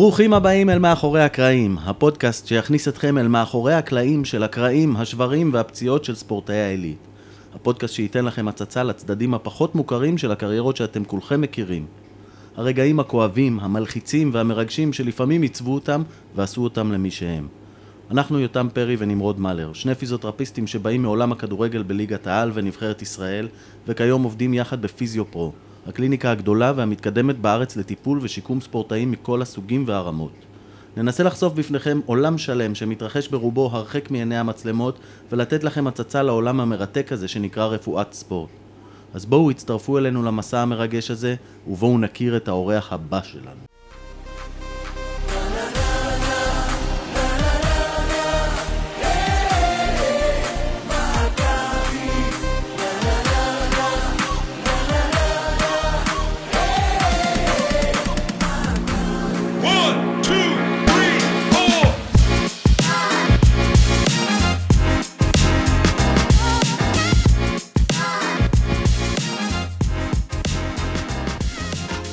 ברוכים 0.00 0.32
הבאים 0.32 0.70
אל 0.70 0.78
מאחורי 0.78 1.22
הקרעים, 1.22 1.78
הפודקאסט 1.78 2.46
שיכניס 2.46 2.88
אתכם 2.88 3.18
אל 3.18 3.28
מאחורי 3.28 3.74
הקלעים 3.74 4.24
של 4.24 4.42
הקרעים, 4.42 4.96
השברים 4.96 5.50
והפציעות 5.52 6.04
של 6.04 6.14
ספורטאי 6.14 6.56
העילית. 6.56 6.98
הפודקאסט 7.54 7.94
שייתן 7.94 8.24
לכם 8.24 8.48
הצצה 8.48 8.82
לצדדים 8.82 9.34
הפחות 9.34 9.74
מוכרים 9.74 10.18
של 10.18 10.32
הקריירות 10.32 10.76
שאתם 10.76 11.04
כולכם 11.04 11.40
מכירים. 11.40 11.86
הרגעים 12.56 13.00
הכואבים, 13.00 13.60
המלחיצים 13.60 14.30
והמרגשים 14.32 14.92
שלפעמים 14.92 15.42
עיצבו 15.42 15.74
אותם 15.74 16.02
ועשו 16.36 16.64
אותם 16.64 16.92
למי 16.92 17.10
שהם. 17.10 17.48
אנחנו 18.10 18.40
יותם 18.40 18.68
פרי 18.72 18.96
ונמרוד 18.98 19.40
מלר, 19.40 19.72
שני 19.72 19.94
פיזיותרפיסטים 19.94 20.66
שבאים 20.66 21.02
מעולם 21.02 21.32
הכדורגל 21.32 21.82
בליגת 21.82 22.26
העל 22.26 22.50
ונבחרת 22.54 23.02
ישראל, 23.02 23.48
וכיום 23.88 24.22
עובדים 24.22 24.54
יחד 24.54 24.82
בפיזיו 24.82 25.30
פרו, 25.30 25.52
הקליניקה 25.88 26.30
הגדולה 26.30 26.72
והמתקדמת 26.76 27.38
בארץ 27.38 27.76
לטיפול 27.76 28.18
ושיקום 28.22 28.60
ספורטאים 28.60 29.10
מכל 29.10 29.42
הסוגים 29.42 29.84
והרמות. 29.86 30.32
ננסה 30.96 31.22
לחשוף 31.22 31.52
בפניכם 31.52 32.00
עולם 32.06 32.38
שלם 32.38 32.74
שמתרחש 32.74 33.28
ברובו 33.28 33.70
הרחק 33.72 34.10
מעיני 34.10 34.38
המצלמות 34.38 34.98
ולתת 35.32 35.64
לכם 35.64 35.86
הצצה 35.86 36.22
לעולם 36.22 36.60
המרתק 36.60 37.12
הזה 37.12 37.28
שנקרא 37.28 37.66
רפואת 37.66 38.12
ספורט. 38.12 38.50
אז 39.14 39.26
בואו 39.26 39.50
הצטרפו 39.50 39.98
אלינו 39.98 40.22
למסע 40.22 40.60
המרגש 40.60 41.10
הזה 41.10 41.34
ובואו 41.66 41.98
נכיר 41.98 42.36
את 42.36 42.48
האורח 42.48 42.92
הבא 42.92 43.20
שלנו. 43.22 43.67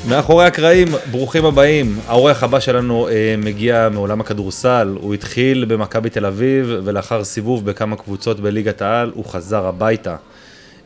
מאחורי 0.09 0.45
הקרעים, 0.45 0.87
ברוכים 1.11 1.45
הבאים. 1.45 1.99
האורח 2.07 2.43
הבא 2.43 2.59
שלנו 2.59 3.07
אה, 3.07 3.35
מגיע 3.37 3.89
מעולם 3.93 4.21
הכדורסל. 4.21 4.97
הוא 5.01 5.13
התחיל 5.13 5.65
במכבי 5.65 6.09
תל 6.09 6.25
אביב, 6.25 6.75
ולאחר 6.83 7.23
סיבוב 7.23 7.65
בכמה 7.65 7.95
קבוצות 7.95 8.39
בליגת 8.39 8.81
העל, 8.81 9.11
הוא 9.15 9.25
חזר 9.25 9.65
הביתה. 9.65 10.15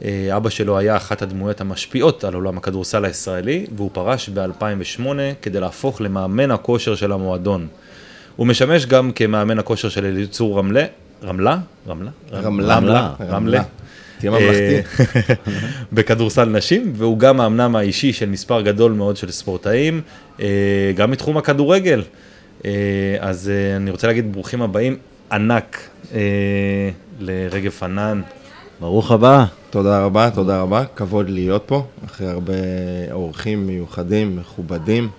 אה, 0.03 0.37
אבא 0.37 0.49
שלו 0.49 0.77
היה 0.77 0.97
אחת 0.97 1.21
הדמויות 1.21 1.61
המשפיעות 1.61 2.23
על 2.23 2.33
עולם 2.33 2.57
הכדורסל 2.57 3.05
הישראלי, 3.05 3.65
והוא 3.75 3.89
פרש 3.93 4.29
ב-2008 4.29 5.03
כדי 5.41 5.59
להפוך 5.59 6.01
למאמן 6.01 6.51
הכושר 6.51 6.95
של 6.95 7.11
המועדון. 7.11 7.67
הוא 8.35 8.47
משמש 8.47 8.85
גם 8.85 9.11
כמאמן 9.11 9.59
הכושר 9.59 9.89
של 9.89 10.05
אליצור 10.05 10.59
רמלה, 10.59 10.85
רמלה? 11.23 11.57
רמלה? 11.87 12.11
רמלה. 12.33 12.75
רמלה. 12.75 13.13
רמלה. 13.19 13.63
תהיה 14.19 14.31
ממלכתי. 14.31 14.75
אה, 14.75 15.35
בכדורסל 15.93 16.45
נשים, 16.45 16.93
והוא 16.95 17.19
גם 17.19 17.41
האמנם 17.41 17.75
האישי 17.75 18.13
של 18.13 18.29
מספר 18.29 18.61
גדול 18.61 18.91
מאוד 18.91 19.17
של 19.17 19.31
ספורטאים, 19.31 20.01
אה, 20.41 20.91
גם 20.95 21.11
מתחום 21.11 21.37
הכדורגל. 21.37 22.03
אה, 22.65 22.71
אז 23.19 23.51
אני 23.75 23.91
רוצה 23.91 24.07
להגיד 24.07 24.33
ברוכים 24.33 24.61
הבאים, 24.61 24.97
ענק 25.31 25.89
לרגב 27.19 27.71
פנן. 27.71 28.21
ברוך 28.79 29.11
הבא. 29.11 29.45
תודה 29.69 30.03
רבה, 30.03 30.29
תודה 30.35 30.61
רבה. 30.61 30.83
כבוד 30.95 31.29
להיות 31.29 31.63
פה, 31.65 31.85
אחרי 32.05 32.27
הרבה 32.27 32.53
אורחים 33.11 33.67
מיוחדים, 33.67 34.35
מכובדים. 34.35 35.09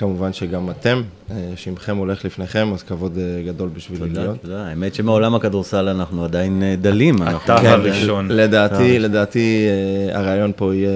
כמובן 0.00 0.32
שגם 0.32 0.70
אתם, 0.70 1.02
אה, 1.30 1.36
שמכם 1.56 1.96
הולך 1.96 2.24
לפניכם, 2.24 2.70
אז 2.74 2.82
כבוד 2.82 3.18
אה, 3.18 3.42
גדול 3.46 3.68
בשבילי 3.68 4.08
תודה, 4.08 4.20
להיות. 4.22 4.42
תודה. 4.42 4.66
האמת 4.66 4.94
שמעולם 4.94 5.34
הכדורסל 5.34 5.88
אנחנו 5.88 6.24
עדיין 6.24 6.62
אה, 6.62 6.74
דלים. 6.80 7.22
אנחנו- 7.22 7.44
אתה 7.44 7.56
כן, 7.62 7.66
הראשון. 7.66 8.28
לדעתי, 8.28 8.98
לדעתי 8.98 9.66
אה, 10.10 10.18
הרעיון 10.18 10.52
פה 10.56 10.74
יהיה 10.74 10.90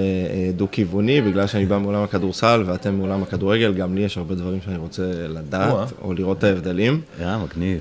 דו-כיווני, 0.55 1.21
בגלל 1.21 1.47
שאני 1.47 1.65
בא 1.65 1.77
מעולם 1.77 2.03
הכדורסל 2.03 2.63
ואתם 2.65 2.95
מעולם 2.95 3.23
הכדורגל, 3.23 3.73
גם 3.73 3.95
לי 3.95 4.01
יש 4.01 4.17
הרבה 4.17 4.35
דברים 4.35 4.59
שאני 4.65 4.77
רוצה. 4.77 5.03
לדעת, 5.29 5.73
או 6.01 6.13
לראות 6.13 6.37
את 6.37 6.43
ההבדלים. 6.43 7.01
אה, 7.21 7.37
מגניב. 7.37 7.79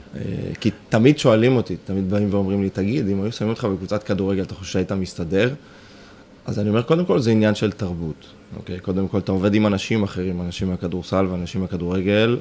כי 0.60 0.70
תמיד 0.88 1.18
שואלים 1.18 1.56
אותי, 1.56 1.76
תמיד 1.84 2.10
באים 2.10 2.28
ואומרים 2.30 2.62
לי, 2.62 2.70
תגיד, 2.70 3.08
אם 3.08 3.22
היו 3.22 3.32
שמים 3.32 3.50
אותך 3.50 3.64
בקבוצת 3.64 4.02
כדורגל, 4.02 4.42
אתה 4.42 4.54
חושב 4.54 4.72
שהיית 4.72 4.92
מסתדר? 4.92 5.50
אז 6.46 6.58
אני 6.58 6.68
אומר, 6.68 6.82
קודם 6.82 7.04
כל 7.04 7.18
זה 7.20 7.30
עניין 7.30 7.54
של 7.54 7.72
תרבות, 7.72 8.26
אוקיי? 8.56 8.78
קודם 8.80 9.08
כל 9.08 9.18
אתה 9.18 9.32
עובד 9.32 9.54
עם 9.54 9.66
אנשים 9.66 10.02
אחרים, 10.02 10.40
אנשים 10.40 10.68
מהכדורסל 10.70 11.26
ואנשים 11.30 11.60
מהכדורגל, 11.60 12.38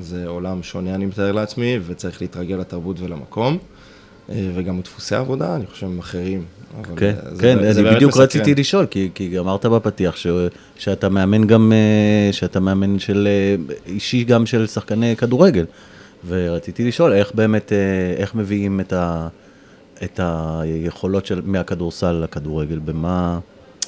זה 0.00 0.26
עולם 0.26 0.62
שונה, 0.62 0.94
אני 0.94 1.06
מתאר 1.06 1.32
לעצמי, 1.32 1.78
וצריך 1.86 2.22
להתרגל 2.22 2.56
לתרבות 2.56 3.00
ולמקום, 3.00 3.58
אה, 4.30 4.50
וגם 4.54 4.80
דפוסי 4.80 5.14
עבודה, 5.14 5.56
אני 5.56 5.66
חושב, 5.66 5.86
הם 5.86 5.98
אחרים. 5.98 6.44
אבל, 6.80 6.96
כן, 6.96 7.14
אה, 7.26 7.34
זה- 7.34 7.42
כן, 7.42 7.58
זה 7.62 7.70
אני 7.70 7.82
באמת 7.82 7.96
בדיוק 7.96 8.08
מסקרן. 8.10 8.24
רציתי 8.24 8.54
לשאול, 8.54 8.86
כי, 8.86 9.10
כי 9.14 9.38
אמרת 9.38 9.66
בפתיח 9.66 10.16
ש, 10.16 10.26
שאתה 10.78 11.08
מאמן 11.08 11.46
גם, 11.46 11.72
אה, 11.72 12.32
שאתה 12.32 12.60
מאמן 12.60 12.98
של, 12.98 13.28
אה, 13.30 13.74
אישי 13.92 14.24
גם 14.24 14.46
של 14.46 14.66
שחקני 14.66 15.16
כדורגל, 15.16 15.64
ורציתי 16.28 16.84
לשאול 16.88 17.12
איך 17.12 17.32
באמת, 17.34 17.72
אה, 17.72 17.78
איך 18.16 18.34
מביאים 18.34 18.80
את, 18.80 18.92
ה, 18.92 19.28
את 20.04 20.20
היכולות 20.22 21.26
של, 21.26 21.40
מהכדורסל 21.44 22.12
לכדורגל, 22.12 22.78
במה... 22.78 23.38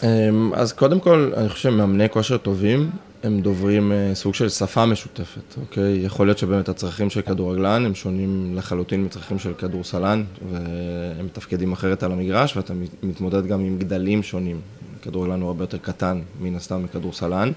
אמ, 0.02 0.52
אז 0.54 0.72
קודם 0.72 1.00
כל, 1.00 1.32
אני 1.36 1.48
חושב 1.48 1.62
שמאמני 1.70 2.08
כושר 2.08 2.36
טובים, 2.36 2.90
הם 3.22 3.40
דוברים 3.40 3.92
אה, 3.92 4.10
סוג 4.14 4.34
של 4.34 4.48
שפה 4.48 4.86
משותפת, 4.86 5.54
אוקיי? 5.60 6.00
יכול 6.04 6.26
להיות 6.26 6.38
שבאמת 6.38 6.68
הצרכים 6.68 7.10
של 7.10 7.22
כדורגלן 7.22 7.86
הם 7.86 7.94
שונים 7.94 8.52
לחלוטין 8.56 9.04
מצרכים 9.04 9.38
של 9.38 9.52
כדורסלן, 9.58 10.24
והם 10.52 11.24
מתפקדים 11.26 11.72
אחרת 11.72 12.02
על 12.02 12.12
המגרש, 12.12 12.56
ואתה 12.56 12.74
מת- 12.74 13.04
מתמודד 13.04 13.46
גם 13.46 13.60
עם 13.60 13.78
גדלים 13.78 14.22
שונים. 14.22 14.60
כדורגלן 15.02 15.41
הוא 15.41 15.48
הרבה 15.48 15.62
יותר 15.64 15.78
קטן, 15.78 16.20
מן 16.41 16.54
הסתם, 16.56 16.82
מכדורסלן, 16.84 17.52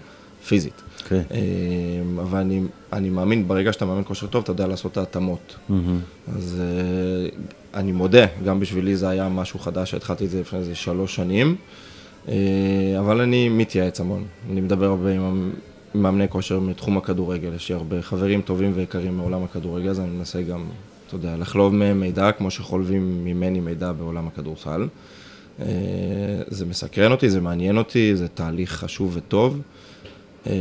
פיזית. 0.47 0.81
כן. 1.07 1.22
אמ, 1.31 2.19
אבל 2.19 2.39
אני, 2.39 2.61
אני 2.94 3.09
מאמין, 3.09 3.47
ברגע 3.47 3.73
שאתה 3.73 3.85
מאמן 3.85 4.01
כושר 4.05 4.28
טוב, 4.28 4.41
אתה 4.44 4.51
יודע 4.51 4.67
לעשות 4.67 4.91
את 4.91 4.97
ההתאמות. 4.97 5.55
אז 6.35 6.61
אה, 6.61 7.29
אני 7.79 7.91
מודה, 7.91 8.25
גם 8.45 8.59
בשבילי 8.59 8.95
זה 8.95 9.09
היה 9.09 9.29
משהו 9.29 9.59
חדש, 9.59 9.91
שהתחלתי 9.91 10.25
את 10.25 10.29
זה 10.29 10.39
לפני 10.41 10.59
איזה 10.59 10.75
שלוש 10.75 11.16
שנים, 11.16 11.55
אבל 13.00 13.22
אני 13.22 13.50
מתייעץ 13.50 14.00
המון. 14.00 14.24
אני 14.52 14.62
מדבר 14.62 14.86
הרבה 14.86 15.12
עם 15.12 15.52
עם 15.96 16.03
מאמני 16.03 16.30
כושר 16.30 16.59
מתחום 16.59 16.97
הכדורגל, 16.97 17.53
יש 17.56 17.69
לי 17.69 17.75
הרבה 17.75 18.02
חברים 18.02 18.41
טובים 18.41 18.72
ויקרים 18.75 19.18
מעולם 19.18 19.44
הכדורגל, 19.44 19.90
אז 19.90 20.00
אני 20.00 20.09
מנסה 20.09 20.41
גם, 20.41 20.64
אתה 21.08 21.16
יודע, 21.16 21.38
לחלוב 21.38 21.74
מהם 21.74 22.00
מידע, 22.00 22.31
כמו 22.31 22.52
שחולבים 22.52 23.25
ממני 23.25 23.59
מידע 23.59 23.91
בעולם 23.91 24.28
הכדורסל. 24.28 24.88
אה, 25.59 25.66
זה 26.47 26.66
מסקרן 26.66 27.12
אותי, 27.12 27.30
זה 27.30 27.41
מעניין 27.41 27.78
אותי, 27.78 28.16
זה 28.16 28.28
תהליך 28.28 28.72
חשוב 28.72 29.12
וטוב. 29.18 29.62
אה, 30.47 30.53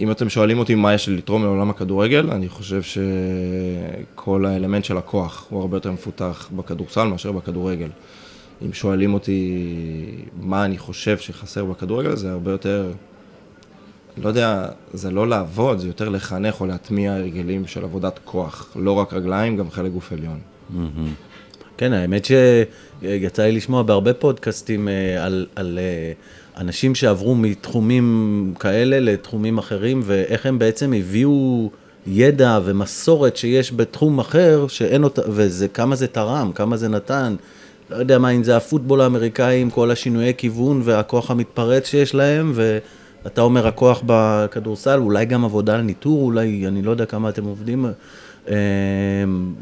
אם 0.00 0.10
אתם 0.10 0.28
שואלים 0.28 0.58
אותי 0.58 0.74
מה 0.74 0.94
יש 0.94 1.08
לי 1.08 1.16
לתרום 1.16 1.42
לעולם 1.42 1.70
הכדורגל, 1.70 2.30
אני 2.30 2.48
חושב 2.48 2.82
שכל 2.82 4.46
האלמנט 4.46 4.84
של 4.84 4.96
הכוח 4.96 5.46
הוא 5.50 5.60
הרבה 5.60 5.76
יותר 5.76 5.92
מפותח 5.92 6.48
בכדורסל 6.56 7.04
מאשר 7.04 7.32
בכדורגל. 7.32 7.88
אם 8.66 8.72
שואלים 8.72 9.14
אותי 9.14 9.64
מה 10.40 10.64
אני 10.64 10.78
חושב 10.78 11.18
שחסר 11.18 11.64
בכדורגל, 11.64 12.16
זה 12.16 12.32
הרבה 12.32 12.50
יותר, 12.50 12.92
לא 14.22 14.28
יודע, 14.28 14.68
זה 14.92 15.10
לא 15.10 15.28
לעבוד, 15.28 15.78
זה 15.78 15.86
יותר 15.86 16.08
לחנך 16.08 16.60
או 16.60 16.66
להטמיע 16.66 17.14
הרגלים 17.14 17.66
של 17.66 17.84
עבודת 17.84 18.20
כוח. 18.24 18.76
לא 18.76 18.92
רק 18.92 19.12
רגליים, 19.12 19.56
גם 19.56 19.70
חלק 19.70 19.92
גוף 19.92 20.12
עליון. 20.12 20.38
כן, 21.76 21.92
האמת 21.92 22.24
שיצא 22.24 23.42
לי 23.42 23.52
לשמוע 23.52 23.82
בהרבה 23.82 24.14
פודקאסטים 24.14 24.88
אה, 24.88 25.24
על, 25.24 25.46
על 25.56 25.78
אה, 25.78 26.12
אנשים 26.56 26.94
שעברו 26.94 27.34
מתחומים 27.34 28.54
כאלה 28.60 29.00
לתחומים 29.00 29.58
אחרים, 29.58 30.00
ואיך 30.04 30.46
הם 30.46 30.58
בעצם 30.58 30.92
הביאו 30.92 31.70
ידע 32.06 32.58
ומסורת 32.64 33.36
שיש 33.36 33.72
בתחום 33.72 34.18
אחר, 34.18 34.66
שאין 34.68 35.04
אותה, 35.04 35.22
וזה 35.28 35.68
כמה 35.68 35.96
זה 35.96 36.06
תרם, 36.06 36.52
כמה 36.54 36.76
זה 36.76 36.88
נתן. 36.88 37.34
לא 37.90 37.96
יודע 37.96 38.18
מה, 38.18 38.30
אם 38.30 38.44
זה 38.44 38.56
הפוטבול 38.56 39.00
האמריקאי 39.00 39.60
עם 39.60 39.70
כל 39.70 39.90
השינויי 39.90 40.34
כיוון 40.36 40.80
והכוח 40.84 41.30
המתפרץ 41.30 41.86
שיש 41.86 42.14
להם, 42.14 42.52
ואתה 42.54 43.40
אומר 43.40 43.66
הכוח 43.66 44.02
בכדורסל, 44.06 44.98
אולי 44.98 45.24
גם 45.24 45.44
עבודה 45.44 45.74
על 45.74 45.80
ניטור, 45.80 46.22
אולי, 46.22 46.64
אני 46.66 46.82
לא 46.82 46.90
יודע 46.90 47.06
כמה 47.06 47.28
אתם 47.28 47.44
עובדים. 47.44 47.86
אה, 48.48 48.54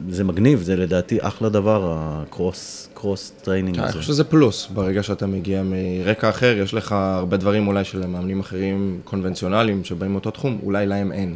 זה 0.08 0.24
מגניב, 0.24 0.62
זה 0.62 0.76
לדעתי 0.76 1.18
אחלה 1.20 1.48
דבר, 1.48 1.96
ה 1.96 2.09
cross, 2.09 2.88
cross 2.94 3.32
training 3.42 3.78
אני 3.78 3.84
הזה. 3.84 3.92
חושב 3.98 4.06
שזה 4.06 4.24
פלוס, 4.24 4.68
ברגע 4.74 5.02
שאתה 5.02 5.26
מגיע 5.26 5.62
מרקע 5.64 6.28
אחר, 6.28 6.56
יש 6.58 6.74
לך 6.74 6.92
הרבה 6.92 7.36
דברים 7.36 7.68
אולי 7.68 7.84
של 7.84 8.06
מאמנים 8.06 8.40
אחרים 8.40 9.00
קונבנציונליים 9.04 9.84
שבאים 9.84 10.12
מאותו 10.12 10.30
תחום, 10.30 10.58
אולי 10.62 10.86
להם 10.86 11.12
אין. 11.12 11.34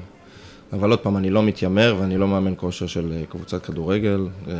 אבל 0.75 0.91
עוד 0.91 0.99
פעם, 0.99 1.17
אני 1.17 1.31
לא 1.31 1.43
מתיימר 1.43 1.97
ואני 2.01 2.17
לא 2.17 2.29
מאמן 2.29 2.53
כושר 2.57 2.87
של 2.87 3.13
אה, 3.13 3.27
קבוצת 3.29 3.65
כדורגל. 3.65 4.27
אה, 4.49 4.55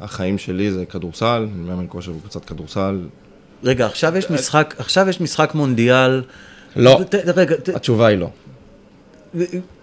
החיים 0.00 0.38
שלי 0.38 0.72
זה 0.72 0.86
כדורסל, 0.86 1.46
אני 1.54 1.68
מאמן 1.68 1.86
כושר 1.88 2.12
בקבוצת 2.12 2.44
כדורסל. 2.44 3.00
רגע, 3.64 3.86
עכשיו 3.86 4.16
יש 4.16 4.30
משחק, 4.30 4.74
עכשיו 4.78 5.08
יש 5.08 5.20
משחק 5.20 5.54
מונדיאל. 5.54 6.22
לא. 6.76 7.00
רגע, 7.36 7.54
התשובה 7.74 8.06
היא 8.06 8.18
לא. 8.18 8.30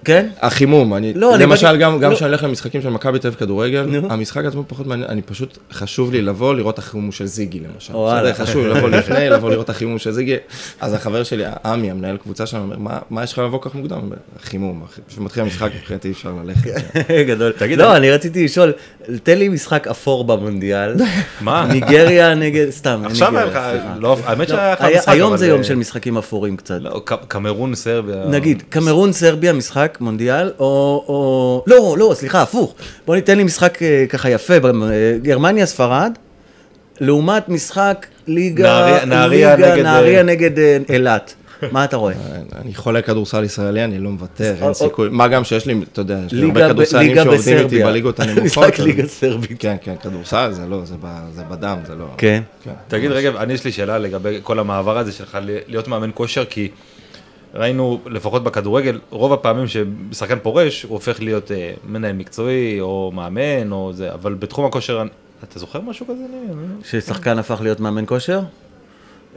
כן? 0.06 0.28
החימום, 0.42 0.94
אני, 0.94 1.14
לא, 1.14 1.36
אני 1.36 1.44
למשל, 1.44 1.78
גם, 1.78 2.00
גם 2.00 2.10
לא. 2.12 2.16
כשאני 2.16 2.30
הולך 2.30 2.44
למשחקים 2.44 2.82
של 2.82 2.90
מכבי 2.90 3.20
תל 3.20 3.28
אביב 3.28 3.40
כדורגל, 3.40 3.82
נו. 3.82 4.08
המשחק 4.12 4.46
עצמו 4.46 4.64
פחות 4.68 4.88
מעניין, 4.88 5.10
אני 5.10 5.22
פשוט, 5.22 5.58
חשוב 5.72 6.12
לי 6.12 6.22
לבוא 6.22 6.54
לראות 6.56 6.74
את 6.74 6.80
החימום 6.80 7.12
של 7.12 7.26
זיגי 7.26 7.60
למשל. 7.74 7.96
וואלה. 7.96 8.34
חשוב 8.34 8.66
לי 8.68 8.74
לבוא 8.74 8.90
לפני, 8.90 9.30
לבוא 9.30 9.50
לראות 9.50 9.66
את 9.66 9.70
החימום 9.70 9.98
של 10.00 10.12
זיגי. 10.12 10.36
אז 10.82 10.94
החבר 10.94 11.24
שלי, 11.24 11.44
עמי, 11.66 11.92
המנהל 11.92 12.18
קבוצה 12.18 12.46
שלנו, 12.46 12.64
אומר, 12.64 12.78
"מה- 12.78 13.00
מה 13.10 13.24
יש 13.24 13.34
לך 13.34 13.40
לבוא 13.40 13.60
כך 13.62 13.76
מוקדם? 13.76 14.00
חימום, 14.42 14.84
אחי. 14.90 15.02
כשמתחיל 15.08 15.44
המשחק, 15.44 15.70
מבחינתי 15.76 16.08
אי 16.08 16.14
אפשר 16.14 16.32
ללכת. 16.44 16.72
גדול. 17.30 17.54
לא, 17.78 17.96
אני 17.98 18.12
רציתי 18.12 18.46
לשאול, 18.46 18.74
תן 19.24 19.38
לי 19.38 19.50
משחק 19.50 19.88
אפור 19.88 20.24
במונדיאל. 20.24 20.96
מה? 21.42 21.68
ניגריה 21.74 22.36
נגד, 22.36 22.70
סתם, 22.70 23.02
עכשיו 23.06 23.38
היה 23.38 23.46
ניגריה, 23.46 23.74
לך. 23.74 23.82
לא, 24.00 24.18
האמת 24.26 24.48
שהיה 24.48 24.72
לך 24.74 24.82
היה- 24.82 24.98
משחק, 25.00 25.10
היום 25.14 25.30
אבל, 25.30 25.38
זה 25.38 25.48
יום 25.48 25.64
של 25.64 25.76
משחקים 25.76 26.18
אפורים 26.18 26.58
קצת. 26.58 26.78
לא, 26.82 27.02
ק- 27.06 27.26
קמרון, 27.28 27.76
סרביה. 27.76 28.16
נגיד, 28.30 28.64
קמרון, 28.70 29.12
סרביה, 29.14 29.54
משחק 29.54 29.89
מונדיאל, 30.02 30.52
או... 30.60 30.66
או... 31.08 31.64
לא, 31.68 31.96
לא, 32.00 32.12
סליחה, 32.16 32.42
הפוך. 32.42 32.74
בוא 33.06 33.16
ניתן 33.16 33.38
לי 33.38 33.44
משחק 33.44 33.84
אה, 33.84 34.06
ככה 34.10 34.30
יפה, 34.30 34.54
אה, 34.54 34.60
גרמניה, 35.22 35.66
ספרד, 35.66 36.12
לעומת 37.00 37.50
משחק 37.50 38.06
ליגה... 38.28 38.88
נהריה- 39.06 39.56
נגד, 39.56 39.84
נהריה 39.84 40.24
נגד 40.24 40.60
אה, 40.60 40.78
אילת. 40.90 41.34
מה 41.72 41.84
אתה 41.84 41.98
רואה? 41.98 42.14
אני 42.62 42.76
חולה 42.76 43.02
כדורסל 43.02 43.44
ישראלי, 43.44 43.84
אני 43.84 44.00
לא 44.00 44.10
מוותר, 44.10 44.56
אין 44.62 44.74
סיכוי. 44.74 45.10
מה 45.12 45.28
גם 45.28 45.44
שיש 45.44 45.66
לי, 45.66 45.76
אתה 45.94 46.02
יודע, 46.02 46.20
יש 46.26 46.34
לי 46.34 46.42
ליגה 46.42 46.62
הרבה 46.62 46.74
כדורסלנים 46.74 47.08
ליגה 47.10 47.24
שעובדים 47.24 47.58
איתי. 47.58 47.84
בליגות 47.84 48.20
הנמוכות. 48.20 48.44
משחק 48.44 48.80
ליגה 48.80 49.08
סרבית. 49.08 49.60
כן, 49.60 49.76
כן, 49.82 49.94
כדורסל 50.02 50.50
זה 50.52 50.62
לא, 50.70 50.82
זה 51.34 51.44
בדם, 51.50 51.78
זה 51.88 51.96
לא... 51.96 52.06
כן. 52.18 52.42
כן. 52.64 52.72
תגיד 52.88 53.12
רגע, 53.12 53.30
אני 53.38 53.54
יש 53.54 53.66
לי 53.66 53.72
שאלה 53.72 53.98
לגבי 53.98 54.40
כל 54.44 54.60
המעבר 54.60 54.98
הזה 54.98 55.12
שלך 55.12 55.38
להיות 55.68 55.88
מאמן 55.88 56.10
כושר, 56.14 56.46
כי 56.46 56.70
ראינו, 57.56 58.00
לפחות 58.06 58.44
בכדורגל, 58.44 59.00
רוב 59.10 59.34
הפעמים 59.34 59.66
ששחקן 59.68 60.40
פורש, 60.40 60.84
הוא 60.84 60.94
הופך 60.94 61.22
להיות 61.22 61.52
אה, 61.52 61.72
מנהל 61.90 62.14
מקצועי, 62.14 62.82
או 62.82 63.12
מאמן, 63.16 63.72
או 63.72 63.92
זה, 63.94 64.14
אבל 64.14 64.34
בתחום 64.34 64.66
הכושר, 64.66 65.04
אתה 65.44 65.60
זוכר 65.60 65.82
משהו 65.82 66.06
כזה? 66.06 66.24
ששחקן 66.84 67.40
הפך 67.40 67.62
להיות 67.62 67.80
מאמן 67.80 68.04
כושר? 68.08 68.40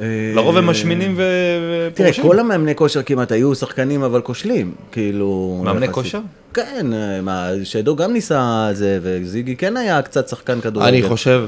אה, 0.00 0.06
לרוב 0.34 0.56
הם 0.56 0.66
משמינים 0.66 1.14
ו- 1.16 1.88
תראה, 1.94 2.08
ופורשים. 2.10 2.24
כל 2.24 2.38
המאמני 2.38 2.74
כושר 2.74 3.02
כמעט 3.02 3.32
היו 3.32 3.54
שחקנים 3.54 4.02
אבל 4.02 4.20
כושלים, 4.20 4.74
כאילו... 4.92 5.60
מאמני. 5.64 5.92
כושר? 5.92 6.20
כן, 6.54 6.86
אה, 6.92 7.20
מה, 7.20 7.48
שדו 7.64 7.96
גם 7.96 8.12
ניסה 8.12 8.68
זה, 8.72 8.98
וזיגי 9.02 9.56
כן 9.56 9.76
היה 9.76 10.02
קצת 10.02 10.28
שחקן 10.28 10.60
כדורגל. 10.60 10.88
אני 10.88 11.02
חושב, 11.02 11.46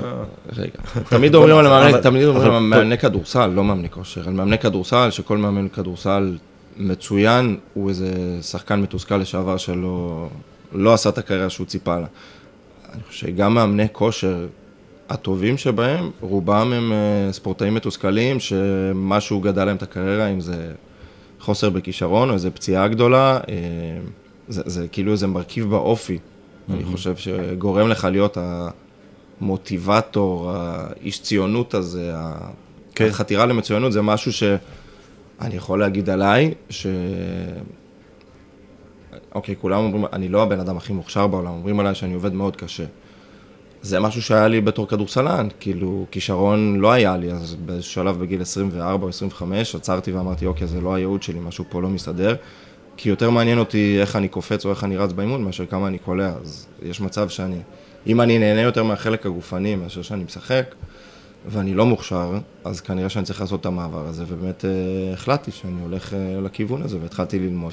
רגע, 0.57 0.71
תמיד 1.09 1.35
אומרים 1.35 1.57
על 1.57 2.61
מאמני 2.61 2.99
כדורסל, 2.99 3.47
לא 3.47 3.65
מאמני 3.65 3.91
כושר, 3.91 4.21
על 4.27 4.33
מאמני 4.33 4.59
כדורסל, 4.59 5.11
שכל 5.11 5.39
מאמן 5.39 5.69
כדורסל 5.69 6.37
מצוין, 6.77 7.57
הוא 7.75 7.89
איזה 7.89 8.39
שחקן 8.43 8.81
מתוסכל 8.81 9.17
לשעבר 9.17 9.57
שלא 9.57 10.29
לא 10.73 10.95
עשה 10.95 11.09
את 11.09 11.19
הקריירה 11.19 11.51
שהוא 11.51 11.67
ציפה 11.67 11.99
לה. 11.99 12.07
אני 12.93 13.03
חושב 13.09 13.27
שגם 13.27 13.55
מאמני 13.55 13.87
כושר 13.93 14.47
הטובים 15.09 15.59
שבהם, 15.59 16.11
רובם 16.21 16.73
הם 16.73 16.93
אה, 16.93 17.33
ספורטאים 17.33 17.75
מתוסכלים, 17.75 18.41
שמשהו 18.41 19.41
גדל 19.41 19.65
להם 19.65 19.77
את 19.77 19.83
הקריירה, 19.83 20.27
אם 20.27 20.41
זה 20.41 20.73
חוסר 21.41 21.71
בכישרון 21.71 22.29
או 22.29 22.35
איזה 22.35 22.51
פציעה 22.51 22.89
גדולה, 22.89 23.41
אה, 23.49 23.55
זה, 24.49 24.63
זה 24.67 24.89
כאילו 24.89 25.13
איזה 25.13 25.27
מרכיב 25.27 25.71
באופי, 25.71 26.19
אני 26.71 26.85
חושב 26.85 27.17
שגורם 27.17 27.89
לך 27.89 28.09
להיות 28.11 28.39
המוטיבטור, 29.41 30.51
האיש 30.51 31.23
ציונות 31.23 31.75
הזה, 31.75 32.13
כן. 32.95 33.07
החתירה 33.07 33.47
למצוינות 33.47 33.93
זה 33.93 34.03
משהו 34.03 34.33
שאני 35.43 35.57
יכול 35.57 35.81
להגיד 35.81 36.11
עליי, 36.11 36.55
ש... 36.71 36.87
אוקיי, 39.35 39.57
כולם 39.61 39.79
אומרים, 39.79 40.05
אני 40.13 40.29
לא 40.29 40.43
הבן 40.43 40.61
אדם 40.61 40.77
הכי 40.77 40.93
מוכשר 40.93 41.27
בעולם, 41.27 41.53
אומרים 41.53 41.81
עליי 41.81 41.95
שאני 41.95 42.15
עובד 42.15 42.33
מאוד 42.33 42.57
קשה. 42.57 42.85
זה 43.83 44.01
משהו 44.01 44.23
שהיה 44.23 44.49
לי 44.49 44.61
בתור 44.61 44.89
כדורסלן, 44.89 45.49
כאילו, 45.61 46.07
כישרון 46.11 46.77
לא 46.81 46.93
היה 46.93 47.17
לי, 47.17 47.33
אז 47.33 47.57
באיזשהו 47.67 47.93
שלב 47.93 48.19
בגיל 48.19 48.43
24 48.43 49.05
או 49.05 49.09
25, 49.09 49.75
עצרתי 49.75 50.13
ואמרתי, 50.13 50.47
אוקיי, 50.47 50.67
זה 50.67 50.81
לא 50.81 50.95
הייעוד 50.95 51.23
שלי, 51.23 51.39
משהו 51.41 51.65
פה 51.69 51.83
לא 51.83 51.89
מסתדר, 51.89 52.37
כי 52.97 53.09
יותר 53.09 53.31
מעניין 53.31 53.59
אותי 53.59 53.97
איך 54.01 54.17
אני 54.17 54.29
קופץ 54.29 54.65
או 54.65 54.71
איך 54.71 54.85
אני 54.85 54.97
רץ 54.97 55.13
באימון, 55.13 55.45
מאשר 55.45 55.67
כמה 55.67 55.89
אני 55.89 55.99
קולע, 55.99 56.33
אז 56.43 56.67
יש 56.83 57.01
מצב 57.01 57.29
שאני, 57.29 57.59
אם 58.07 58.21
אני 58.21 58.39
נהנה 58.39 58.61
יותר 58.61 58.83
מהחלק 58.83 59.27
הגופני 59.27 59.75
מאשר 59.77 60.03
שאני 60.03 60.25
משחק, 60.25 60.75
ואני 61.47 61.75
לא 61.75 61.87
מוכשר, 61.87 62.39
אז 62.65 62.81
כנראה 62.81 63.09
שאני 63.09 63.25
צריך 63.25 63.41
לעשות 63.41 63.61
את 63.61 63.67
המעבר 63.67 64.07
הזה, 64.07 64.25
ובאמת 64.29 64.65
אה, 64.65 64.71
החלטתי 65.13 65.51
שאני 65.51 65.83
הולך 65.83 66.15
אה, 66.15 66.41
לכיוון 66.45 66.83
הזה, 66.83 66.99
והתחלתי 67.03 67.39
ללמוד. 67.39 67.73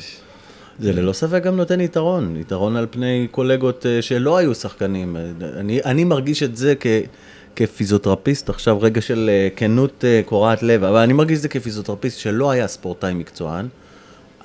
זה 0.80 0.94
ללא 0.94 1.14
ספק 1.14 1.44
גם 1.44 1.56
נותן 1.56 1.82
יתרון, 1.82 2.36
יתרון 2.38 2.76
על 2.76 2.88
פני 2.92 3.28
קולגות 3.32 3.86
אה, 3.86 4.02
שלא 4.02 4.38
היו 4.38 4.56
שחקנים. 4.56 5.18
אני, 5.42 5.80
אני 5.86 6.04
מרגיש 6.04 6.44
את 6.44 6.58
זה 6.58 6.74
כ, 6.80 6.88
כפיזיותרפיסט, 7.56 8.50
עכשיו 8.50 8.82
רגע 8.82 9.02
של 9.02 9.30
כנות 9.56 10.04
קורעת 10.26 10.64
לב, 10.64 10.84
אבל 10.84 11.00
אני 11.00 11.14
מרגיש 11.14 11.38
את 11.38 11.42
זה 11.42 11.48
כפיזיותרפיסט 11.50 12.20
שלא 12.20 12.52
היה 12.52 12.68
ספורטאי 12.68 13.14
מקצוען. 13.14 13.68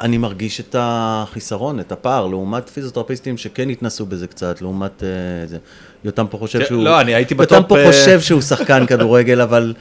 אני 0.00 0.18
מרגיש 0.18 0.60
את 0.60 0.76
החיסרון, 0.78 1.80
את 1.80 1.92
הפער, 1.92 2.26
לעומת 2.26 2.68
פיזיותרפיסטים 2.68 3.36
שכן 3.36 3.70
התנסו 3.70 4.06
בזה 4.06 4.26
קצת, 4.26 4.62
לעומת 4.62 5.02
זה. 5.46 5.58
יותם 6.04 6.26
פה 6.30 6.38
חושב 6.38 6.58
כן, 6.58 6.64
שהוא... 6.64 6.84
לא, 6.84 7.00
אני 7.00 7.14
הייתי 7.14 7.34
יותם 7.34 7.56
בטופ, 7.56 7.68
פה 7.68 7.78
אה, 7.78 7.86
חושב 7.86 8.20
שהוא 8.20 8.40
שחקן 8.40 8.86
כדורגל, 8.86 9.40
אבל... 9.40 9.74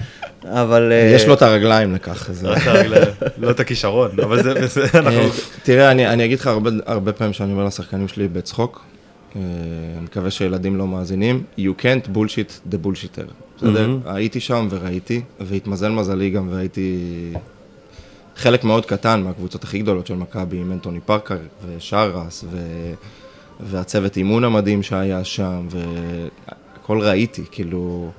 אבל... 0.44 0.92
אה, 0.92 1.12
יש 1.16 1.28
לו 1.28 1.34
את 1.34 1.42
הרגליים 1.42 1.96
לכך. 1.96 2.32
זה... 2.32 2.50
לא 3.38 3.52
את 3.52 3.60
הכישרון, 3.60 4.12
אבל 4.24 4.44
זה. 4.44 4.54
אה, 4.96 5.28
תראה, 5.64 5.92
אני, 5.92 6.08
אני 6.08 6.26
אגיד 6.26 6.40
לך 6.40 6.50
הרבה, 6.86 7.12
פעמים 7.12 7.34
שאני 7.34 7.52
אומר 7.52 7.66
לשחקנים 7.66 8.08
שלי 8.08 8.28
בצחוק, 8.28 8.86
אני 9.36 9.44
מקווה 10.04 10.32
שילדים 10.32 10.78
לא 10.78 10.88
מאזינים, 10.88 11.44
you 11.60 11.82
can't 11.82 12.16
bullshit 12.16 12.72
the 12.72 12.86
bullshitter, 12.86 13.32
בסדר? 13.58 13.98
הייתי 14.06 14.40
שם 14.40 14.68
וראיתי, 14.70 15.22
והתמזל 15.40 15.90
מזלי 15.90 16.30
גם 16.30 16.48
והייתי 16.52 16.98
חלק 18.36 18.64
מאוד 18.64 18.86
קטן 18.86 19.22
מהקבוצות 19.22 19.64
הכי 19.64 19.80
גדולות 19.80 20.08
של 20.08 20.16
מכבי, 20.16 20.58
עם 20.58 20.72
אנטוני 20.72 21.00
פארקר 21.00 21.38
ושרס, 21.66 22.46
ו... 22.52 22.58
והצוות 23.60 24.18
אימון 24.18 24.44
המדהים 24.44 24.84
שהיה 24.84 25.24
שם, 25.24 25.68
והכל 25.70 27.00
ראיתי, 27.02 27.44
כאילו, 27.52 28.12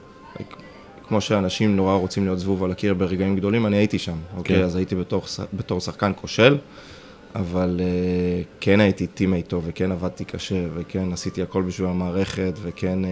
כמו 1.08 1.20
שאנשים 1.20 1.76
נורא 1.76 1.94
רוצים 1.94 2.24
להיות 2.24 2.38
זבוב 2.38 2.64
על 2.64 2.70
הקיר 2.70 2.94
ברגעים 2.94 3.36
גדולים, 3.36 3.66
אני 3.66 3.76
הייתי 3.76 3.98
שם, 3.98 4.16
אוקיי? 4.36 4.56
כן. 4.56 4.62
אז 4.62 4.76
הייתי 4.76 4.94
בתור, 4.94 5.22
בתור 5.52 5.80
שחקן 5.80 6.12
כושל, 6.16 6.56
אבל 7.34 7.80
uh, 7.80 8.46
כן 8.60 8.80
הייתי 8.80 9.06
teammate 9.06 9.48
טוב, 9.48 9.64
וכן 9.66 9.92
עבדתי 9.92 10.24
קשה, 10.24 10.66
וכן 10.74 11.12
עשיתי 11.12 11.42
הכל 11.42 11.62
בשביל 11.62 11.88
המערכת, 11.88 12.52
וכן, 12.62 13.04
uh, 13.04 13.06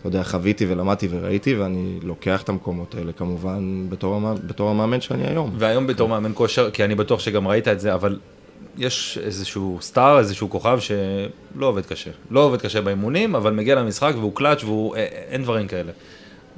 אתה 0.00 0.08
יודע, 0.08 0.22
חוויתי 0.22 0.66
ולמדתי 0.68 1.08
וראיתי, 1.10 1.54
ואני 1.54 1.98
לוקח 2.02 2.42
את 2.42 2.48
המקומות 2.48 2.94
האלה, 2.94 3.12
כמובן, 3.12 3.86
בתור, 3.88 4.14
המ... 4.14 4.34
בתור 4.46 4.70
המאמן 4.70 5.00
שאני 5.00 5.26
היום. 5.26 5.50
והיום 5.58 5.86
בתור 5.86 6.08
מאמן 6.08 6.32
כושר, 6.34 6.70
כי 6.70 6.84
אני 6.84 6.94
בטוח 6.94 7.20
שגם 7.20 7.48
ראית 7.48 7.68
את 7.68 7.80
זה, 7.80 7.94
אבל 7.94 8.18
יש 8.78 9.18
איזשהו 9.22 9.78
סטאר, 9.80 10.18
איזשהו 10.18 10.50
כוכב 10.50 10.78
שלא 10.80 11.66
עובד 11.66 11.86
קשה. 11.86 12.10
לא 12.30 12.40
עובד 12.40 12.62
קשה 12.62 12.80
באימונים, 12.80 13.34
אבל 13.34 13.52
מגיע 13.52 13.74
למשחק 13.74 14.12
והוא 14.16 14.34
קלאץ' 14.34 14.64
והוא... 14.64 14.96
אה, 14.96 15.04
אין 15.04 15.42
דברים 15.42 15.68
כאלה. 15.68 15.92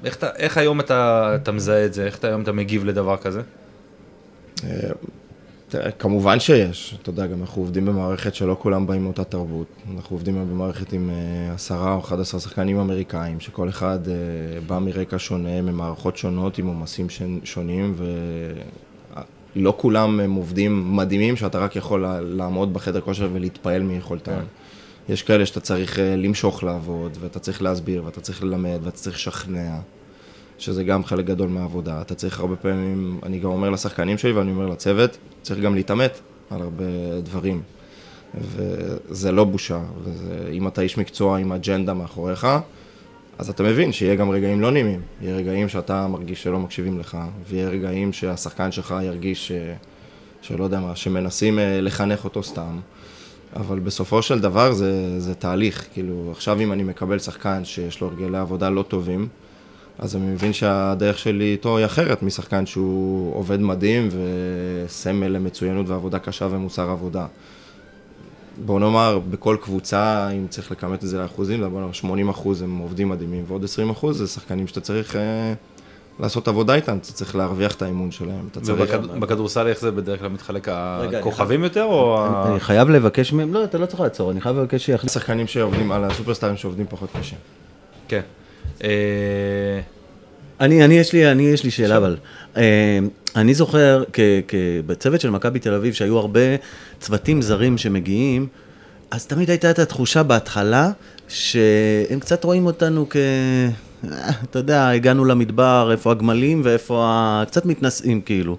איך, 0.05 0.17
אתה, 0.17 0.31
איך 0.37 0.59
היום 0.59 0.81
אתה, 0.81 1.33
אתה 1.43 1.53
מזהה 1.53 1.85
את 1.85 1.95
זה? 1.95 2.05
איך 2.05 2.19
אתה 2.19 2.27
היום 2.29 2.43
אתה 2.43 2.53
מגיב 2.53 2.85
לדבר 2.85 3.17
כזה? 3.17 3.41
תראה, 5.71 5.91
כמובן 5.91 6.41
שיש, 6.41 6.95
אתה 7.03 7.11
יודע, 7.11 7.27
גם 7.27 7.41
אנחנו 7.41 7.63
עובדים 7.63 7.87
במערכת 7.87 8.35
שלא 8.35 8.57
כולם 8.59 8.87
באים 8.87 9.03
מאותה 9.03 9.25
תרבות. 9.25 9.67
אנחנו 9.95 10.17
עובדים 10.17 10.51
במערכת 10.51 10.93
עם 10.93 11.11
אה, 11.11 11.55
עשרה 11.55 11.95
או 11.95 12.01
11 12.01 12.41
שחקנים 12.41 12.79
אמריקאים, 12.79 13.41
שכל 13.41 13.69
אחד 13.69 13.99
אה, 14.09 14.15
בא 14.67 14.79
מרקע 14.79 15.17
שונה, 15.19 15.63
ממערכות 15.63 16.17
שונות, 16.17 16.59
עם 16.59 16.67
עומסים 16.67 17.07
שונים, 17.45 17.95
ולא 19.57 19.75
כולם 19.77 20.21
הם 20.21 20.35
עובדים 20.35 20.97
מדהימים, 20.97 21.37
שאתה 21.37 21.59
רק 21.59 21.77
יכול 21.77 22.07
לעמוד 22.21 22.75
בחדר 22.75 23.01
כושר 23.01 23.29
ולהתפעל 23.33 23.83
מיכולתם. 23.83 24.41
יש 25.09 25.23
כאלה 25.23 25.47
שאתה 25.47 25.61
צריך 25.61 25.99
אה, 25.99 26.17
למשוך 26.17 26.65
לעבוד, 26.65 27.19
ואתה 27.21 27.39
צריך 27.39 27.63
להסביר, 27.63 28.05
ואתה 28.05 28.21
צריך 28.21 28.43
ללמד, 28.43 28.79
ואתה 28.83 28.97
צריך 28.97 29.17
לשכנע. 29.17 29.79
שזה 30.61 30.85
גם 30.85 31.05
חלק 31.05 31.25
גדול 31.25 31.49
מהעבודה. 31.49 32.01
אתה 32.01 32.15
צריך 32.15 32.41
הרבה 32.41 32.57
פעמים, 32.57 33.21
אני 33.23 33.39
גם 33.39 33.51
אומר 33.51 33.71
לשחקנים 33.71 34.19
שלי 34.19 34.33
ואני 34.33 34.51
אומר 34.51 34.67
לצוות, 34.67 35.17
צריך 35.43 35.61
גם 35.61 35.75
להתעמת 35.75 36.21
על 36.51 36.63
הרבה 36.63 36.85
דברים. 37.23 37.63
וזה 38.35 39.33
לא 39.33 39.45
בושה, 39.45 39.81
ואם 40.05 40.69
אתה 40.69 40.83
איש 40.83 40.99
מקצוע 40.99 41.39
עם 41.39 41.53
אג'נדה 41.53 41.95
מאחוריך, 41.95 42.47
אז 43.41 43.51
אתה 43.51 43.63
מבין 43.63 43.93
שיהיה 43.93 44.15
גם 44.15 44.31
רגעים 44.31 44.61
לא 44.61 44.71
נעימים. 44.71 45.01
יהיה 45.23 45.37
רגעים 45.37 45.69
שאתה 45.69 46.07
מרגיש 46.07 46.43
שלא 46.43 46.59
מקשיבים 46.59 46.99
לך, 46.99 47.19
ויהיה 47.49 47.69
רגעים 47.69 48.13
שהשחקן 48.13 48.73
שלך 48.73 48.95
ירגיש 49.03 49.49
ש... 49.49 49.53
שלא 50.43 50.65
יודע 50.65 50.81
מה, 50.81 50.97
שמנסים 50.97 51.59
אה, 51.59 51.81
לחנך 51.81 52.25
אותו 52.25 52.43
סתם. 52.43 52.79
אבל 53.57 53.79
בסופו 53.79 54.23
של 54.23 54.41
דבר 54.41 54.73
זה, 54.73 55.21
זה 55.21 55.35
תהליך, 55.35 55.87
כאילו 55.93 56.29
עכשיו 56.31 56.61
אם 56.61 56.73
אני 56.73 56.83
מקבל 56.83 57.19
שחקן 57.19 57.65
שיש 57.65 58.01
לו 58.01 58.07
הרגלי 58.09 58.39
עבודה 58.39 58.71
לא 58.71 58.83
טובים, 58.83 59.29
אז 59.99 60.17
אני 60.17 60.27
מבין 60.27 60.53
שהדרך 60.53 61.19
שלי 61.19 61.53
איתו 61.53 61.77
היא 61.77 61.87
אחרת 61.87 62.23
משחקן 62.23 62.67
שהוא 62.67 63.35
עובד 63.35 63.61
מדהים 63.61 64.09
וסמל 64.87 65.29
למצוינות 65.29 65.89
ועבודה 65.89 66.19
קשה 66.19 66.49
ומוסר 66.51 66.91
עבודה. 66.91 67.27
בוא 68.65 68.81
נאמר, 68.81 69.19
בכל 69.31 69.57
קבוצה, 69.61 70.29
אם 70.31 70.47
צריך 70.49 70.73
לכמת 70.73 71.05
את 71.05 71.09
זה 71.09 71.19
לאחוזים, 71.19 71.61
בוא 71.71 71.81
נאמר 71.81 71.93
80 71.93 72.29
אחוז 72.29 72.63
הם 72.63 72.79
עובדים 72.79 73.09
מדהימים, 73.09 73.45
ועוד 73.49 73.65
20 73.65 73.91
אחוז 73.91 74.19
זה 74.19 74.27
שחקנים 74.27 74.67
שאתה 74.67 74.81
צריך 74.81 75.17
אה, 75.17 75.53
לעשות 76.21 76.49
עבודה 76.49 76.75
איתם, 76.75 76.97
אתה 76.97 77.13
צריך 77.13 77.37
להרוויח 77.37 77.75
את 77.75 77.83
האימון 77.83 78.11
שלהם, 78.11 78.49
אתה 78.51 78.61
צריך... 78.61 78.95
ובכדורסל 79.17 79.67
איך 79.67 79.81
זה 79.81 79.91
בדרך 79.91 80.21
כלל 80.21 80.29
מתחלק, 80.29 80.69
הכוכבים 80.69 81.65
יותר 81.65 81.85
או... 81.85 82.19
ה- 82.19 82.51
אני 82.51 82.61
חייב 82.61 82.91
לבקש 82.91 83.33
מהם, 83.33 83.55
לא, 83.55 83.65
אתה 83.65 83.79
לא 83.79 83.87
צריך 83.87 84.01
לעצור, 84.01 84.31
אני 84.31 84.41
חייב 84.41 84.57
לבקש 84.57 84.87
שיחליף. 84.87 85.13
שחקנים 85.13 85.47
שעובדים 85.47 85.93
על 85.93 86.05
הסופרסטארים 86.05 86.57
שעובדים 86.57 86.87
פחות 86.89 87.09
קשה. 87.21 87.37
כן. 88.09 88.21
אני, 90.61 90.85
אני, 90.85 90.99
יש 90.99 91.13
לי, 91.13 91.31
אני, 91.31 91.43
יש 91.43 91.65
לי 91.65 91.71
שאלה, 91.71 91.97
אבל 91.97 92.17
אה, 92.57 92.99
אני 93.37 93.55
זוכר, 93.55 94.05
כ, 94.13 94.21
כ, 94.49 94.55
בצוות 94.87 95.21
של 95.21 95.31
מכבי 95.31 95.59
תל 95.59 95.75
אביב, 95.75 95.95
שהיו 95.95 96.19
הרבה 96.19 96.41
צוותים 97.01 97.43
זרים 97.43 97.79
שמגיעים, 97.79 98.47
אז 99.11 99.27
תמיד 99.27 99.51
הייתה 99.51 99.71
את 99.71 99.79
התחושה 99.79 100.23
בהתחלה, 100.23 100.91
שהם 101.29 102.21
קצת 102.21 102.45
רואים 102.45 102.67
אותנו 102.67 103.07
כ... 103.11 103.17
אה, 103.17 104.31
אתה 104.43 104.59
יודע, 104.59 104.89
הגענו 104.89 105.25
למדבר, 105.25 105.89
איפה 105.93 106.11
הגמלים 106.11 106.61
ואיפה 106.65 107.05
ה... 107.05 107.45
קצת 107.47 107.67
מתנשאים 107.67 108.21
כאילו. 108.21 108.57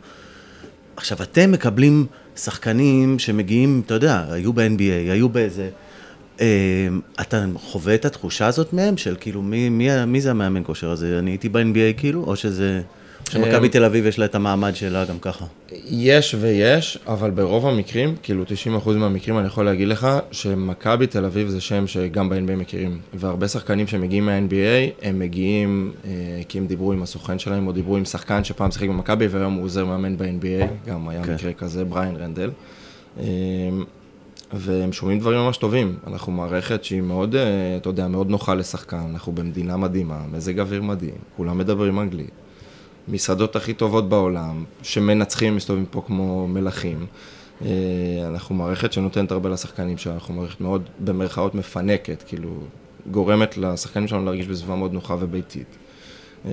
עכשיו, 0.96 1.17
אתם 1.22 1.51
מקבלים 1.51 2.05
שחקנים 2.36 3.20
שמגיעים, 3.20 3.81
אתה 3.86 3.93
יודע, 3.93 4.24
היו 4.29 4.53
ב-NBA, 4.53 5.12
היו 5.12 5.29
באיזה... 5.29 5.70
אה, 6.41 6.48
אתה 7.21 7.45
חווה 7.55 7.95
את 7.95 8.05
התחושה 8.05 8.48
הזאת 8.48 8.74
מהם, 8.74 8.98
של 8.98 9.15
כאילו, 9.19 9.41
מי, 9.41 9.69
מי, 9.69 10.05
מי 10.05 10.21
זה 10.21 10.31
המאמן 10.31 10.62
כושר 10.65 10.89
הזה? 10.89 11.19
אני 11.19 11.31
הייתי 11.31 11.50
ב-NBA 11.50 11.98
כאילו, 11.98 12.24
או 12.24 12.36
שזה... 12.36 12.81
שמכבי 13.29 13.69
תל 13.69 13.83
אביב 13.83 14.05
יש 14.05 14.19
לה 14.19 14.25
את 14.25 14.36
המעמד 14.36 14.75
שלה 14.75 15.05
גם 15.05 15.19
ככה. 15.19 15.45
יש 15.86 16.36
ויש, 16.39 17.00
אבל 17.07 17.29
ברוב 17.29 17.67
המקרים, 17.67 18.15
כאילו 18.24 18.43
90% 18.83 18.89
מהמקרים 18.89 19.39
אני 19.39 19.48
יכול 19.48 19.65
להגיד 19.65 19.88
לך, 19.88 20.07
שמכבי 20.31 21.07
תל 21.07 21.25
אביב 21.25 21.48
זה 21.48 21.62
שם 21.62 21.88
שגם 21.88 22.29
ב-NBA 22.29 22.55
מכירים. 22.55 23.00
והרבה 23.13 23.48
שחקנים 23.48 23.88
שמגיעים 23.88 24.25
מה-NBA, 24.25 25.05
הם 25.05 25.19
מגיעים 25.19 25.91
אה, 26.05 26.10
כי 26.48 26.57
הם 26.57 26.67
דיברו 26.67 26.91
עם 26.91 27.03
הסוכן 27.03 27.39
שלהם, 27.39 27.67
או 27.67 27.71
דיברו 27.71 27.98
עם 27.98 28.05
שחקן 28.05 28.43
שפעם 28.43 28.71
שיחק 28.71 28.88
במכבי, 28.89 29.27
והיום 29.27 29.53
הוא 29.53 29.63
עוזר 29.63 29.86
מאמן 29.86 30.17
ב-NBA, 30.17 30.89
גם 30.89 31.10
היה 31.10 31.24
כן. 31.24 31.33
מקרה 31.33 31.53
כזה, 31.53 31.86
בריין 31.86 32.15
רנדל. 32.15 32.50
אה, 33.19 33.25
והם 34.53 34.93
שומעים 34.93 35.20
דברים 35.20 35.39
ממש 35.39 35.58
טובים. 35.58 35.96
אנחנו 36.08 36.31
מערכת 36.31 36.84
שהיא 36.84 37.01
מאוד, 37.01 37.36
אה, 37.36 37.77
אתה 37.77 37.89
יודע, 37.89 38.08
מאוד 38.08 38.29
נוחה 38.29 38.53
לשחקן, 38.53 39.05
אנחנו 39.10 39.31
במדינה 39.31 39.77
מדהימה, 39.77 40.22
מזג 40.31 40.60
אוויר 40.60 40.81
מדהים, 40.81 41.15
כולם 41.38 41.58
מדברים 41.58 42.00
אנגלית. 42.00 42.31
מסעדות 43.08 43.55
הכי 43.55 43.74
טובות 43.74 44.10
בעולם, 44.10 44.63
שמנצחים, 44.84 45.55
מסתובבים 45.55 45.86
פה 45.86 46.03
כמו 46.08 46.48
מלכים. 46.48 47.05
אה, 47.62 47.67
אנחנו 48.27 48.55
מערכת 48.55 48.93
שנותנת 48.93 49.31
הרבה 49.31 49.50
לשחקנים 49.50 49.98
שלה, 49.98 50.13
אנחנו 50.13 50.34
מערכת 50.34 50.62
מאוד, 50.62 50.84
במרכאות, 51.00 51.55
מפנקת, 51.55 52.24
כאילו, 52.27 52.50
גורמת 53.12 53.58
לשחקנים 53.58 54.08
שלנו 54.08 54.25
להרגיש 54.25 54.48
בסביבה 54.48 54.75
מאוד 54.75 54.93
נוחה 54.93 55.15
וביתית. 55.20 55.77
אה, 56.45 56.51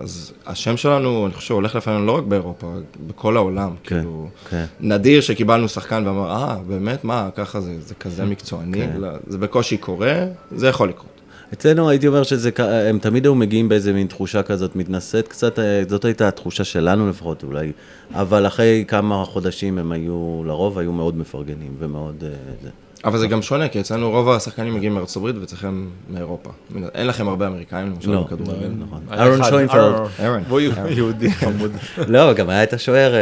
אז 0.00 0.32
השם 0.46 0.76
שלנו, 0.76 1.26
אני 1.26 1.34
חושב, 1.34 1.54
הולך 1.54 1.74
לפעמים 1.74 2.06
לא 2.06 2.12
רק 2.12 2.24
באירופה, 2.24 2.74
בכל 3.06 3.36
העולם. 3.36 3.70
כן, 3.82 3.98
כאילו, 3.98 4.28
כן. 4.50 4.64
נדיר 4.80 5.20
שקיבלנו 5.20 5.68
שחקן 5.68 6.06
ואמר, 6.06 6.30
אה, 6.30 6.56
באמת? 6.66 7.04
מה, 7.04 7.28
ככה 7.34 7.60
זה, 7.60 7.80
זה 7.80 7.94
כזה 7.94 8.24
מקצועני? 8.24 8.78
כן. 8.78 8.90
לא, 8.96 9.08
זה 9.26 9.38
בקושי 9.38 9.76
קורה, 9.76 10.24
זה 10.50 10.68
יכול 10.68 10.88
לקרות. 10.88 11.20
אצלנו 11.52 11.90
הייתי 11.90 12.08
אומר 12.08 12.22
שזה, 12.22 12.50
הם 12.88 12.98
תמיד 12.98 13.24
היו 13.24 13.34
מגיעים 13.34 13.68
באיזה 13.68 13.92
מין 13.92 14.06
תחושה 14.06 14.42
כזאת 14.42 14.76
מתנשאת 14.76 15.28
קצת, 15.28 15.58
אה, 15.58 15.82
זאת 15.88 16.04
הייתה 16.04 16.28
התחושה 16.28 16.64
שלנו 16.64 17.08
לפחות 17.08 17.42
אולי, 17.42 17.72
אבל 18.14 18.46
אחרי 18.46 18.84
כמה 18.88 19.24
חודשים 19.24 19.78
הם 19.78 19.92
היו, 19.92 20.42
לרוב 20.46 20.78
היו 20.78 20.92
מאוד 20.92 21.16
מפרגנים 21.16 21.76
ומאוד... 21.78 22.24
אה, 22.24 22.30
זה. 22.62 22.68
אבל 23.04 23.18
זה 23.18 23.26
גם 23.26 23.42
שונה, 23.42 23.68
כי 23.68 23.80
אצלנו 23.80 24.10
רוב 24.10 24.30
השחקנים 24.30 24.74
מגיעים 24.74 24.94
מארצות 24.94 25.16
הברית 25.16 25.36
ואצלכם 25.40 25.86
מאירופה. 26.10 26.50
אין 26.94 27.06
לכם 27.06 27.28
הרבה 27.28 27.46
אמריקאים, 27.46 27.86
למשל, 27.94 28.10
לא, 28.10 28.22
בכדורגל. 28.22 28.68
נכון. 28.78 29.00
היה 29.10 29.22
אהרון 29.22 29.44
שוינפלד. 29.44 29.94
אהרון. 30.20 30.42
והוא 30.48 30.60
יהודי 30.90 31.30
חמוד. 31.30 31.72
לא, 32.08 32.32
גם 32.32 32.50
היה 32.50 32.62
את 32.62 32.72
השוער, 32.72 33.14
אה, 33.14 33.20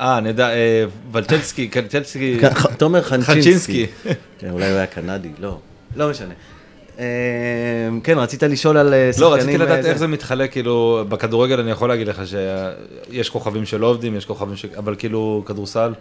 אה, 0.00 0.20
נדע, 0.20 0.50
אה, 0.50 0.84
ולצ'נסקי, 1.12 1.68
קלצ'נסקי, 1.68 2.38
ח- 2.54 2.74
תומר 2.74 3.02
חנצ'ינסקי. 3.02 3.86
כן, 4.38 4.50
אולי 4.50 4.66
הוא 4.68 4.76
היה 4.76 4.86
קנדי, 4.86 5.28
לא, 5.40 5.58
לא 5.96 6.10
משנה. 6.10 6.34
אה, 6.98 7.04
כן, 8.04 8.18
רצית 8.18 8.42
לשאול 8.42 8.76
על 8.76 8.94
אה, 8.94 9.12
שחקנים... 9.12 9.30
לא, 9.30 9.34
רציתי 9.34 9.58
לדעת 9.58 9.84
איך 9.84 9.98
זה 9.98 10.06
מתחלק, 10.06 10.52
כאילו, 10.52 11.04
בכדורגל 11.08 11.60
אני 11.60 11.70
יכול 11.70 11.88
להגיד 11.88 12.08
לך 12.08 12.22
שיש 12.26 13.30
כוכבים 13.30 13.66
שלא 13.66 13.86
עובדים, 13.86 14.16
יש 14.16 14.24
כוכבים 14.24 14.56
ש... 14.56 14.64
אבל 14.78 14.94
כאילו, 14.98 15.42
כדורסל, 15.46 15.92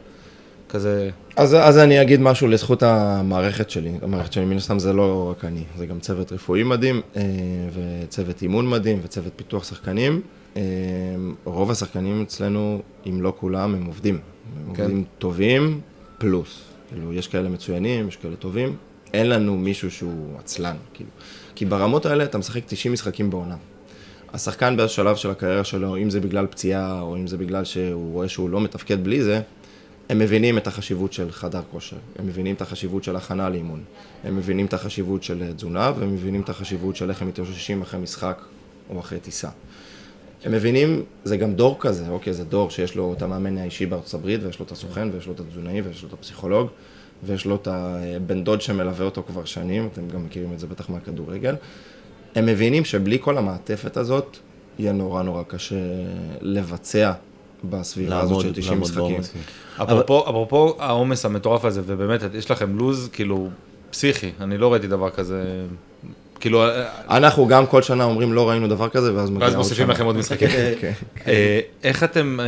כזה... 0.69 1.09
אז, 1.35 1.55
אז 1.55 1.77
אני 1.77 2.01
אגיד 2.01 2.21
משהו 2.21 2.47
לזכות 2.47 2.83
המערכת 2.83 3.69
שלי. 3.69 3.91
המערכת 4.01 4.33
שלי, 4.33 4.45
מן 4.45 4.57
הסתם, 4.57 4.79
זה 4.79 4.93
לא 4.93 5.29
רק 5.31 5.45
אני. 5.45 5.63
זה 5.77 5.85
גם 5.85 5.99
צוות 5.99 6.31
רפואי 6.31 6.63
מדהים, 6.63 7.01
אה, 7.15 7.21
וצוות 7.73 8.41
אימון 8.41 8.69
מדהים, 8.69 8.99
וצוות 9.03 9.33
פיתוח 9.35 9.63
שחקנים. 9.63 10.21
אה, 10.57 10.61
רוב 11.43 11.71
השחקנים 11.71 12.21
אצלנו, 12.21 12.81
אם 13.09 13.21
לא 13.21 13.33
כולם, 13.39 13.75
הם 13.75 13.85
עובדים. 13.85 14.17
הם 14.67 14.75
כן. 14.75 14.81
עובדים 14.81 15.03
טובים, 15.19 15.81
פלוס. 16.17 16.61
כאילו, 16.89 17.13
יש 17.13 17.27
כאלה 17.27 17.49
מצוינים, 17.49 18.07
יש 18.07 18.15
כאלה 18.15 18.35
טובים. 18.35 18.75
אין 19.13 19.29
לנו 19.29 19.57
מישהו 19.57 19.91
שהוא 19.91 20.37
עצלן, 20.39 20.75
כאילו. 20.93 21.09
כי 21.55 21.65
ברמות 21.65 22.05
האלה 22.05 22.23
אתה 22.23 22.37
משחק 22.37 22.61
90 22.67 22.93
משחקים 22.93 23.29
בעונה. 23.29 23.55
השחקן 24.33 24.77
באיזשהו 24.77 25.03
שלב 25.03 25.15
של 25.15 25.29
הקריירה 25.29 25.63
שלו, 25.63 25.97
אם 25.97 26.09
זה 26.09 26.19
בגלל 26.19 26.47
פציעה, 26.47 27.01
או 27.01 27.15
אם 27.15 27.27
זה 27.27 27.37
בגלל 27.37 27.63
שהוא 27.63 28.13
רואה 28.13 28.27
שהוא 28.27 28.49
לא 28.49 28.61
מתפקד 28.61 29.03
בלי 29.03 29.23
זה, 29.23 29.41
הם 30.09 30.19
מבינים 30.19 30.57
את 30.57 30.67
החשיבות 30.67 31.13
של 31.13 31.31
חדר 31.31 31.61
כושר, 31.71 31.97
הם 32.19 32.27
מבינים 32.27 32.55
את 32.55 32.61
החשיבות 32.61 33.03
של 33.03 33.15
הכנה 33.15 33.49
לאימון, 33.49 33.83
הם 34.23 34.35
מבינים 34.35 34.65
את 34.65 34.73
החשיבות 34.73 35.23
של 35.23 35.43
אה, 35.43 35.53
תזונה, 35.53 35.91
והם 35.97 36.13
מבינים 36.13 36.41
את 36.41 36.49
החשיבות 36.49 36.95
של 36.95 37.09
איך 37.09 37.21
הם 37.21 37.27
מתאוששים 37.27 37.81
אחרי 37.81 37.99
משחק 37.99 38.41
או 38.89 38.99
אחרי 38.99 39.19
טיסה. 39.19 39.49
הם 40.43 40.51
מבינים, 40.51 41.03
זה 41.23 41.37
גם 41.37 41.53
דור 41.53 41.77
כזה, 41.79 42.09
אוקיי, 42.09 42.33
זה 42.33 42.43
דור 42.43 42.69
שיש 42.69 42.95
לו 42.95 43.13
את 43.13 43.21
המאמן 43.21 43.57
האישי 43.57 43.85
בארצות 43.85 44.13
הברית, 44.13 44.43
ויש 44.43 44.59
לו 44.59 44.65
את 44.65 44.71
הסוכן, 44.71 45.09
ויש 45.13 45.27
לו 45.27 45.33
את 45.33 45.39
התזונאי, 45.39 45.81
ויש 45.81 46.01
לו 46.03 46.07
את 46.07 46.13
הפסיכולוג, 46.13 46.67
ויש 47.23 47.45
לו 47.45 47.55
את 47.55 47.67
הבן 47.67 48.43
דוד 48.43 48.61
שמלווה 48.61 49.05
אותו 49.05 49.23
כבר 49.27 49.45
שנים, 49.45 49.89
אתם 49.93 50.07
גם 50.07 50.25
מכירים 50.25 50.53
את 50.53 50.59
זה 50.59 50.67
בטח 50.67 50.89
מהכדורגל. 50.89 51.55
הם 52.35 52.45
מבינים 52.45 52.85
שבלי 52.85 53.17
כל 53.21 53.37
המעטפת 53.37 53.97
הזאת, 53.97 54.37
יהיה 54.79 54.91
נורא 54.91 55.23
נורא 55.23 55.43
קשה 55.43 55.75
לבצע 56.41 57.13
בסביבה 57.63 58.19
הזאת 58.19 58.41
של 58.41 58.53
90 58.53 58.73
לעמוד 58.73 58.89
משחקים. 58.89 59.41
אפרופו 59.83 60.75
העומס 60.79 61.25
המטורף 61.25 61.65
הזה, 61.65 61.81
ובאמת, 61.85 62.21
יש 62.33 62.51
לכם 62.51 62.77
לוז, 62.77 63.09
כאילו, 63.13 63.49
פסיכי, 63.91 64.31
אני 64.41 64.57
לא 64.57 64.73
ראיתי 64.73 64.87
דבר 64.87 65.09
כזה, 65.09 65.65
כאילו, 66.39 66.63
אה, 66.63 66.85
אנחנו 67.09 67.47
גם 67.47 67.65
כל 67.65 67.81
שנה 67.81 68.03
אומרים 68.03 68.33
לא 68.33 68.49
ראינו 68.49 68.67
דבר 68.67 68.89
כזה, 68.89 69.15
ואז 69.15 69.29
מגיע 69.29 69.43
ואז 69.43 69.53
עוד 69.53 69.57
מוסיפים 69.57 69.85
שנה. 69.85 69.93
לכם 69.93 70.05
עוד 70.05 70.15
משחקים. 70.15 70.49
כן. 70.81 70.91
אה, 71.27 71.59
איך 71.83 72.03
אתם, 72.03 72.39
אה, 72.39 72.45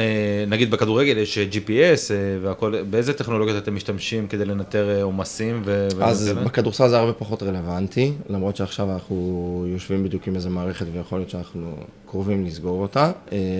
נגיד 0.47 0.71
בכדורגל 0.71 1.17
יש 1.17 1.37
GPS 1.37 2.11
והכל, 2.41 2.81
באיזה 2.89 3.13
טכנולוגיות 3.13 3.63
אתם 3.63 3.75
משתמשים 3.75 4.27
כדי 4.27 4.45
לנטר 4.45 4.99
עומסים? 5.01 5.61
ו- 5.65 5.87
אז? 6.01 6.33
בכדורסל 6.45 6.87
זה 6.87 6.99
הרבה 6.99 7.13
פחות 7.13 7.43
רלוונטי, 7.43 8.13
למרות 8.29 8.55
שעכשיו 8.55 8.91
אנחנו 8.91 9.65
יושבים 9.67 10.03
בדיוק 10.03 10.27
עם 10.27 10.35
איזה 10.35 10.49
מערכת 10.49 10.85
ויכול 10.93 11.19
להיות 11.19 11.29
שאנחנו 11.29 11.75
קרובים 12.09 12.45
לסגור 12.45 12.81
אותה. 12.81 13.11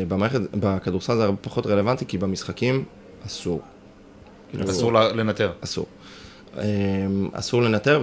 במערכת, 0.08 0.40
בכדורסל 0.54 1.16
זה 1.16 1.24
הרבה 1.24 1.38
פחות 1.42 1.68
רלוונטי, 1.68 2.06
כי 2.08 2.18
במשחקים 2.18 2.84
אסור. 3.26 3.62
אסור 4.70 4.94
לנטר. 4.94 5.52
אסור. 5.62 5.86
אסור 7.34 7.62
לנטר, 7.62 8.02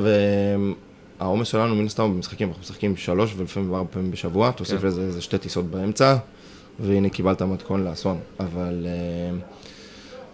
והעומס 1.20 1.48
שלנו 1.48 1.74
מן 1.74 1.86
הסתם 1.86 2.14
במשחקים, 2.14 2.48
אנחנו 2.48 2.62
משחקים 2.62 2.96
שלוש 2.96 3.34
ולפעמים 3.36 3.74
ארבע 3.74 3.88
פעמים 3.90 4.10
בשבוע, 4.10 4.50
תוסיף 4.50 4.80
כן. 4.80 4.86
לזה 4.86 5.02
איזה 5.02 5.20
שתי 5.20 5.38
טיסות 5.38 5.64
באמצע, 5.64 6.16
והנה 6.80 7.08
קיבלת 7.08 7.42
מתכון 7.42 7.84
לאסון. 7.84 8.18
אבל 8.40 8.86
אה, 8.86 9.38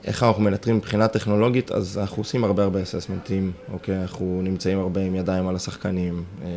איך 0.05 0.23
אנחנו 0.23 0.43
מנטרים 0.43 0.77
מבחינה 0.77 1.09
טכנולוגית, 1.09 1.71
אז 1.71 1.99
אנחנו 1.99 2.21
עושים 2.21 2.45
הרבה 2.45 2.63
הרבה 2.63 2.83
אססמנטים, 2.83 3.53
אוקיי? 3.73 4.03
אנחנו 4.03 4.41
נמצאים 4.43 4.79
הרבה 4.79 5.01
עם 5.01 5.15
ידיים 5.15 5.49
על 5.49 5.57
השחקנים, 5.57 6.25
אה, 6.43 6.49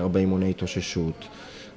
הרבה 0.00 0.20
אימוני 0.20 0.50
התאוששות. 0.50 1.24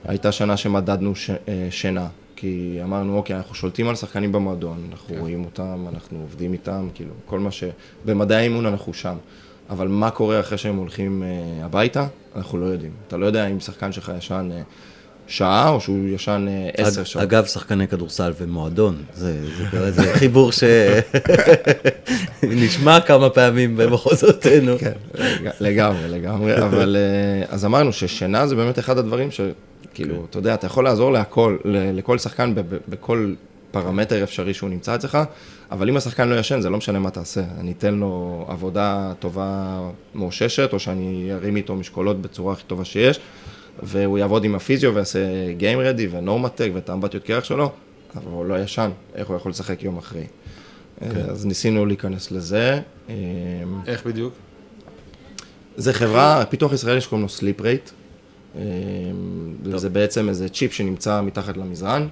הייתה 0.05 0.31
שנה 0.31 0.57
שמדדנו 0.57 1.15
ש, 1.15 1.29
אה, 1.29 1.67
שינה, 1.69 2.07
כי 2.35 2.79
אמרנו, 2.83 3.17
אוקיי, 3.17 3.35
אנחנו 3.35 3.55
שולטים 3.55 3.87
על 3.87 3.95
שחקנים 3.95 4.31
במועדון, 4.31 4.87
אנחנו 4.91 5.15
כן. 5.15 5.19
רואים 5.19 5.45
אותם, 5.45 5.85
אנחנו 5.93 6.19
עובדים 6.21 6.53
איתם, 6.53 6.87
כאילו, 6.93 7.13
כל 7.25 7.39
מה 7.39 7.51
ש... 7.51 7.63
במדעי 8.05 8.37
האימון 8.37 8.65
אנחנו 8.65 8.93
שם. 8.93 9.15
אבל 9.69 9.87
מה 9.87 10.09
קורה 10.11 10.39
אחרי 10.39 10.57
שהם 10.57 10.75
הולכים 10.75 11.23
אה, 11.23 11.27
הביתה, 11.65 12.07
אנחנו 12.35 12.57
לא 12.57 12.65
יודעים. 12.65 12.91
אתה 13.07 13.17
לא 13.17 13.25
יודע 13.25 13.47
אם 13.47 13.59
שחקן 13.59 13.91
שלך 13.91 14.11
ישן 14.17 14.49
אה, 14.53 14.61
שעה, 15.27 15.69
או 15.69 15.81
שהוא 15.81 16.07
ישן 16.09 16.45
אה, 16.49 16.69
עשר 16.83 17.03
שעות. 17.03 17.23
אגב, 17.23 17.45
שחקני 17.45 17.87
כדורסל 17.87 18.33
ומועדון, 18.41 19.03
זה, 19.13 19.35
זה, 19.71 19.91
זה 19.91 20.13
חיבור 20.13 20.51
שנשמע 22.43 22.99
כמה 23.07 23.29
פעמים 23.29 23.77
במחוזותינו. 23.77 24.77
כן, 24.79 24.91
לג- 25.15 25.49
לגמרי, 25.59 26.09
לגמרי, 26.09 26.57
אבל 26.63 26.95
אה, 26.99 27.45
אז 27.53 27.65
אמרנו 27.65 27.93
ששינה 27.93 28.47
זה 28.47 28.55
באמת 28.55 28.79
אחד 28.79 28.97
הדברים 28.97 29.29
שכאילו, 29.31 30.25
אתה 30.29 30.37
יודע, 30.39 30.53
אתה 30.53 30.65
יכול 30.65 30.83
לעזור 30.83 31.11
להכל, 31.11 31.57
לכל 31.93 32.17
שחקן 32.17 32.53
בכל 32.89 33.33
פרמטר 33.83 34.23
אפשרי 34.23 34.53
שהוא 34.53 34.69
נמצא 34.69 34.95
אצלך, 34.95 35.17
אבל 35.71 35.89
אם 35.89 35.97
השחקן 35.97 36.29
לא 36.29 36.35
ישן, 36.35 36.61
זה 36.61 36.69
לא 36.69 36.77
משנה 36.77 36.99
מה 36.99 37.09
תעשה. 37.09 37.41
אני 37.59 37.71
אתן 37.71 37.93
לו 37.93 38.45
עבודה 38.49 39.13
טובה 39.19 39.79
מאוששת, 40.15 40.69
או 40.73 40.79
שאני 40.79 41.29
ארים 41.33 41.55
איתו 41.55 41.75
משקולות 41.75 42.21
בצורה 42.21 42.53
הכי 42.53 42.63
טובה 42.63 42.85
שיש, 42.85 43.19
והוא 43.83 44.17
יעבוד 44.17 44.43
עם 44.43 44.55
הפיזיו 44.55 44.95
ויעשה 44.95 45.19
Game 45.59 45.97
Ready 45.97 46.07
ונורמטק 46.11 46.69
ואת 46.73 46.89
האמבטיות 46.89 47.23
קרח 47.23 47.43
שלו, 47.43 47.71
אבל 48.15 48.31
הוא 48.31 48.45
לא 48.45 48.59
ישן, 48.59 48.91
איך 49.15 49.27
הוא 49.27 49.37
יכול 49.37 49.51
לשחק 49.51 49.83
יום 49.83 49.97
אחרי. 49.97 50.23
כן. 50.99 51.21
אז 51.29 51.45
ניסינו 51.45 51.85
להיכנס 51.85 52.31
לזה. 52.31 52.81
אמ, 53.09 53.13
איך 53.87 54.05
בדיוק? 54.05 54.33
זה 55.77 55.93
חברה, 55.93 56.45
פיתוח 56.49 56.73
ישראלי 56.73 57.01
שקוראים 57.01 57.23
לו 57.23 57.29
סליפ 57.29 57.61
רייט. 57.61 57.89
זה 59.75 59.89
בעצם 59.89 60.29
איזה 60.29 60.49
צ'יפ 60.49 60.73
שנמצא 60.73 61.21
מתחת 61.21 61.57
למזרן. 61.57 62.07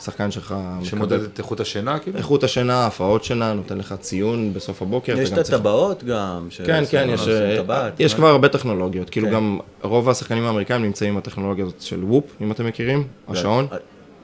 שחקן 0.00 0.30
שלך 0.30 0.54
שמודד 0.82 1.20
את 1.22 1.38
איכות 1.38 1.60
השינה, 1.60 1.98
כאילו? 1.98 2.18
איכות 2.18 2.44
השינה, 2.44 2.86
הפרעות 2.86 3.24
שינה, 3.24 3.52
נותן 3.52 3.78
לך 3.78 3.94
ציון 4.00 4.52
בסוף 4.54 4.82
הבוקר. 4.82 5.20
יש 5.20 5.32
את 5.32 5.38
הטבעות 5.38 6.04
גם. 6.04 6.46
ש- 6.50 6.60
כן, 6.60 6.84
כן, 6.90 7.08
יש, 7.10 7.28
אה, 7.28 7.56
טבעת. 7.62 8.00
יש 8.00 8.14
כבר 8.14 8.26
הרבה 8.26 8.48
טכנולוגיות. 8.48 9.10
כאילו 9.10 9.26
כן. 9.26 9.34
גם 9.34 9.58
רוב 9.82 10.08
השחקנים 10.08 10.44
האמריקאים 10.44 10.82
נמצאים 10.82 11.12
עם 11.12 11.18
הטכנולוגיה 11.18 11.64
הזאת 11.64 11.80
של 11.80 12.04
וופ, 12.04 12.24
אם 12.40 12.52
אתם 12.52 12.66
מכירים, 12.66 13.04
השעון. 13.28 13.66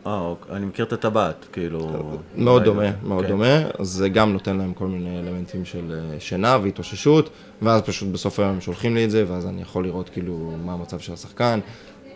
אה, 0.07 0.21
אוקיי, 0.21 0.57
אני 0.57 0.67
מכיר 0.67 0.85
את 0.85 0.93
הטבעת, 0.93 1.47
כאילו... 1.53 1.79
מאוד 2.37 2.63
אולי 2.63 2.65
דומה, 2.65 2.83
לא. 3.03 3.09
מאוד 3.09 3.25
כן. 3.25 3.31
דומה, 3.31 3.59
אז 3.79 3.89
זה 3.89 4.09
גם 4.09 4.33
נותן 4.33 4.57
להם 4.57 4.73
כל 4.75 4.87
מיני 4.87 5.21
אלמנטים 5.21 5.65
של 5.65 5.93
אה, 6.15 6.21
שינה 6.21 6.59
והתאוששות, 6.63 7.31
ואז 7.63 7.83
פשוט 7.83 8.09
בסוף 8.09 8.39
היום 8.41 8.51
הם 8.51 8.61
שולחים 8.61 8.95
לי 8.95 9.05
את 9.05 9.11
זה, 9.11 9.25
ואז 9.29 9.47
אני 9.47 9.63
יכול 9.63 9.85
לראות 9.85 10.09
כאילו 10.09 10.53
מה 10.65 10.73
המצב 10.73 10.99
של 10.99 11.13
השחקן, 11.13 11.61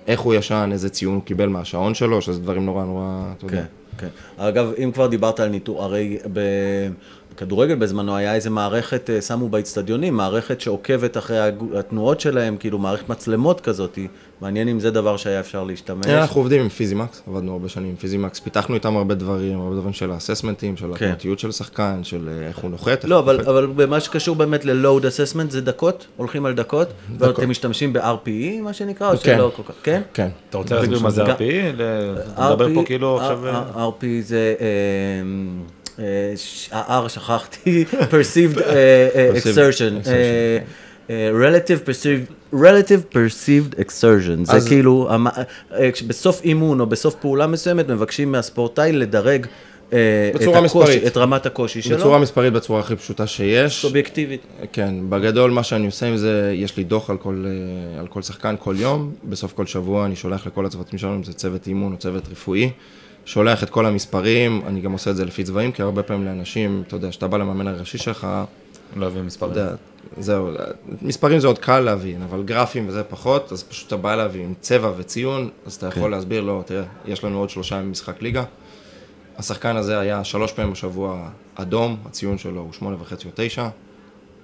איך 0.06 0.20
הוא 0.20 0.34
ישן, 0.34 0.68
איזה 0.73 0.88
ציון 0.90 1.14
הוא 1.14 1.23
קיבל 1.23 1.49
מהשעון 1.49 1.94
שלו, 1.94 2.20
שזה 2.23 2.40
דברים 2.40 2.66
נורא 2.66 2.84
נורא, 2.84 3.04
אתה 3.38 3.46
יודע. 3.46 3.56
כן, 3.56 3.66
כן. 3.99 4.08
אגב, 4.44 4.73
אם 4.84 4.90
כבר 4.94 5.06
דיברת 5.06 5.40
על 5.40 5.49
ניטור, 5.49 5.82
הרי 5.82 6.18
ב- 6.32 6.88
בכדורגל 7.37 7.75
בזמנו 7.75 8.17
היה 8.17 8.35
איזה 8.35 8.50
מערכת, 8.50 9.11
אה, 9.11 9.21
שמו 9.21 9.49
באצטדיונים, 9.49 10.14
מערכת 10.17 10.61
שעוקבת 10.61 11.17
אחרי 11.17 11.38
התנועות 11.76 12.21
שלהם, 12.21 12.57
כאילו 12.57 12.79
מערכת 12.79 13.09
מצלמות 13.09 13.61
כזאת. 13.61 13.99
מעניין 14.41 14.69
אם 14.69 14.81
זה 14.81 14.91
דבר 14.91 15.17
שהיה 15.17 15.41
אפשר 15.41 15.64
להשתמש. 15.64 16.07
אה, 16.07 16.21
אנחנו 16.21 16.41
עובדים 16.41 16.61
עם 16.61 16.69
פיזימקס, 16.69 17.23
עבדנו 17.29 17.53
הרבה 17.53 17.69
שנים 17.69 17.88
עם 17.88 17.97
פיזימקס, 17.97 18.41
פיתחנו 18.41 18.75
איתם 18.75 18.97
הרבה 18.97 19.14
דברים, 19.14 19.61
הרבה 19.61 19.76
דברים 19.76 19.93
של 19.93 20.11
ה 20.11 20.15
assessmentים, 20.15 20.76
של 20.76 20.87
כן. 20.87 20.93
התנועתיות 20.95 21.38
של 21.38 21.53
שחקן, 21.53 22.00
של 22.03 22.29
אה, 22.29 22.49
איך 22.49 22.59
הוא 22.59 22.71
נוחת. 22.71 23.05
לא, 23.05 23.19
אבל, 23.19 23.37
קופץ. 23.37 23.49
אבל 23.49 23.67
במה 23.67 24.00
שקשור 24.00 24.37
באמת 24.37 24.64
ל-load 24.64 25.03
assessment 25.03 25.50
זה 25.50 25.61
דקות? 25.61 26.07
הולכים 26.17 26.47
על 26.47 26.55
דקות? 26.55 26.88
ואתם 27.19 27.50
משתמשים 27.50 27.93
ב-RPE, 27.93 28.62
מה 28.62 28.73
שנקרא? 28.73 29.12
או 29.12 29.17
כן. 29.17 29.37
שלא 29.37 29.53
כל 29.57 29.62
כך? 29.62 29.75
כן? 29.83 30.03
כן. 30.14 30.29
אתה 30.50 30.59
רוצה 30.59 30.75
להסביר 30.75 30.99
מה 31.00 31.11
זה 31.11 31.25
RPE? 31.25 31.73
מדבר 32.38 32.75
פה 32.75 32.83
כאילו 32.87 33.17
עכשיו... 33.21 33.49
ה- 33.49 33.88
RP 33.88 34.05
זה, 34.23 34.55
ה-R 36.72 37.08
שכחתי, 37.08 37.84
perceived 38.10 38.60
אה, 38.62 38.72
אה, 39.14 39.30
Perceived 39.34 39.44
exertion, 39.44 40.08
אה, 40.08 40.58
אה, 41.10 41.30
relative 41.32 41.88
perceived, 41.88 42.54
relative 42.54 43.14
perceived 43.16 43.78
exertion, 43.80 44.44
זה 44.44 44.68
כאילו, 44.68 45.08
אה, 45.10 45.88
בסוף 46.06 46.40
אימון 46.44 46.80
או 46.80 46.86
בסוף 46.86 47.14
פעולה 47.14 47.46
מסוימת 47.46 47.88
מבקשים 47.88 48.32
מהספורטאי 48.32 48.92
לדרג 48.92 49.46
אה, 49.92 49.98
את 50.34 50.40
בצורה 50.40 50.58
הקושי- 50.58 50.64
מספרית. 50.64 51.06
את 51.06 51.16
רמת 51.16 51.46
הקושי 51.46 51.82
שלו, 51.82 51.96
בצורה 51.98 52.18
מספרית, 52.18 52.52
בצורה 52.52 52.80
הכי 52.80 52.96
פשוטה 52.96 53.26
שיש. 53.26 53.82
סובייקטיבית. 53.82 54.40
כן, 54.72 54.94
בגדול 55.08 55.50
מה 55.50 55.62
שאני 55.62 55.86
עושה 55.86 56.06
עם 56.06 56.16
זה, 56.16 56.52
יש 56.56 56.76
לי 56.76 56.84
דוח 56.84 57.10
על 57.10 57.16
כל, 57.16 57.44
אה, 57.46 58.00
על 58.00 58.06
כל 58.06 58.22
שחקן 58.22 58.54
כל 58.58 58.74
יום, 58.78 59.12
בסוף 59.28 59.52
כל 59.52 59.66
שבוע 59.66 60.06
אני 60.06 60.16
שולח 60.16 60.46
לכל 60.46 60.66
הצוותים 60.66 60.98
שלנו, 60.98 61.14
אם 61.14 61.24
זה 61.24 61.32
צוות 61.32 61.66
אימון 61.66 61.92
או 61.92 61.98
צוות 61.98 62.22
רפואי, 62.32 62.70
שולח 63.25 63.62
את 63.62 63.71
כל 63.71 63.87
המספרים, 63.87 64.62
אני 64.66 64.81
גם 64.81 64.93
עושה 64.93 65.11
את 65.11 65.16
זה 65.16 65.25
לפי 65.25 65.45
צבעים, 65.45 65.73
כי 65.73 65.83
הרבה 65.83 66.02
פעמים 66.02 66.25
לאנשים, 66.25 66.83
אתה 66.87 66.97
יודע, 66.97 67.12
שאתה 67.12 67.28
בא 67.28 67.38
למאמן 67.38 67.66
הראשי 67.66 67.99
שלך, 67.99 68.26
לא 68.97 69.09
אתה 69.09 69.23
מספרים. 69.23 69.52
יודע, 69.52 69.75
זהו, 70.19 70.50
מספרים 71.02 71.38
זה 71.38 71.47
עוד 71.47 71.59
קל 71.59 71.81
להבין, 71.81 72.23
אבל 72.23 72.43
גרפים 72.43 72.88
וזה 72.88 73.04
פחות, 73.04 73.52
אז 73.52 73.62
פשוט 73.62 73.87
אתה 73.87 73.97
בא 73.97 74.12
אליו 74.12 74.31
עם 74.35 74.55
צבע 74.61 74.92
וציון, 74.96 75.48
אז 75.66 75.75
אתה 75.75 75.87
יכול 75.87 76.11
להסביר 76.11 76.40
לו, 76.40 76.62
תראה, 76.66 76.85
יש 77.07 77.25
לנו 77.25 77.38
עוד 77.38 77.51
שלושה 77.51 77.77
ימים 77.77 77.90
משחק 77.90 78.22
ליגה. 78.22 78.44
השחקן 79.38 79.77
הזה 79.77 79.98
היה 79.98 80.25
שלוש 80.25 80.53
פעמים 80.53 80.72
בשבוע 80.72 81.29
אדום, 81.55 81.96
הציון 82.07 82.38
שלו 82.38 82.61
הוא 82.61 82.72
שמונה 82.72 82.96
וחצי 83.01 83.29
או 83.29 83.33
תשע. 83.35 83.68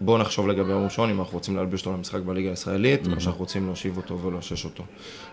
בואו 0.01 0.19
נחשוב 0.19 0.49
לגבי 0.49 0.71
יום 0.71 0.85
ראשון, 0.85 1.11
אם 1.11 1.21
אנחנו 1.21 1.35
רוצים 1.35 1.57
להלביש 1.57 1.81
אותו 1.81 1.93
למשחק 1.97 2.21
בליגה 2.21 2.51
הישראלית, 2.51 3.07
או 3.07 3.21
שאנחנו 3.21 3.41
רוצים 3.41 3.67
להושיב 3.67 3.97
אותו 3.97 4.19
ולאושש 4.19 4.65
אותו. 4.65 4.85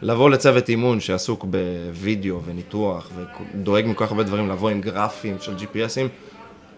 לבוא 0.01 0.29
לצוות 0.29 0.69
אימון 0.69 0.99
שעסוק 0.99 1.45
בווידאו 1.45 2.41
וניתוח 2.45 3.11
ודואג 3.15 3.85
מכל 3.85 4.05
כך 4.05 4.11
הרבה 4.11 4.23
דברים, 4.23 4.49
לבוא 4.49 4.69
עם 4.69 4.81
גרפים 4.81 5.37
של 5.41 5.55
GPSים, 5.57 6.07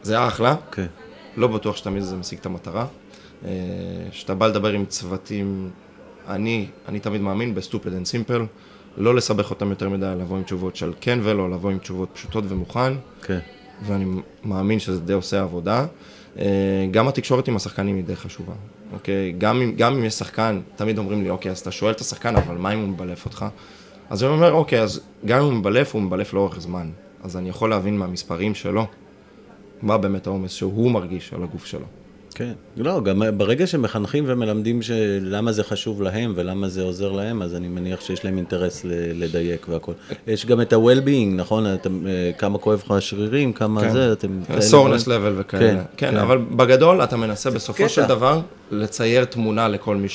זה 0.02 0.28
אחלה. 0.28 0.56
כן. 0.72 0.86
לא 1.38 1.48
בטוח 1.48 1.78
שתמיד 1.78 2.04
זה 2.04 2.16
משיג 2.16 2.40
את 2.40 2.46
המטרה. 2.46 2.86
אה, 3.46 3.50
כשאתה 4.12 4.36
בא 4.36 4.48
לדבר 4.48 4.70
עם 4.70 4.86
צוותים, 4.86 5.70
אני, 6.28 6.68
אני 6.88 7.00
תמיד 7.00 7.22
מאמין 7.22 7.56
ב-stupid 7.56 7.74
and 7.74 8.30
simple, 8.30 8.42
לא 8.98 9.16
לסבך 9.16 9.50
אותם 9.50 9.70
יותר 9.70 9.90
מדי, 9.90 10.14
לבוא 10.20 10.38
עם 10.38 10.44
תשובות 10.44 10.76
של 10.76 10.94
כן 11.02 11.20
ולא, 11.24 11.52
לבוא 11.52 11.72
עם 11.72 11.78
תשובות 11.78 12.10
פשוטות 12.14 12.44
ומוכן, 12.48 12.94
כן. 13.24 13.40
ואני 13.82 14.06
מאמין 14.44 14.80
שזה 14.80 15.00
די 15.00 15.14
עושה 15.14 15.42
עבודה. 15.42 15.86
אה, 16.40 16.46
גם 16.92 17.08
התקשורת 17.08 17.48
עם 17.48 17.56
השחקנים 17.56 17.96
היא 17.96 18.04
די 18.04 18.16
חשובה, 18.16 18.54
אוקיי? 18.94 19.36
גם 19.38 19.62
אם, 19.62 19.74
גם 19.78 19.94
אם 19.94 20.04
יש 20.04 20.14
שחקן, 20.14 20.62
תמיד 20.76 20.98
אומרים 20.98 21.24
לי, 21.24 21.30
אוקיי, 21.30 21.52
אז 21.52 21.60
אתה 21.60 21.72
שואל 21.72 21.92
את 21.92 22.02
השחקן, 22.02 22.36
אבל 22.36 22.58
מה 22.58 22.74
אם 22.74 22.80
הוא 22.80 22.88
מבלף 22.88 23.26
אותך? 23.26 23.46
אז 24.10 24.24
אני 24.24 24.32
אומר, 24.32 24.52
אוקיי, 24.52 24.82
אז 24.82 25.02
גם 25.26 25.40
אם 25.40 25.46
הוא 25.46 25.54
מבלף, 25.54 25.94
הוא 25.94 26.02
מבלף 26.02 26.34
לאורך 26.34 26.60
זמן. 26.60 26.90
אז 27.24 27.38
אני 27.38 27.50
יכול 27.50 27.70
להבין 27.70 27.98
מהמספרים 27.98 28.56
שלו, 28.56 28.86
מה 29.82 29.98
באמת 29.98 30.28
העומס 30.28 30.52
שהוא 30.52 30.92
מרגיש 30.92 31.34
על 31.34 31.44
הגוף 31.44 31.66
שלו. 31.66 31.86
כן, 32.40 32.54
לא, 32.78 33.02
גם 33.04 33.24
ברגע 33.38 33.68
שמחנכים 33.68 34.24
ומלמדים 34.28 34.80
למה 35.22 35.52
זה 35.52 35.64
חשוב 35.64 36.02
להם 36.02 36.34
ולמה 36.36 36.70
זה 36.70 36.84
עוזר 36.84 37.12
להם, 37.12 37.42
אז 37.42 37.56
אני 37.56 37.68
מניח 37.68 38.02
שיש 38.02 38.26
להם 38.26 38.38
אינטרס 38.38 38.86
לדייק 39.14 39.66
והכל. 39.70 39.92
יש 40.28 40.46
גם 40.46 40.62
את 40.62 40.74
ה-well-being, 40.74 41.36
נכון? 41.36 41.74
אתם, 41.74 42.08
אה, 42.08 42.32
כמה 42.38 42.58
כואב 42.58 42.82
לך 42.86 42.92
השרירים, 42.92 43.54
כמה 43.54 43.90
זה, 43.90 44.14
אתם... 44.14 44.40
סורנס? 44.60 45.08
לבל 45.08 45.34
וכאלה. 45.38 45.62
כן, 45.62 45.78
כן, 45.98 46.12
כן. 46.12 46.18
אבל 46.18 46.38
בגדול 46.38 47.04
אתה 47.04 47.18
מנסה 47.18 47.52
בסופו 47.52 47.84
קטע. 47.84 47.90
של 47.90 48.06
דבר 48.06 48.42
לצייר 48.72 49.26
תמונה 49.26 49.68
לכל 49.68 49.96
מי 49.96 50.08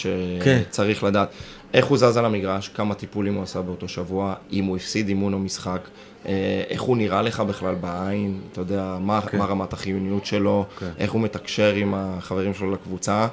כן. 0.42 0.62
שצריך 0.70 1.04
לדעת. 1.04 1.28
איך 1.74 1.86
הוא 1.86 1.98
זז 1.98 2.16
על 2.16 2.24
המגרש, 2.24 2.68
כמה 2.68 2.94
טיפולים 2.94 3.34
הוא 3.34 3.42
עשה 3.42 3.62
באותו 3.62 3.88
שבוע, 3.88 4.34
אם 4.52 4.64
הוא 4.64 4.76
הפסיד 4.76 5.08
אימון 5.08 5.32
או 5.32 5.38
משחק, 5.38 5.80
איך 6.70 6.82
הוא 6.82 6.96
נראה 6.96 7.22
לך 7.22 7.40
בכלל 7.40 7.74
בעין, 7.74 8.40
אתה 8.52 8.60
יודע, 8.60 8.96
מה, 9.00 9.20
מה 9.32 9.44
רמת 9.44 9.72
החיוניות 9.72 10.26
שלו, 10.26 10.64
כן. 10.78 10.90
איך 10.98 11.12
הוא 11.12 11.20
מתקשר 11.20 11.74
עם 11.74 11.94
החברים 11.96 12.54
שלו 12.54 12.72
לקבוצה, 12.72 13.26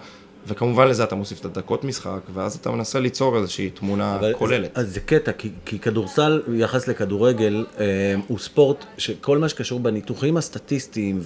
וכמובן 0.47 0.87
לזה 0.87 1.03
אתה 1.03 1.15
מוסיף 1.15 1.39
את 1.39 1.45
הדקות 1.45 1.83
משחק, 1.83 2.19
ואז 2.33 2.55
אתה 2.55 2.71
מנסה 2.71 2.99
ליצור 2.99 3.37
איזושהי 3.37 3.69
תמונה 3.69 4.15
אבל 4.15 4.33
כוללת. 4.33 4.77
אז, 4.77 4.85
אז 4.85 4.93
זה 4.93 4.99
קטע, 4.99 5.31
כי, 5.31 5.49
כי 5.65 5.79
כדורסל 5.79 6.41
ביחס 6.47 6.87
לכדורגל 6.87 7.65
אה, 7.79 7.85
הוא 8.27 8.39
ספורט 8.39 8.85
שכל 8.97 9.37
מה 9.37 9.49
שקשור 9.49 9.79
בניתוחים 9.79 10.37
הסטטיסטיים 10.37 11.21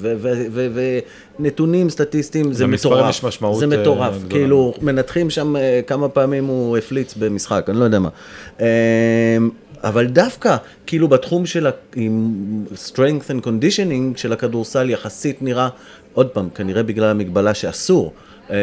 ונתונים 1.40 1.90
סטטיסטיים 1.90 2.54
זה 2.54 2.64
למספרים 2.64 2.94
מטורף. 2.98 3.10
יש 3.10 3.24
משמעות, 3.24 3.60
זה 3.60 3.66
אה, 3.66 3.82
מטורף, 3.82 4.14
גדולה. 4.18 4.30
כאילו 4.30 4.74
מנתחים 4.82 5.30
שם 5.30 5.56
אה, 5.56 5.82
כמה 5.88 6.10
פעמים 6.10 6.46
הוא 6.46 6.78
הפליץ 6.78 7.14
במשחק, 7.14 7.66
אני 7.70 7.80
לא 7.80 7.84
יודע 7.84 8.00
מה. 8.00 8.10
אה, 8.62 9.38
אבל 9.84 10.06
דווקא, 10.06 10.56
כאילו 10.86 11.08
בתחום 11.08 11.46
של 11.46 11.68
ה- 11.68 11.72
עם 11.96 12.34
strength 12.76 13.30
and 13.30 13.46
conditioning 13.46 14.18
של 14.18 14.34
הכדורסל 14.34 14.90
יחסית 14.90 15.42
נראה, 15.42 15.70
עוד 16.14 16.28
פעם, 16.28 16.50
כנראה 16.50 16.84
בגלל 16.84 17.10
המגבלה 17.10 17.54
שאסור. 17.54 18.14
אה, 18.52 18.56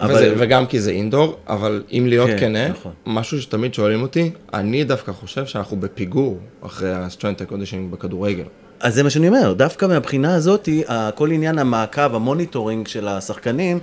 אבל... 0.00 0.14
וזה, 0.14 0.34
וגם 0.38 0.66
כי 0.66 0.80
זה 0.80 0.90
אינדור, 0.90 1.36
אבל 1.48 1.82
אם 1.92 2.04
להיות 2.08 2.30
כן, 2.30 2.38
כנה, 2.38 2.68
נכון. 2.68 2.92
משהו 3.06 3.42
שתמיד 3.42 3.74
שואלים 3.74 4.02
אותי, 4.02 4.30
אני 4.54 4.84
דווקא 4.84 5.12
חושב 5.12 5.46
שאנחנו 5.46 5.76
בפיגור 5.76 6.38
אחרי 6.66 6.92
ה-strength 6.92 7.40
and 7.48 7.52
conditioning 7.52 7.90
בכדורגל. 7.90 8.44
אז 8.80 8.94
זה 8.94 9.02
מה 9.02 9.10
שאני 9.10 9.28
אומר, 9.28 9.52
דווקא 9.52 9.86
מהבחינה 9.86 10.34
הזאת, 10.34 10.68
כל 11.14 11.30
עניין 11.30 11.58
המעקב, 11.58 12.14
ה 12.14 12.20
monitoring 12.20 12.86
של 12.88 13.08
השחקנים, 13.08 13.78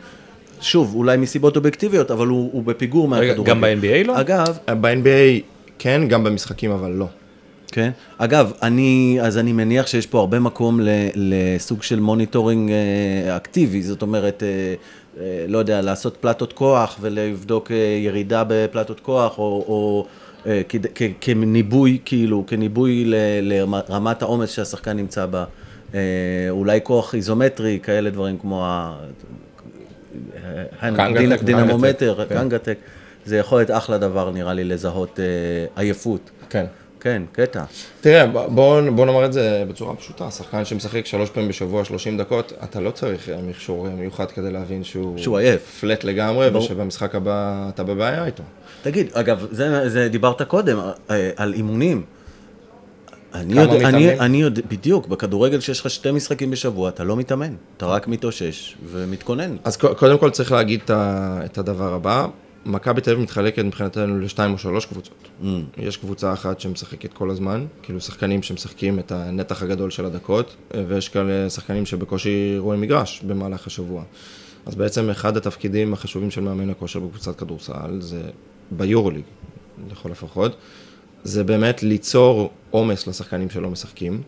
שוב, 0.62 0.96
אולי 0.96 1.18
מסיבות 1.18 1.56
אובייקטיביות, 1.56 2.12
אבל 2.12 2.28
הוא, 2.28 2.50
הוא 2.54 2.64
בפיגור 2.64 3.08
מהכדורגל. 3.08 3.52
גם 3.52 3.62
ב-NBA 3.62 4.08
לא? 4.08 4.20
אגב, 4.22 4.58
ב-NBA 4.82 5.42
כן, 5.80 6.02
גם 6.08 6.24
במשחקים, 6.24 6.72
אבל 6.72 6.92
לא. 6.92 7.06
כן. 7.72 7.92
אגב, 8.18 8.52
אני, 8.64 9.18
אז 9.22 9.38
אני 9.38 9.54
מניח 9.54 9.88
שיש 9.88 10.06
פה 10.08 10.20
הרבה 10.20 10.40
מקום 10.40 10.80
ל, 10.82 10.90
לסוג 11.16 11.84
של 11.84 12.00
monitoring 12.00 12.72
אה, 12.72 13.36
אקטיבי, 13.38 13.82
זאת 13.82 14.02
אומרת, 14.02 14.44
אה, 14.44 14.48
אה, 15.24 15.46
לא 15.48 15.58
יודע, 15.58 15.82
לעשות 15.82 16.18
פלטות 16.20 16.54
כוח 16.54 16.98
ולבדוק 17.02 17.72
אה, 17.72 17.76
ירידה 18.04 18.44
בפלטות 18.48 19.00
כוח, 19.00 19.38
או, 19.38 19.44
או 19.68 20.06
אה, 20.46 20.62
כד- 20.70 20.86
כ, 20.96 21.02
כניבוי, 21.22 21.98
כאילו, 22.06 22.44
כניבוי 22.48 23.04
ל, 23.06 23.16
לרמת 23.42 24.22
העומס 24.22 24.50
שהשחקן 24.52 24.98
נמצא 24.98 25.26
בה. 25.26 25.44
אה, 25.94 26.00
אולי 26.50 26.80
כוח 26.84 27.16
איזומטרי, 27.16 27.80
כאלה 27.84 28.10
דברים 28.10 28.38
כמו 28.38 28.66
ה... 28.66 28.98
קנגטק, 30.80 31.44
דינמומטר, 31.44 32.26
קנגטק, 32.30 32.66
כן. 32.66 32.99
זה 33.30 33.38
יכול 33.38 33.58
להיות 33.58 33.72
אחלה 33.72 33.98
דבר 33.98 34.32
נראה 34.32 34.54
לי 34.54 34.64
לזהות 34.64 35.20
אה, 35.20 35.26
עייפות. 35.76 36.30
כן. 36.50 36.66
כן, 37.02 37.22
קטע. 37.32 37.64
תראה, 38.02 38.28
ב- 38.28 38.46
בוא, 38.48 38.82
בוא 38.90 39.06
נאמר 39.06 39.26
את 39.26 39.34
זה 39.34 39.64
בצורה 39.70 39.96
פשוטה, 39.96 40.32
שחקן 40.32 40.66
שמשחק 40.66 41.06
שלוש 41.06 41.30
פעמים 41.30 41.50
בשבוע, 41.50 41.86
30 41.86 42.18
דקות, 42.18 42.54
אתה 42.64 42.80
לא 42.80 42.92
צריך 42.92 43.30
אה, 43.30 43.42
מכשור 43.42 43.88
אה, 43.88 43.92
מיוחד 43.92 44.32
כדי 44.32 44.52
להבין 44.52 44.84
שהוא... 44.84 45.18
שהוא 45.18 45.38
עייף. 45.38 45.78
פלט 45.82 46.04
לגמרי, 46.04 46.50
ברור. 46.50 46.64
ושבמשחק 46.64 47.16
הבא 47.16 47.70
אתה 47.70 47.84
בבעיה 47.84 48.26
איתו. 48.26 48.44
תגיד, 48.82 49.10
אגב, 49.14 49.48
זה, 49.52 49.90
זה 49.90 50.10
דיברת 50.10 50.42
קודם, 50.42 50.80
אה, 51.10 51.30
על 51.36 51.54
אימונים. 51.54 52.04
אני 53.34 53.54
כמה 53.54 53.62
יודע, 53.62 53.74
אני, 53.76 53.84
מתאמנים? 53.88 54.20
אני 54.20 54.42
יודע, 54.42 54.62
בדיוק, 54.68 55.08
בכדורגל 55.08 55.60
שיש 55.60 55.80
לך 55.80 55.90
שתי 55.90 56.12
משחקים 56.12 56.52
בשבוע, 56.52 56.90
אתה 56.90 57.04
לא 57.04 57.16
מתאמן, 57.16 57.56
אתה 57.78 57.86
רק 57.86 58.08
מתאושש 58.08 58.76
ומתכונן. 58.92 59.56
אז 59.64 59.78
קודם 59.78 60.18
כל 60.18 60.30
צריך 60.30 60.52
להגיד 60.52 60.80
את 60.90 61.58
הדבר 61.58 61.94
הבא, 61.94 62.28
מכבי 62.66 63.02
תל 63.02 63.12
אביב 63.12 63.24
מתחלקת 63.24 63.64
מבחינתנו 63.64 64.20
לשתיים 64.20 64.54
או 64.54 64.58
שלוש 64.58 64.86
קבוצות. 64.86 65.28
Mm. 65.42 65.46
יש 65.78 65.98
קבוצה 65.98 66.34
אחת 66.34 66.60
שמשחקת 66.60 67.14
כל 67.14 67.30
הזמן, 67.30 67.66
כאילו 67.84 68.02
שחקנים 68.02 68.44
שמשחקים 68.44 69.00
את 69.00 69.12
הנתח 69.12 69.64
הגדול 69.64 69.90
של 69.90 70.06
הדקות, 70.06 70.56
ויש 70.88 71.10
כאלה 71.10 71.50
שחקנים 71.50 71.86
שבקושי 71.86 72.56
רואים 72.58 72.82
מגרש 72.82 73.22
במהלך 73.28 73.68
השבוע. 73.68 74.04
אז 74.66 74.76
בעצם 74.76 75.10
אחד 75.10 75.38
התפקידים 75.38 75.94
החשובים 75.94 76.32
של 76.32 76.42
מאמן 76.42 76.70
הכושר 76.70 77.00
בקבוצת 77.00 77.40
כדורסל, 77.40 77.98
זה 78.02 78.22
ביורוליג, 78.72 79.24
לכל 79.92 80.10
לפחות, 80.10 80.56
זה 81.24 81.44
באמת 81.44 81.84
ליצור 81.84 82.52
עומס 82.72 83.08
לשחקנים 83.08 83.50
שלא 83.50 83.70
משחקים, 83.70 84.22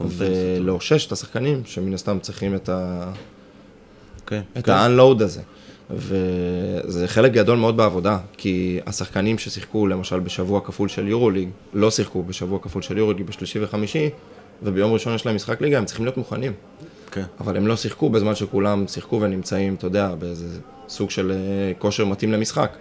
ולאושש 0.00 1.06
את 1.06 1.12
השחקנים 1.12 1.62
שמן 1.64 1.94
הסתם 1.94 2.18
צריכים 2.18 2.54
את 2.54 2.68
ה... 2.68 3.12
כן, 4.26 4.42
את 4.58 4.64
כן. 4.64 4.72
ה-unload 4.72 5.22
הזה. 5.22 5.40
וזה 5.96 7.08
חלק 7.08 7.32
גדול 7.32 7.58
מאוד 7.58 7.76
בעבודה, 7.76 8.18
כי 8.36 8.80
השחקנים 8.86 9.38
ששיחקו 9.38 9.86
למשל 9.86 10.20
בשבוע 10.20 10.60
כפול 10.60 10.88
של 10.88 11.08
יורוליג, 11.08 11.48
לא 11.74 11.90
שיחקו 11.90 12.22
בשבוע 12.22 12.58
כפול 12.62 12.82
של 12.82 12.98
יורוליג 12.98 13.26
בשלישי 13.26 13.64
וחמישי, 13.64 14.10
וביום 14.62 14.92
ראשון 14.92 15.14
יש 15.14 15.26
להם 15.26 15.36
משחק 15.36 15.60
ליגה, 15.60 15.78
הם 15.78 15.84
צריכים 15.84 16.04
להיות 16.04 16.16
מוכנים. 16.16 16.52
כן. 17.10 17.22
אבל 17.40 17.56
הם 17.56 17.66
לא 17.66 17.76
שיחקו 17.76 18.10
בזמן 18.10 18.34
שכולם 18.34 18.84
שיחקו 18.88 19.20
ונמצאים, 19.20 19.74
אתה 19.74 19.86
יודע, 19.86 20.14
באיזה 20.14 20.46
סוג 20.88 21.10
של 21.10 21.32
אה, 21.32 21.72
כושר 21.78 22.04
מתאים 22.04 22.32
למשחק. 22.32 22.76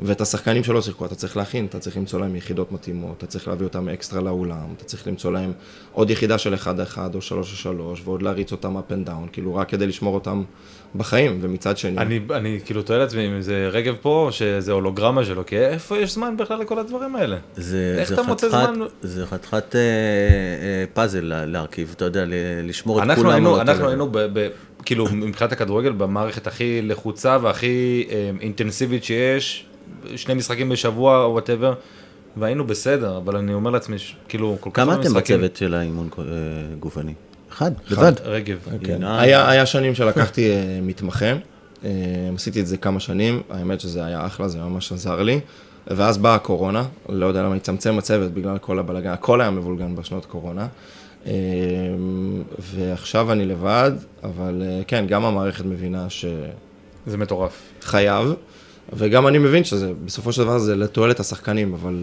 ואת 0.00 0.20
השחקנים 0.20 0.64
שלא 0.64 0.82
שיחקו, 0.82 1.06
אתה 1.06 1.14
צריך 1.14 1.36
להכין, 1.36 1.66
אתה 1.66 1.78
צריך 1.78 1.96
למצוא 1.96 2.20
להם 2.20 2.36
יחידות 2.36 2.72
מתאימות, 2.72 3.14
אתה 3.18 3.26
צריך 3.26 3.48
להביא 3.48 3.66
אותם 3.66 3.88
אקסטרה 3.88 4.20
לאולם, 4.20 4.66
אתה 4.76 4.84
צריך 4.84 5.06
למצוא 5.08 5.32
להם 5.32 5.52
עוד 5.92 6.10
יחידה 6.10 6.38
של 6.38 6.54
1-1 6.54 6.58
או 7.14 7.18
3-3, 7.64 7.66
ועוד 8.04 8.22
להריץ 8.22 8.52
אותם 8.52 8.76
up 8.76 8.90
and 8.92 9.08
down, 9.08 9.28
כאילו 9.32 9.54
רק 9.54 9.68
כדי 9.68 9.86
לשמור 9.86 10.14
אותם 10.14 10.42
בחיים, 10.94 11.38
ומצד 11.40 11.76
שני... 11.78 11.98
אני, 11.98 12.20
אני 12.34 12.58
כאילו 12.64 12.82
תוהה 12.82 12.98
לעצמי 12.98 13.26
אם 13.26 13.40
זה 13.40 13.68
רגב 13.72 13.94
פה, 14.02 14.24
או 14.26 14.32
שזה 14.32 14.72
הולוגרמה 14.72 15.24
שלו, 15.24 15.46
כי 15.46 15.58
איפה 15.58 15.98
יש 15.98 16.14
זמן 16.14 16.36
בכלל 16.36 16.60
לכל 16.60 16.78
הדברים 16.78 17.16
האלה? 17.16 17.36
זה, 17.56 17.96
איך 17.98 18.08
זה 18.08 18.14
אתה 18.14 18.22
מוצא 18.22 18.48
חתיכת- 18.48 18.74
זמן? 18.74 18.86
זה 19.02 19.26
חתיכת 19.26 19.76
אה, 19.76 19.80
אה, 19.80 20.84
פאזל 20.94 21.20
לה- 21.20 21.46
להרכיב, 21.46 21.92
אתה 21.96 22.04
יודע, 22.04 22.24
לשמור 22.62 22.98
את 22.98 23.02
אנחנו 23.02 23.22
כולם. 23.22 23.34
היינו, 23.34 23.60
אנחנו. 23.60 23.88
היינו 23.88 24.08
ב, 24.12 24.18
ב, 24.32 24.48
כאילו 24.84 25.06
מבחינת 25.12 25.52
הכדורגל 25.52 25.92
במערכת 25.92 26.46
הכי 26.46 26.82
לחוצה 26.82 27.38
והכי 27.42 28.06
אה, 28.10 28.30
אינטנסיבית 28.40 29.04
שיש, 29.04 29.65
שני 30.16 30.34
משחקים 30.34 30.68
בשבוע 30.68 31.24
או 31.24 31.30
whatever, 31.32 31.74
והיינו 32.36 32.66
בסדר, 32.66 33.16
אבל 33.16 33.36
אני 33.36 33.54
אומר 33.54 33.70
לעצמי, 33.70 33.98
ש- 33.98 34.16
כאילו, 34.28 34.56
כל 34.60 34.70
כך 34.70 34.76
כמה 34.76 34.92
הרבה 34.92 35.04
אתם 35.04 35.10
משחקים. 35.12 35.36
בצוות 35.36 35.56
של 35.56 35.74
האימון 35.74 36.08
אה, 36.18 36.24
גופני? 36.80 37.14
אחד, 37.52 37.70
לבד. 37.90 38.12
רגב. 38.24 38.58
אה, 39.02 39.20
היה, 39.20 39.50
היה 39.50 39.66
שנים 39.66 39.94
שלקחתי 39.94 40.50
אה, 40.50 40.78
מתמחה, 40.82 41.32
אה, 41.84 41.90
עשיתי 42.34 42.60
את 42.60 42.66
זה 42.66 42.76
כמה 42.76 43.00
שנים, 43.00 43.42
האמת 43.50 43.80
שזה 43.80 44.04
היה 44.04 44.26
אחלה, 44.26 44.48
זה 44.48 44.58
ממש 44.58 44.92
עזר 44.92 45.22
לי. 45.22 45.40
ואז 45.90 46.18
באה 46.18 46.34
הקורונה, 46.34 46.84
לא 47.08 47.26
יודע 47.26 47.42
למה 47.42 47.54
הצטמצם 47.54 47.98
הצוות 47.98 48.32
בגלל 48.32 48.58
כל 48.58 48.78
הבלגן, 48.78 49.10
הכל 49.10 49.40
היה 49.40 49.50
מבולגן 49.50 49.96
בשנות 49.96 50.26
קורונה. 50.26 50.66
ועכשיו 52.58 53.32
אני 53.32 53.46
לבד, 53.46 53.92
אבל 54.22 54.62
כן, 54.86 55.04
גם 55.08 55.24
המערכת 55.24 55.64
מבינה 55.64 56.06
זה 57.06 57.16
מטורף. 57.16 57.62
שחייב, 57.82 58.34
וגם 58.92 59.26
אני 59.26 59.38
מבין 59.38 59.64
שזה, 59.64 59.92
בסופו 60.04 60.32
של 60.32 60.42
דבר 60.42 60.58
זה 60.58 60.76
לתועלת 60.76 61.20
השחקנים, 61.20 61.74
אבל 61.74 61.96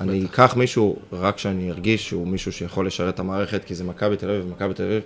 אני 0.00 0.24
אקח 0.24 0.54
מישהו, 0.56 0.96
רק 1.12 1.38
שאני 1.38 1.70
ארגיש 1.70 2.08
שהוא 2.08 2.26
מישהו 2.26 2.52
שיכול 2.52 2.86
לשרת 2.86 3.14
את 3.14 3.20
המערכת, 3.20 3.64
כי 3.64 3.74
זה 3.74 3.84
מכבי 3.84 4.16
תל 4.16 4.30
אביב, 4.30 4.46
מכבי 4.48 4.74
תל 4.74 4.82
אביב 4.82 5.02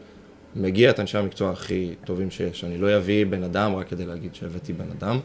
מגיע 0.57 0.91
את 0.91 1.01
אנשי 1.01 1.19
המקצוע 1.19 1.51
הכי 1.51 1.95
טובים 2.05 2.31
שיש. 2.31 2.65
אני 2.65 2.79
לא 2.79 2.97
אביא 2.97 3.27
בן 3.27 3.43
אדם 3.43 3.75
רק 3.75 3.89
כדי 3.89 4.07
להגיד 4.07 4.35
שהבאתי 4.35 4.73
בן 4.73 4.85
אדם, 4.99 5.21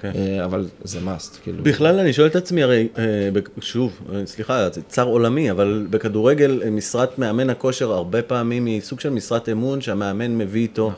כן. 0.00 0.12
אה, 0.14 0.44
אבל 0.44 0.66
זה 0.84 0.98
must, 0.98 1.38
כאילו. 1.42 1.62
בכלל 1.62 1.98
אני 1.98 2.12
שואל 2.12 2.26
את 2.26 2.36
עצמי, 2.36 2.62
הרי, 2.62 2.88
אה, 2.98 3.28
שוב, 3.60 4.00
אה, 4.12 4.26
סליחה, 4.26 4.70
זה 4.70 4.82
צר 4.82 5.04
עולמי, 5.04 5.50
אבל 5.50 5.86
בכדורגל 5.90 6.70
משרת 6.70 7.18
מאמן 7.18 7.50
הכושר 7.50 7.92
הרבה 7.92 8.22
פעמים 8.22 8.66
היא 8.66 8.80
סוג 8.80 9.00
של 9.00 9.10
משרת 9.10 9.48
אמון 9.48 9.80
שהמאמן 9.80 10.38
מביא 10.38 10.62
איתו. 10.62 10.92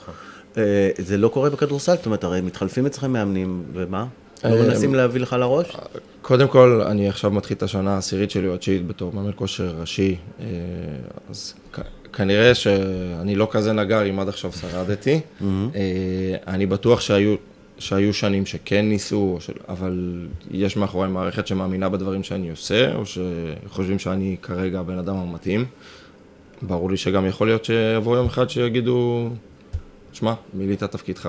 אה, 0.57 0.91
זה 0.99 1.17
לא 1.17 1.29
קורה 1.29 1.51
בכדורסל, 1.51 1.97
זאת 1.97 2.07
אומרת, 2.07 2.25
הרי 2.25 2.41
מתחלפים 2.41 2.87
אצלכם 2.87 3.13
מאמנים, 3.13 3.63
ומה? 3.73 4.07
לא 4.45 4.49
אה, 4.49 4.63
מנסים 4.63 4.95
להביא 4.95 5.21
לך 5.21 5.33
לראש? 5.33 5.77
קודם 6.23 6.49
כל, 6.49 6.83
אני 6.87 7.09
עכשיו 7.09 7.31
מתחיל 7.31 7.57
את 7.57 7.63
השנה 7.63 7.95
העשירית 7.95 8.31
שלי 8.31 8.49
או 8.49 8.55
התשיעית 8.55 8.87
בתור 8.87 9.13
מאמן 9.15 9.31
כושר 9.35 9.75
ראשי, 9.81 10.17
אה, 10.41 10.47
אז 11.31 11.55
כנראה 12.13 12.55
שאני 12.55 13.35
לא 13.35 13.49
כזה 13.51 13.73
נגר 13.73 14.11
אם 14.11 14.21
עד 14.21 14.29
עכשיו 14.29 14.53
שרדתי. 14.53 15.21
אה, 15.43 15.49
אני 16.47 16.67
בטוח 16.67 17.01
שהיו, 17.01 17.35
שהיו 17.79 18.15
שנים 18.15 18.47
שכן 18.47 18.89
ניסו, 18.89 19.39
אבל 19.69 20.27
יש 20.51 20.77
מאחורי 20.77 21.09
מערכת 21.09 21.47
שמאמינה 21.47 21.89
בדברים 21.89 22.23
שאני 22.23 22.51
עושה, 22.51 22.95
או 22.95 23.03
שחושבים 23.07 23.99
שאני 23.99 24.37
כרגע 24.43 24.81
הבן 24.81 24.99
אדם 24.99 25.17
המתאים. 25.17 25.65
ברור 26.63 26.91
לי 26.91 26.97
שגם 26.97 27.27
יכול 27.27 27.47
להיות 27.47 27.65
שיבוא 27.65 28.17
יום 28.17 28.27
אחד 28.27 28.51
שיגידו, 28.51 29.31
שמע, 30.13 30.35
מילאת 30.55 30.83
תפקידך 30.83 31.29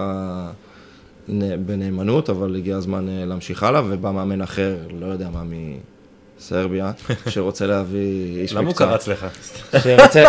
בנאמנות, 1.65 2.29
אבל 2.29 2.55
הגיע 2.55 2.77
הזמן 2.77 3.09
אה, 3.09 3.25
להמשיך 3.25 3.63
הלאה, 3.63 3.81
ובא 3.89 4.11
מאמן 4.11 4.41
אחר, 4.41 4.77
לא 4.99 5.05
יודע 5.05 5.29
מה, 5.29 5.43
מסרביה, 6.39 6.91
שרוצה 7.29 7.67
להביא 7.67 8.41
איש 8.41 8.53
מקצוע. 8.53 8.61
למה 8.61 8.69
הוא 8.69 8.77
קרץ 8.77 9.07
לך? 9.07 9.25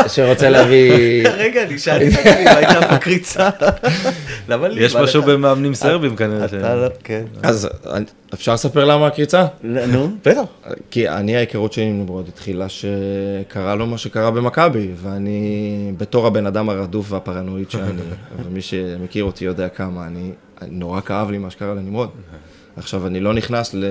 שרוצה, 0.08 0.50
להביא... 0.54 1.28
רגע, 1.28 1.62
אני 1.62 1.78
שאלתי 1.78 2.16
מה 2.44 2.56
הייתה 2.56 2.94
בקריצה? 2.94 3.50
למה 4.48 4.68
לי? 4.68 4.84
יש 4.84 4.96
משהו? 4.96 5.22
במאמנים 5.22 5.74
סרבים 5.74 6.16
כנראה. 6.16 6.46
לא, 6.74 6.88
כן. 7.04 7.24
אז 7.42 7.68
אפשר 8.34 8.54
לספר 8.54 8.84
למה 8.84 9.06
הקריצה? 9.06 9.46
נו, 9.62 10.10
בטח. 10.24 10.42
כי 10.90 11.08
אני, 11.08 11.36
ההיכרות 11.36 11.72
שלי 11.72 11.84
עם 11.84 12.00
נמרוד 12.00 12.28
התחילה 12.28 12.66
שקרה 12.68 13.74
לו 13.74 13.86
מה 13.86 13.98
שקרה 13.98 14.30
במכבי, 14.30 14.88
ואני, 15.02 15.92
בתור 15.98 16.26
הבן 16.26 16.46
אדם 16.46 16.68
הרדוף 16.68 17.12
והפרנואיד 17.12 17.70
שאני, 17.70 18.02
ומי 18.44 18.60
שמכיר 18.60 19.24
אותי 19.24 19.44
יודע 19.44 19.68
כמה, 19.68 20.06
אני, 20.06 20.32
נורא 20.68 21.00
כאב 21.00 21.30
לי 21.30 21.38
מה 21.38 21.50
שקרה 21.50 21.74
לנמרוד. 21.74 22.10
עכשיו, 22.76 23.06
אני 23.06 23.20
לא 23.20 23.34
נכנס 23.34 23.74
ל... 23.74 23.84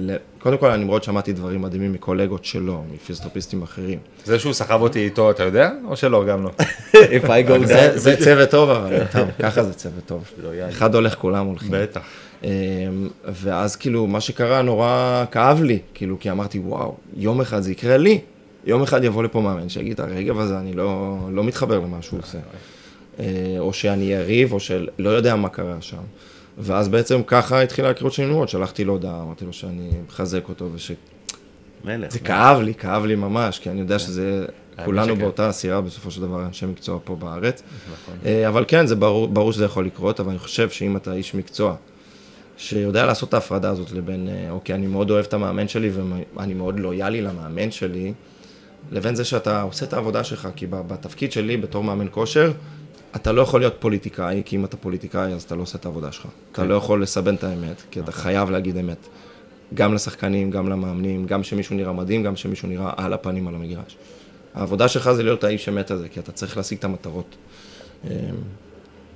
ל... 0.00 0.16
קודם 0.38 0.58
כל, 0.58 0.66
על 0.66 0.80
נמרוד 0.80 1.02
שמעתי 1.02 1.32
דברים 1.32 1.62
מדהימים 1.62 1.92
מקולגות 1.92 2.44
שלו, 2.44 2.84
מפיזיותרפיסטים 2.94 3.62
אחרים. 3.62 3.98
זה 4.24 4.38
שהוא 4.38 4.52
סחב 4.52 4.82
אותי 4.82 5.04
איתו, 5.04 5.30
אתה 5.30 5.42
יודע? 5.42 5.70
או 5.84 5.96
שלא, 5.96 6.24
גם 6.24 6.44
לא. 6.44 6.50
If 6.92 7.24
I 7.24 7.48
go 7.48 7.66
זה, 7.66 7.92
down. 7.94 7.98
זה 7.98 8.16
צוות 8.24 8.50
טוב, 8.50 8.70
אבל 8.70 8.98
טוב, 9.12 9.28
ככה 9.42 9.62
זה 9.62 9.74
צוות 9.74 10.06
טוב. 10.06 10.30
לא 10.42 10.54
יאללה. 10.54 10.68
אחד 10.68 10.94
הולך, 10.94 11.14
כולם 11.14 11.46
הולכים. 11.46 11.68
בטח. 11.72 12.02
אמ, 12.44 12.48
ואז 13.26 13.76
כאילו, 13.76 14.06
מה 14.06 14.20
שקרה 14.20 14.62
נורא 14.62 15.24
כאב 15.30 15.62
לי, 15.62 15.78
כאילו, 15.94 16.20
כי 16.20 16.30
אמרתי, 16.30 16.58
וואו, 16.58 16.96
יום 17.16 17.40
אחד 17.40 17.60
זה 17.60 17.72
יקרה 17.72 17.96
לי. 17.96 18.20
יום 18.64 18.82
אחד 18.82 19.04
יבוא 19.04 19.22
לפה 19.22 19.40
מאמן 19.40 19.68
שיגיד, 19.68 20.00
הרגב 20.00 20.40
הזה, 20.40 20.58
אני 20.58 20.72
לא, 20.72 21.18
לא 21.30 21.44
מתחבר 21.44 21.78
למה 21.78 22.02
שהוא 22.02 22.20
עושה. 22.20 22.38
אה, 23.20 23.56
או 23.58 23.72
שאני 23.72 24.16
אריב, 24.16 24.52
או 24.52 24.60
שלא 24.60 25.08
יודע 25.08 25.36
מה 25.36 25.48
קרה 25.48 25.76
שם. 25.80 26.02
ואז 26.58 26.88
בעצם 26.88 27.22
ככה 27.26 27.62
התחילה 27.62 27.88
ההיכרות 27.88 28.12
שלי 28.12 28.26
נמרוד, 28.26 28.48
שלחתי 28.48 28.84
לו 28.84 28.92
הודעה, 28.92 29.22
אמרתי 29.22 29.44
לו 29.44 29.52
שאני 29.52 29.90
מחזק 30.06 30.48
אותו, 30.48 30.68
וש... 30.74 30.92
מלך. 31.84 32.12
זה 32.12 32.18
כאב 32.18 32.60
לי, 32.60 32.74
כאב 32.74 33.04
לי 33.04 33.14
ממש, 33.14 33.58
כי 33.58 33.70
אני 33.70 33.80
יודע 33.80 33.98
שזה, 33.98 34.46
כולנו. 34.84 35.16
באותה 35.16 35.52
סירה 35.52 35.80
בסופו 35.80 36.10
של 36.10 36.20
דבר, 36.20 36.44
אנשי 36.46 36.66
מקצוע 36.66 36.98
פה 37.04 37.16
בארץ. 37.16 37.62
אה, 38.26 38.48
אבל 38.48 38.64
כן, 38.68 38.86
זה 38.86 38.96
ברור, 38.96 39.28
ברור 39.28 39.52
שזה 39.52 39.64
יכול 39.64 39.86
לקרות, 39.86 40.20
אבל 40.20 40.30
אני 40.30 40.38
חושב 40.38 40.70
שאם 40.70 40.96
אתה 40.96 41.12
איש 41.12 41.34
מקצוע, 41.34 41.74
שיודע 42.56 43.06
לעשות 43.06 43.28
את 43.28 43.34
ההפרדה 43.34 43.70
הזאת 43.70 43.92
לבין, 43.92 44.28
אה, 44.28 44.50
אוקיי, 44.50 44.74
אני 44.74 44.86
מאוד 44.86 45.10
אוהב 45.10 45.24
את 45.24 45.34
המאמן 45.34 45.68
שלי 45.68 45.90
ואני 46.36 46.54
מאוד 46.54 46.80
לויאלי 46.80 47.22
למאמן 47.22 47.70
שלי, 47.70 48.12
לבין 48.92 49.14
זה 49.14 49.24
שאתה 49.24 49.62
עושה 49.62 49.86
את 49.86 49.92
העבודה 49.92 50.24
שלך, 50.24 50.48
כי 50.56 50.66
בתפקיד 50.70 51.32
שלי 51.32 51.56
בתור 51.56 51.84
מאמן 51.84 52.06
כושר, 52.10 52.52
אתה 53.16 53.32
לא 53.32 53.42
יכול 53.42 53.60
להיות 53.60 53.74
פוליטיקאי, 53.78 54.42
כי 54.44 54.56
אם 54.56 54.64
אתה 54.64 54.76
פוליטיקאי 54.76 55.32
אז 55.32 55.42
אתה 55.42 55.54
לא 55.54 55.62
עושה 55.62 55.78
את 55.78 55.84
העבודה 55.84 56.12
שלך. 56.12 56.26
אתה 56.52 56.64
לא 56.64 56.74
יכול 56.74 57.02
לסבן 57.02 57.34
את 57.34 57.44
האמת, 57.44 57.82
כי 57.90 58.00
אתה 58.00 58.12
חייב 58.12 58.50
להגיד 58.50 58.76
אמת. 58.76 59.06
גם 59.74 59.94
לשחקנים, 59.94 60.50
גם 60.50 60.68
למאמנים, 60.68 61.26
גם 61.26 61.42
שמישהו 61.42 61.76
נראה 61.76 61.92
מדהים, 61.92 62.22
גם 62.22 62.36
שמישהו 62.36 62.68
נראה 62.68 62.92
על 62.96 63.12
הפנים 63.12 63.48
על 63.48 63.54
המגרש. 63.54 63.96
העבודה 64.54 64.88
שלך 64.88 65.12
זה 65.12 65.22
להיות 65.22 65.44
האיש 65.44 65.68
אמת 65.68 65.90
הזה, 65.90 66.08
כי 66.08 66.20
אתה 66.20 66.32
צריך 66.32 66.56
להשיג 66.56 66.78
את 66.78 66.84
המטרות. 66.84 67.36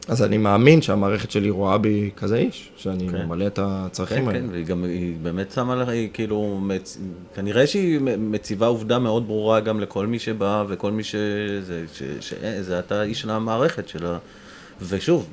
אז 0.09 0.23
אני 0.23 0.39
מאמין 0.39 0.83
שהמערכת 0.83 1.31
שלי 1.31 1.51
רואה 1.51 1.79
בי 1.79 2.11
כזה 2.17 2.37
איש, 2.37 2.71
שאני 2.77 3.09
כן. 3.09 3.27
ממלא 3.27 3.47
את 3.47 3.59
הצרכים 3.63 4.25
כן, 4.25 4.29
האלה. 4.29 4.41
כן, 4.41 4.47
והיא 4.51 4.67
גם, 4.67 4.85
היא 4.85 5.15
באמת 5.23 5.53
שמה 5.53 5.77
לך, 5.77 5.89
היא 5.89 6.09
כאילו, 6.13 6.59
מצ... 6.63 6.99
כנראה 7.35 7.67
שהיא 7.67 8.01
מציבה 8.19 8.67
עובדה 8.67 8.99
מאוד 8.99 9.27
ברורה 9.27 9.61
גם 9.61 9.81
לכל 9.81 10.07
מי 10.07 10.19
שבא 10.19 10.65
וכל 10.69 10.93
מי 10.93 11.05
שזה, 11.05 11.85
ש... 11.95 12.03
ש... 12.21 12.35
זה 12.61 12.79
אתה 12.79 13.03
איש 13.03 13.25
המערכת 13.25 13.89
שלה, 13.89 14.19
ושוב, 14.89 15.29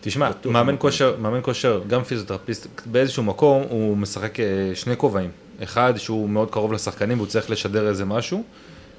תשמע, 0.00 0.30
מאמן. 0.44 0.74
כושר, 0.78 1.16
מאמן 1.18 1.40
כושר, 1.42 1.82
גם 1.88 2.02
פיזיותרפיסט, 2.02 2.66
באיזשהו 2.86 3.22
מקום 3.22 3.62
הוא 3.68 3.96
משחק 3.96 4.40
אה, 4.40 4.46
שני 4.74 4.96
כובעים. 4.96 5.30
אחד 5.62 5.92
שהוא 5.96 6.28
מאוד 6.28 6.50
קרוב 6.50 6.72
לשחקנים 6.72 7.18
והוא 7.18 7.28
צריך 7.28 7.50
לשדר 7.50 7.88
איזה 7.88 8.04
משהו, 8.04 8.42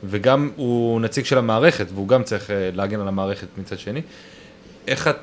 וגם 0.04 0.50
הוא 0.56 1.02
נציג 1.02 1.26
של 1.26 1.38
המערכת 1.38 1.86
והוא 1.94 2.08
גם 2.08 2.24
צריך 2.24 2.52
אה, 2.52 2.70
להגן 2.74 3.00
על 3.00 3.08
המערכת 3.08 3.48
מצד 3.58 3.80
שני. 3.80 4.02
איך 4.88 5.08
את, 5.08 5.16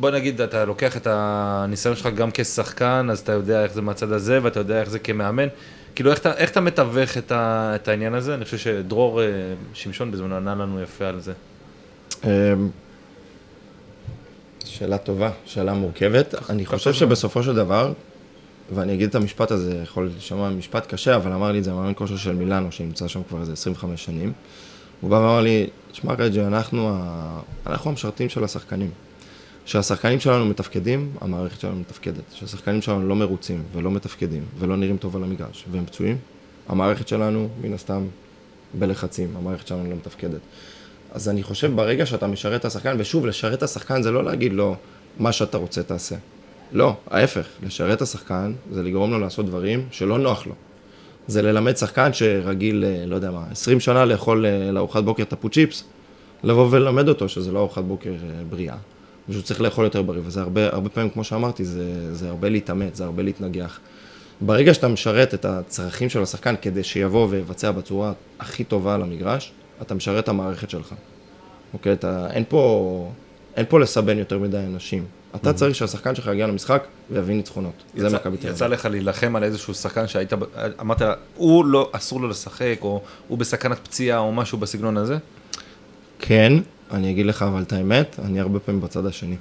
בוא 0.00 0.10
נגיד, 0.10 0.40
אתה 0.40 0.64
לוקח 0.64 0.96
את 0.96 1.06
הניסיון 1.10 1.96
שלך 1.96 2.06
גם 2.06 2.28
כשחקן, 2.34 3.08
אז 3.10 3.18
אתה 3.18 3.32
יודע 3.32 3.62
איך 3.62 3.72
זה 3.72 3.82
מהצד 3.82 4.12
הזה 4.12 4.38
ואתה 4.42 4.60
יודע 4.60 4.80
איך 4.80 4.90
זה 4.90 4.98
כמאמן. 4.98 5.48
כאילו, 5.94 6.10
איך 6.10 6.18
אתה, 6.18 6.32
איך 6.32 6.50
אתה 6.50 6.60
מתווך 6.60 7.16
את, 7.18 7.32
ה, 7.32 7.72
את 7.74 7.88
העניין 7.88 8.14
הזה? 8.14 8.34
אני 8.34 8.44
חושב 8.44 8.58
שדרור 8.58 9.22
אה, 9.22 9.26
שמשון 9.74 10.10
בזמנו 10.10 10.36
ענה 10.36 10.54
לנו 10.54 10.82
יפה 10.82 11.06
על 11.06 11.20
זה. 11.20 11.32
אמ, 12.24 12.30
שאלה 14.64 14.98
טובה, 14.98 15.30
שאלה 15.44 15.74
מורכבת. 15.74 16.34
אני 16.50 16.66
חושב 16.66 16.92
שבסופו 16.92 17.42
של 17.42 17.54
דבר, 17.54 17.92
ואני 18.74 18.94
אגיד 18.94 19.08
את 19.08 19.14
המשפט 19.14 19.50
הזה, 19.50 19.80
יכול 19.82 20.06
להישמע 20.06 20.48
משפט 20.48 20.86
קשה, 20.94 21.16
אבל 21.16 21.32
אמר 21.32 21.52
לי 21.52 21.58
את 21.58 21.64
זה 21.64 21.72
מאמן 21.72 21.92
כושר 21.96 22.16
של 22.16 22.34
מילאנו, 22.34 22.72
שנמצא 22.72 23.08
שם 23.08 23.20
כבר 23.28 23.40
איזה 23.40 23.52
25 23.52 24.04
שנים. 24.04 24.32
הוא 25.00 25.10
בא 25.10 25.16
ואמר 25.16 25.40
לי, 25.40 25.66
תשמע 25.92 26.14
רג'י, 26.18 26.40
אנחנו, 26.40 26.90
ה... 26.92 27.40
אנחנו 27.66 27.90
המשרתים 27.90 28.28
של 28.28 28.44
השחקנים. 28.44 28.90
כשהשחקנים 29.64 30.20
שלנו 30.20 30.46
מתפקדים, 30.46 31.12
המערכת 31.20 31.60
שלנו 31.60 31.80
מתפקדת. 31.80 32.22
כשהשחקנים 32.32 32.82
שלנו 32.82 33.08
לא 33.08 33.16
מרוצים 33.16 33.62
ולא 33.72 33.90
מתפקדים 33.90 34.44
ולא 34.58 34.76
נראים 34.76 34.96
טוב 34.96 35.16
על 35.16 35.24
המגרש 35.24 35.64
והם 35.70 35.86
פצועים, 35.86 36.16
המערכת 36.68 37.08
שלנו, 37.08 37.48
מן 37.60 37.72
הסתם, 37.72 38.06
בלחצים, 38.74 39.36
המערכת 39.36 39.66
שלנו 39.66 39.90
לא 39.90 39.96
מתפקדת. 39.96 40.40
אז 41.12 41.28
אני 41.28 41.42
חושב 41.42 41.76
ברגע 41.76 42.06
שאתה 42.06 42.26
משרת 42.26 42.60
את 42.60 42.64
השחקן, 42.64 42.96
ושוב, 42.98 43.26
לשרת 43.26 43.58
את 43.58 43.62
השחקן 43.62 44.02
זה 44.02 44.10
לא 44.10 44.24
להגיד 44.24 44.52
לו, 44.52 44.76
מה 45.18 45.32
שאתה 45.32 45.58
רוצה 45.58 45.82
תעשה. 45.82 46.16
לא, 46.72 46.96
ההפך, 47.10 47.46
לשרת 47.62 47.96
את 47.96 48.02
השחקן 48.02 48.52
זה 48.72 48.82
לגרום 48.82 49.10
לו 49.10 49.18
לעשות 49.18 49.46
דברים 49.46 49.86
שלא 49.90 50.18
נוח 50.18 50.46
לו. 50.46 50.54
זה 51.28 51.42
ללמד 51.42 51.76
שחקן 51.76 52.12
שרגיל, 52.12 52.84
אה, 52.84 53.06
לא 53.06 53.14
יודע 53.14 53.30
מה, 53.30 53.44
20 53.50 53.80
שנה 53.80 54.04
לאכול 54.04 54.46
אה, 54.46 54.70
לארוחת 54.72 55.04
בוקר 55.04 55.24
טפו 55.24 55.48
צ'יפס, 55.48 55.84
לבוא 56.44 56.68
וללמד 56.70 57.08
אותו 57.08 57.28
שזה 57.28 57.52
לא 57.52 57.58
ארוחת 57.58 57.84
בוקר 57.84 58.10
אה, 58.10 58.44
בריאה, 58.50 58.76
ושהוא 59.28 59.42
צריך 59.42 59.60
לאכול 59.60 59.84
יותר 59.84 60.02
בריא, 60.02 60.20
וזה 60.24 60.40
הרבה, 60.40 60.66
הרבה 60.66 60.88
פעמים, 60.88 61.10
כמו 61.10 61.24
שאמרתי, 61.24 61.64
זה, 61.64 62.14
זה 62.14 62.28
הרבה 62.28 62.48
להתאמץ, 62.48 62.96
זה 62.96 63.04
הרבה 63.04 63.22
להתנגח. 63.22 63.80
ברגע 64.40 64.74
שאתה 64.74 64.88
משרת 64.88 65.34
את 65.34 65.44
הצרכים 65.44 66.08
של 66.08 66.22
השחקן 66.22 66.54
כדי 66.62 66.84
שיבוא 66.84 67.26
ויבצע 67.30 67.70
בצורה 67.70 68.12
הכי 68.38 68.64
טובה 68.64 68.94
על 68.94 69.02
המגרש, 69.02 69.52
אתה 69.82 69.94
משרת 69.94 70.24
את 70.24 70.28
המערכת 70.28 70.70
שלך. 70.70 70.94
אוקיי? 71.72 71.92
אתה, 71.92 72.26
אין 72.30 72.44
פה, 72.48 73.10
אין 73.56 73.66
פה 73.68 73.80
לסבן 73.80 74.18
יותר 74.18 74.38
מדי 74.38 74.58
אנשים. 74.58 75.04
אתה 75.36 75.52
צריך 75.52 75.74
שהשחקן 75.74 76.14
שלך 76.14 76.26
יגיע 76.32 76.46
למשחק 76.46 76.86
ויביא 77.10 77.34
ניצחונות. 77.34 77.72
זה 77.96 78.06
יצא- 78.06 78.16
מכבי 78.16 78.36
תל 78.36 78.48
יצא 78.48 78.64
אביב. 78.66 78.78
לך 78.78 78.84
להילחם 78.86 79.36
על 79.36 79.44
איזשהו 79.44 79.74
שחקן 79.74 80.06
שהיית, 80.06 80.32
אמרת, 80.80 81.02
הוא 81.36 81.64
לא, 81.64 81.90
אסור 81.92 82.20
לו 82.20 82.28
לשחק, 82.28 82.78
או 82.82 83.00
הוא 83.28 83.38
בסכנת 83.38 83.78
פציעה, 83.78 84.18
או 84.18 84.32
משהו 84.32 84.58
בסגנון 84.58 84.96
הזה? 84.96 85.16
כן, 86.18 86.52
אני 86.90 87.10
אגיד 87.10 87.26
לך 87.26 87.42
אבל 87.42 87.62
את 87.62 87.72
האמת, 87.72 88.16
אני 88.24 88.40
הרבה 88.40 88.58
פעמים 88.58 88.80
בצד 88.80 89.06
השני. 89.06 89.36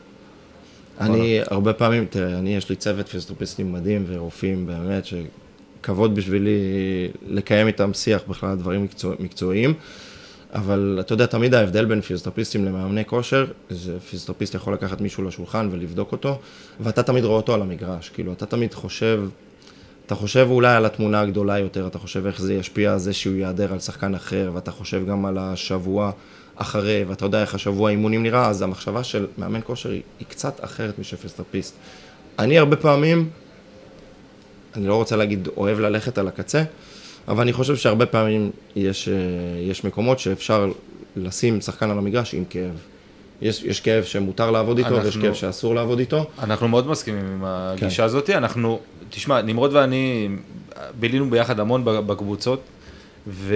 אני 1.01 1.39
הרבה 1.51 1.73
פעמים, 1.73 2.05
תראה, 2.09 2.39
אני, 2.39 2.55
יש 2.55 2.69
לי 2.69 2.75
צוות 2.75 3.07
פיזיותרפיסטים 3.07 3.73
מדהים 3.73 4.05
ורופאים, 4.07 4.65
באמת, 4.67 5.03
שכבוד 5.05 6.15
בשבילי 6.15 6.57
לקיים 7.27 7.67
איתם 7.67 7.93
שיח 7.93 8.21
בכלל 8.27 8.49
על 8.49 8.57
דברים 8.57 8.83
מקצוע, 8.83 9.15
מקצועיים, 9.19 9.73
אבל 10.55 10.97
אתה 10.99 11.13
יודע, 11.13 11.25
תמיד 11.25 11.53
ההבדל 11.53 11.85
בין 11.85 12.01
פיזיותרפיסטים 12.01 12.65
למאמני 12.65 13.05
כושר, 13.05 13.45
זה 13.69 13.99
פיזיותרפיסט 13.99 14.55
יכול 14.55 14.73
לקחת 14.73 15.01
מישהו 15.01 15.23
לשולחן 15.23 15.69
ולבדוק 15.71 16.11
אותו, 16.11 16.39
ואתה 16.79 17.03
תמיד 17.03 17.23
רואה 17.23 17.37
אותו 17.37 17.53
על 17.53 17.61
המגרש, 17.61 18.09
כאילו, 18.09 18.33
אתה 18.33 18.45
תמיד 18.45 18.73
חושב, 18.73 19.21
אתה 20.05 20.15
חושב 20.15 20.47
אולי 20.49 20.75
על 20.75 20.85
התמונה 20.85 21.21
הגדולה 21.21 21.59
יותר, 21.59 21.87
אתה 21.87 21.99
חושב 21.99 22.25
איך 22.25 22.41
זה 22.41 22.53
ישפיע 22.53 22.93
על 22.93 22.99
זה 22.99 23.13
שהוא 23.13 23.35
ייעדר 23.35 23.73
על 23.73 23.79
שחקן 23.79 24.15
אחר, 24.15 24.51
ואתה 24.53 24.71
חושב 24.71 25.05
גם 25.07 25.25
על 25.25 25.37
השבוע 25.37 26.11
אחרי, 26.55 27.03
ואתה 27.07 27.25
יודע 27.25 27.41
איך 27.41 27.55
השבוע 27.55 27.89
אימונים 27.89 28.23
נראה, 28.23 28.47
אז 28.47 28.61
המחשבה 28.61 29.03
של 29.03 29.27
מאמן 29.37 29.59
כושר 29.63 29.89
היא, 29.89 30.01
היא 30.19 30.27
קצת 30.27 30.63
אחרת 30.63 30.99
משל 30.99 31.17
פיזיותרפיסט. 31.17 31.75
אני 32.39 32.57
הרבה 32.59 32.75
פעמים, 32.75 33.29
אני 34.75 34.87
לא 34.87 34.95
רוצה 34.95 35.15
להגיד 35.15 35.47
אוהב 35.57 35.79
ללכת 35.79 36.17
על 36.17 36.27
הקצה, 36.27 36.63
אבל 37.27 37.41
אני 37.41 37.53
חושב 37.53 37.75
שהרבה 37.75 38.05
פעמים 38.05 38.51
יש, 38.75 39.09
אה, 39.09 39.13
יש 39.61 39.83
מקומות 39.83 40.19
שאפשר 40.19 40.71
לשים 41.15 41.61
שחקן 41.61 41.89
על 41.89 41.97
המגרש 41.97 42.33
עם 42.33 42.43
כאב. 42.49 42.81
יש, 43.41 43.63
יש 43.63 43.79
כאב 43.79 44.03
שמותר 44.03 44.51
לעבוד 44.51 44.77
איתו, 44.77 44.95
ויש 44.95 45.05
אנחנו- 45.05 45.21
כאב 45.21 45.33
שאסור 45.33 45.75
לעבוד 45.75 45.99
איתו. 45.99 46.25
אנחנו 46.43 46.67
מאוד 46.67 46.87
מסכימים 46.87 47.25
עם 47.25 47.43
הגישה 47.45 47.97
כן. 47.97 48.03
הזאת. 48.03 48.29
אנחנו, 48.29 48.79
תשמע, 49.09 49.41
נמרוד 49.41 49.73
ואני 49.73 50.29
בילינו 50.99 51.29
ביחד 51.29 51.59
המון 51.59 51.81
בקבוצות, 51.85 52.61
ו... 53.27 53.55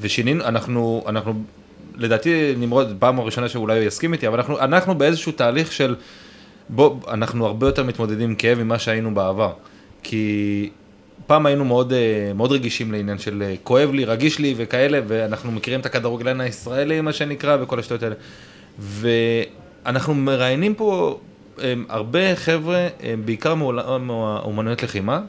ושינינו, 0.00 0.44
אנחנו, 0.44 1.04
אנחנו, 1.06 1.42
לדעתי 1.96 2.54
נמרוד, 2.58 2.96
פעם 2.98 3.18
הראשונה 3.18 3.48
שאולי 3.48 3.78
הוא 3.78 3.84
יסכים 3.84 4.12
איתי, 4.12 4.28
אבל 4.28 4.36
אנחנו, 4.36 4.58
אנחנו 4.58 4.98
באיזשהו 4.98 5.32
תהליך 5.32 5.72
של, 5.72 5.94
בוא, 6.68 6.96
אנחנו 7.08 7.46
הרבה 7.46 7.66
יותר 7.66 7.82
מתמודדים 7.84 8.30
עם 8.30 8.34
כאב 8.34 8.62
ממה 8.62 8.78
שהיינו 8.78 9.14
בעבר. 9.14 9.52
כי 10.02 10.70
פעם 11.26 11.46
היינו 11.46 11.64
מאוד, 11.64 11.92
אה, 11.92 12.32
מאוד 12.34 12.52
רגישים 12.52 12.92
לעניין 12.92 13.18
של 13.18 13.42
אה, 13.42 13.54
כואב 13.62 13.90
לי, 13.92 14.04
רגיש 14.04 14.38
לי 14.38 14.54
וכאלה, 14.56 15.00
ואנחנו 15.06 15.52
מכירים 15.52 15.80
את 15.80 15.86
הכדורגלן 15.86 16.40
הישראלי, 16.40 17.00
מה 17.00 17.12
שנקרא, 17.12 17.56
וכל 17.60 17.78
השטויות 17.78 18.02
האלה. 18.02 18.14
ואנחנו 18.78 20.14
מראיינים 20.14 20.74
פה 20.74 21.18
אה, 21.62 21.74
הרבה 21.88 22.36
חבר'ה, 22.36 22.88
אה, 23.02 23.14
בעיקר 23.24 23.54
מעולם 23.54 24.10
האומנויות 24.10 24.82
לחימה, 24.82 25.20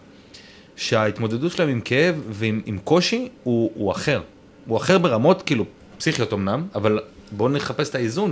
שההתמודדות 0.76 1.52
שלהם 1.52 1.70
עם 1.70 1.82
כאב 1.82 2.16
ועם 2.30 2.62
עם 2.66 2.78
קושי 2.84 3.30
הוא, 3.44 3.72
הוא 3.76 3.92
אחר. 3.92 4.22
הוא 4.68 4.78
אחר 4.78 4.98
ברמות, 4.98 5.42
כאילו, 5.42 5.66
פסיכיות 5.98 6.34
אמנם, 6.34 6.64
אבל 6.76 7.00
בואו 7.32 7.50
נחפש 7.50 7.90
את 7.90 7.96
האיזון, 7.96 8.32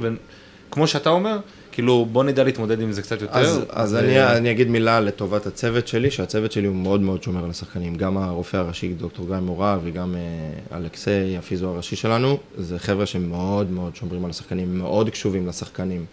וכמו 0.69 0.87
שאתה 0.87 1.09
אומר, 1.09 1.37
כאילו, 1.73 2.05
בואו 2.11 2.23
נדע 2.23 2.43
להתמודד 2.43 2.81
עם 2.81 2.91
זה 2.91 3.01
קצת 3.01 3.21
יותר. 3.21 3.39
אז, 3.39 3.59
אז 3.69 3.93
ו- 3.93 3.99
אני, 3.99 4.23
אני 4.23 4.51
אגיד 4.51 4.69
מילה 4.69 4.99
לטובת 4.99 5.45
הצוות 5.45 5.87
שלי, 5.87 6.11
שהצוות 6.11 6.51
שלי 6.51 6.67
הוא 6.67 6.75
מאוד 6.75 7.01
מאוד 7.01 7.23
שומר 7.23 7.43
על 7.43 7.49
השחקנים. 7.49 7.95
גם 7.95 8.17
הרופא 8.17 8.57
הראשי, 8.57 8.93
דוקטור 8.93 9.27
גיא 9.27 9.35
מורג, 9.35 9.79
וגם 9.83 10.15
אה, 10.15 10.77
אלכסי, 10.77 11.37
הפיזו 11.37 11.69
הראשי 11.69 11.95
שלנו, 11.95 12.37
זה 12.57 12.79
חבר'ה 12.79 13.05
שמאוד 13.05 13.71
מאוד 13.71 13.95
שומרים 13.95 14.25
על 14.25 14.29
השחקנים, 14.29 14.77
מאוד 14.77 15.09
קשובים 15.09 15.47
לשחקנים. 15.47 16.05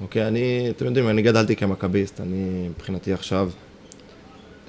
אוקיי, 0.00 0.28
אני, 0.28 0.66
אתם 0.70 0.84
יודעים, 0.84 1.08
אני 1.08 1.22
גדלתי 1.22 1.56
כמכביסט, 1.56 2.20
אני 2.20 2.68
מבחינתי 2.68 3.12
עכשיו, 3.12 3.50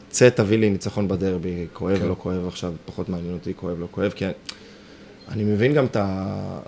צא 0.10 0.30
תביא 0.30 0.58
לי 0.58 0.69
ניצחון 0.69 1.08
בדרבי, 1.08 1.67
כואב, 1.74 2.00
כן. 2.00 2.08
לא 2.08 2.15
כואב 2.19 2.48
עכשיו, 2.48 2.74
פחות 2.86 3.10
מעניין 3.10 3.34
אותי, 3.34 3.54
כואב, 3.56 3.80
לא 3.80 3.88
כואב, 3.91 4.12
כי 4.12 4.26
אני 5.32 5.43
מבין 5.43 5.74
גם 5.74 5.86
את 5.86 5.95
ה... 5.95 6.60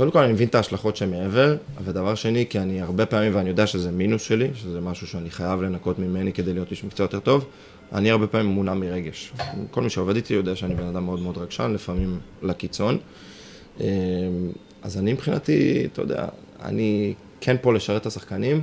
קודם 0.00 0.10
כל 0.10 0.18
אני 0.18 0.32
מבין 0.32 0.48
את 0.48 0.54
ההשלכות 0.54 0.96
שמעבר, 0.96 1.56
ודבר 1.84 2.14
שני, 2.14 2.46
כי 2.50 2.58
אני 2.58 2.80
הרבה 2.80 3.06
פעמים, 3.06 3.34
ואני 3.34 3.48
יודע 3.48 3.66
שזה 3.66 3.90
מינוס 3.90 4.22
שלי, 4.22 4.50
שזה 4.54 4.80
משהו 4.80 5.06
שאני 5.06 5.30
חייב 5.30 5.62
לנקות 5.62 5.98
ממני 5.98 6.32
כדי 6.32 6.52
להיות 6.52 6.70
איש 6.70 6.84
מקצוע 6.84 7.04
יותר 7.04 7.20
טוב, 7.20 7.44
אני 7.92 8.10
הרבה 8.10 8.26
פעמים 8.26 8.46
מונע 8.46 8.74
מרגש. 8.74 9.32
כל 9.70 9.82
מי 9.82 9.90
שעובד 9.90 10.16
איתי 10.16 10.34
יודע 10.34 10.56
שאני 10.56 10.74
בן 10.74 10.86
אדם 10.86 11.04
מאוד 11.04 11.20
מאוד 11.20 11.38
רגשן, 11.38 11.72
לפעמים 11.74 12.18
לקיצון. 12.42 12.98
אמ, 13.80 13.86
אז 14.82 14.98
אני 14.98 15.12
מבחינתי, 15.12 15.86
אתה 15.92 16.02
יודע, 16.02 16.26
אני 16.62 17.14
כן 17.40 17.56
פה 17.60 17.74
לשרת 17.74 18.00
את 18.00 18.06
השחקנים, 18.06 18.62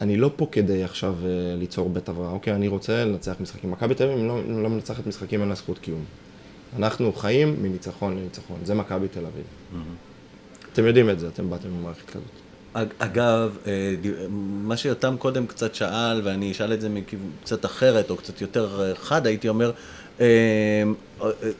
אני 0.00 0.16
לא 0.16 0.30
פה 0.36 0.46
כדי 0.52 0.84
עכשיו 0.84 1.14
אה, 1.24 1.28
ליצור 1.56 1.90
בית 1.90 2.08
הבראה, 2.08 2.30
אוקיי, 2.30 2.54
אני 2.54 2.68
רוצה 2.68 3.04
לנצח 3.04 3.34
משחקים. 3.40 3.70
מכבי 3.70 3.94
תל 3.94 4.04
אביב, 4.04 4.18
אם 4.18 4.28
לא, 4.28 4.62
לא 4.62 4.70
מנצחת 4.70 5.06
משחקים, 5.06 5.40
אין 5.40 5.48
לה 5.48 5.54
זכות 5.54 5.78
קיום. 5.78 6.04
אנחנו 6.76 7.12
חיים 7.12 7.56
מניצחון 7.62 8.16
לניצחון, 8.16 8.56
זה 8.64 8.74
מכבי 8.74 9.08
תל 9.08 9.26
אביב. 9.26 9.44
אתם 10.72 10.86
יודעים 10.86 11.10
את 11.10 11.20
זה, 11.20 11.26
אתם 11.28 11.50
באתם 11.50 11.68
ממערכת 11.70 12.10
כזאת. 12.10 12.22
אג- 12.74 12.92
אגב, 12.98 13.56
אה, 13.66 13.94
מה 14.40 14.76
שיותם 14.76 15.14
קודם 15.18 15.46
קצת 15.46 15.74
שאל, 15.74 16.20
ואני 16.24 16.52
אשאל 16.52 16.72
את 16.72 16.80
זה 16.80 16.88
מכיוון 16.88 17.30
קצת 17.44 17.64
אחרת, 17.64 18.10
או 18.10 18.16
קצת 18.16 18.40
יותר 18.40 18.80
אה, 18.80 18.94
חד, 18.94 19.26
הייתי 19.26 19.48
אומר, 19.48 19.72
אה, 20.20 20.82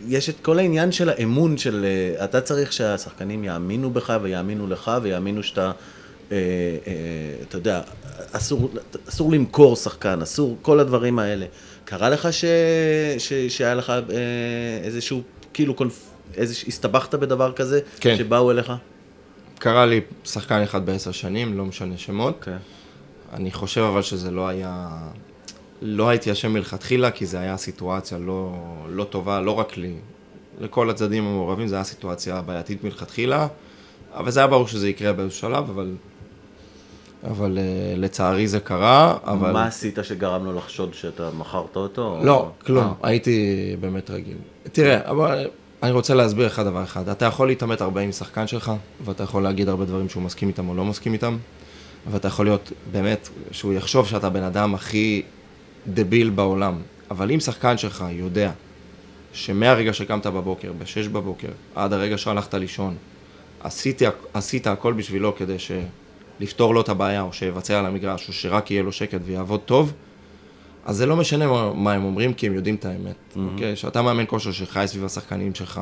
יש 0.08 0.28
את 0.28 0.34
כל 0.42 0.58
העניין 0.58 0.92
של 0.92 1.08
האמון 1.08 1.58
של, 1.58 1.86
אתה 2.24 2.40
צריך 2.40 2.72
שהשחקנים 2.72 3.44
יאמינו 3.44 3.90
בך 3.90 4.18
ויאמינו 4.22 4.66
לך 4.66 4.90
ויאמינו 5.02 5.42
שאתה, 5.42 5.72
אתה 6.28 6.36
יודע, 7.56 7.80
אסור, 8.32 8.70
אסור 9.08 9.32
למכור 9.32 9.76
שחקן, 9.76 10.22
אסור, 10.22 10.56
כל 10.62 10.80
הדברים 10.80 11.18
האלה. 11.18 11.46
קרה 11.84 12.10
לך 12.10 12.32
ש, 12.32 12.44
ש, 13.18 13.32
שהיה 13.48 13.74
לך 13.74 13.92
איזשהו, 14.84 15.22
כאילו, 15.54 15.74
קונפ, 15.74 15.98
איזוש, 16.36 16.64
הסתבכת 16.68 17.14
בדבר 17.14 17.52
כזה? 17.52 17.80
כן. 18.00 18.16
שבאו 18.16 18.50
אליך? 18.50 18.72
קרה 19.62 19.86
לי 19.86 20.00
שחקן 20.24 20.62
אחד 20.62 20.86
בעשר 20.86 21.12
שנים, 21.12 21.58
לא 21.58 21.64
משנה 21.64 21.98
שמות. 21.98 22.34
אוקיי. 22.34 22.54
אני 23.32 23.52
חושב 23.52 23.80
אבל 23.80 24.02
שזה 24.02 24.30
לא 24.30 24.48
היה... 24.48 24.88
לא 25.82 26.08
הייתי 26.08 26.32
אשם 26.32 26.52
מלכתחילה, 26.52 27.10
כי 27.10 27.26
זה 27.26 27.38
היה 27.40 27.56
סיטואציה 27.56 28.18
לא, 28.18 28.54
לא 28.88 29.04
טובה, 29.04 29.40
לא 29.40 29.50
רק 29.50 29.76
לי, 29.76 29.94
לכל 30.60 30.90
הצדדים 30.90 31.24
המעורבים, 31.24 31.68
זו 31.68 31.76
הייתה 31.76 31.88
סיטואציה 31.88 32.42
בעייתית 32.42 32.84
מלכתחילה, 32.84 33.46
אבל 34.14 34.30
זה 34.30 34.40
היה 34.40 34.46
ברור 34.46 34.66
שזה 34.66 34.88
יקרה 34.88 35.12
באיזשהו 35.12 35.40
שלב, 35.40 35.70
אבל, 35.70 35.94
אבל 37.30 37.58
אה, 37.58 37.94
לצערי 37.96 38.48
זה 38.48 38.60
קרה, 38.60 39.16
אבל... 39.24 39.52
מה 39.52 39.66
עשית 39.66 39.98
שגרם 40.02 40.44
לו 40.44 40.52
לחשוד 40.52 40.94
שאתה 40.94 41.30
מכרת 41.38 41.76
אותו? 41.76 42.20
לא, 42.24 42.40
או- 42.40 42.50
כלום, 42.66 42.84
אה, 42.84 42.92
הייתי 43.02 43.76
באמת 43.80 44.10
רגיל. 44.10 44.38
תראה, 44.72 45.10
אבל 45.10 45.48
אני 45.82 45.90
רוצה 45.90 46.14
להסביר 46.14 46.46
לך 46.46 46.58
דבר 46.58 46.84
אחד. 46.84 47.08
אתה 47.08 47.24
יכול 47.24 47.48
להתעמת 47.48 47.80
הרבה 47.80 48.00
עם 48.00 48.12
שחקן 48.12 48.46
שלך, 48.46 48.72
ואתה 49.04 49.22
יכול 49.22 49.42
להגיד 49.42 49.68
הרבה 49.68 49.84
דברים 49.84 50.08
שהוא 50.08 50.22
מסכים 50.22 50.48
איתם 50.48 50.68
או 50.68 50.74
לא 50.74 50.84
מסכים 50.84 51.12
איתם, 51.12 51.36
ואתה 52.10 52.28
יכול 52.28 52.46
להיות, 52.46 52.72
באמת, 52.92 53.28
שהוא 53.50 53.72
יחשוב 53.72 54.08
שאתה 54.08 54.26
הבן 54.26 54.42
אדם 54.42 54.74
הכי 54.74 55.22
דביל 55.86 56.30
בעולם. 56.30 56.74
אבל 57.10 57.30
אם 57.30 57.40
שחקן 57.40 57.78
שלך 57.78 58.04
יודע 58.10 58.52
שמהרגע 59.32 59.92
שקמת 59.92 60.26
בבוקר, 60.26 60.72
ב-6 60.78 61.08
בבוקר, 61.08 61.48
עד 61.74 61.92
הרגע 61.92 62.18
שהלכת 62.18 62.54
לישון, 62.54 62.96
עשיתי, 63.60 64.04
עשית 64.34 64.66
הכל 64.66 64.92
בשבילו 64.92 65.36
כדי 65.36 65.58
ש... 65.58 65.72
לפתור 66.40 66.74
לו 66.74 66.80
את 66.80 66.88
הבעיה, 66.88 67.22
או 67.22 67.32
שיבצע 67.32 67.78
על 67.78 67.86
המגרש, 67.86 68.28
או 68.28 68.32
שרק 68.32 68.70
יהיה 68.70 68.82
לו 68.82 68.92
שקט 68.92 69.20
ויעבוד 69.24 69.60
טוב, 69.60 69.92
אז 70.84 70.96
זה 70.96 71.06
לא 71.06 71.16
משנה 71.16 71.46
מה, 71.46 71.72
מה 71.74 71.92
הם 71.92 72.04
אומרים, 72.04 72.34
כי 72.34 72.46
הם 72.46 72.54
יודעים 72.54 72.74
את 72.74 72.84
האמת, 72.84 73.14
mm-hmm. 73.14 73.38
אוקיי? 73.52 73.76
שאתה 73.76 74.02
מאמן 74.02 74.24
כושר 74.26 74.52
שחי 74.52 74.84
סביב 74.86 75.04
השחקנים 75.04 75.54
שלך, 75.54 75.80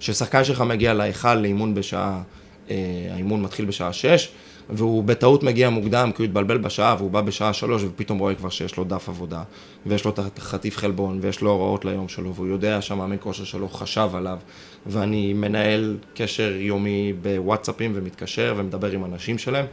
ששחקן 0.00 0.44
שלך 0.44 0.60
מגיע 0.60 0.94
להיכל 0.94 1.34
לאימון 1.34 1.74
בשעה, 1.74 2.22
אה, 2.70 2.76
האימון 3.12 3.42
מתחיל 3.42 3.64
בשעה 3.64 3.92
6, 3.92 4.28
והוא 4.72 5.04
בטעות 5.04 5.42
מגיע 5.42 5.70
מוקדם, 5.70 6.10
כי 6.16 6.22
הוא 6.22 6.24
התבלבל 6.24 6.58
בשעה, 6.58 6.94
והוא 6.98 7.10
בא 7.10 7.20
בשעה 7.20 7.52
3, 7.52 7.82
ופתאום 7.82 8.18
רואה 8.18 8.34
כבר 8.34 8.48
שיש 8.48 8.76
לו 8.76 8.84
דף 8.84 9.08
עבודה, 9.08 9.42
ויש 9.86 10.04
לו 10.04 10.10
את 10.10 10.18
החטיף 10.18 10.76
חלבון, 10.76 11.18
ויש 11.22 11.40
לו 11.40 11.50
הוראות 11.50 11.84
ליום 11.84 12.08
שלו, 12.08 12.34
והוא 12.34 12.46
יודע 12.46 12.82
שהמאמן 12.82 13.16
כושר 13.20 13.44
שלו 13.44 13.68
חשב 13.68 14.08
עליו, 14.14 14.38
ואני 14.86 15.32
מנהל 15.32 15.96
קשר 16.14 16.52
יומי 16.56 17.12
בוואטסאפים, 17.22 17.92
ומתקשר, 17.94 18.54
ומדבר 18.56 18.90
עם 18.90 19.04
אנשים 19.04 19.38
שלהם. 19.38 19.66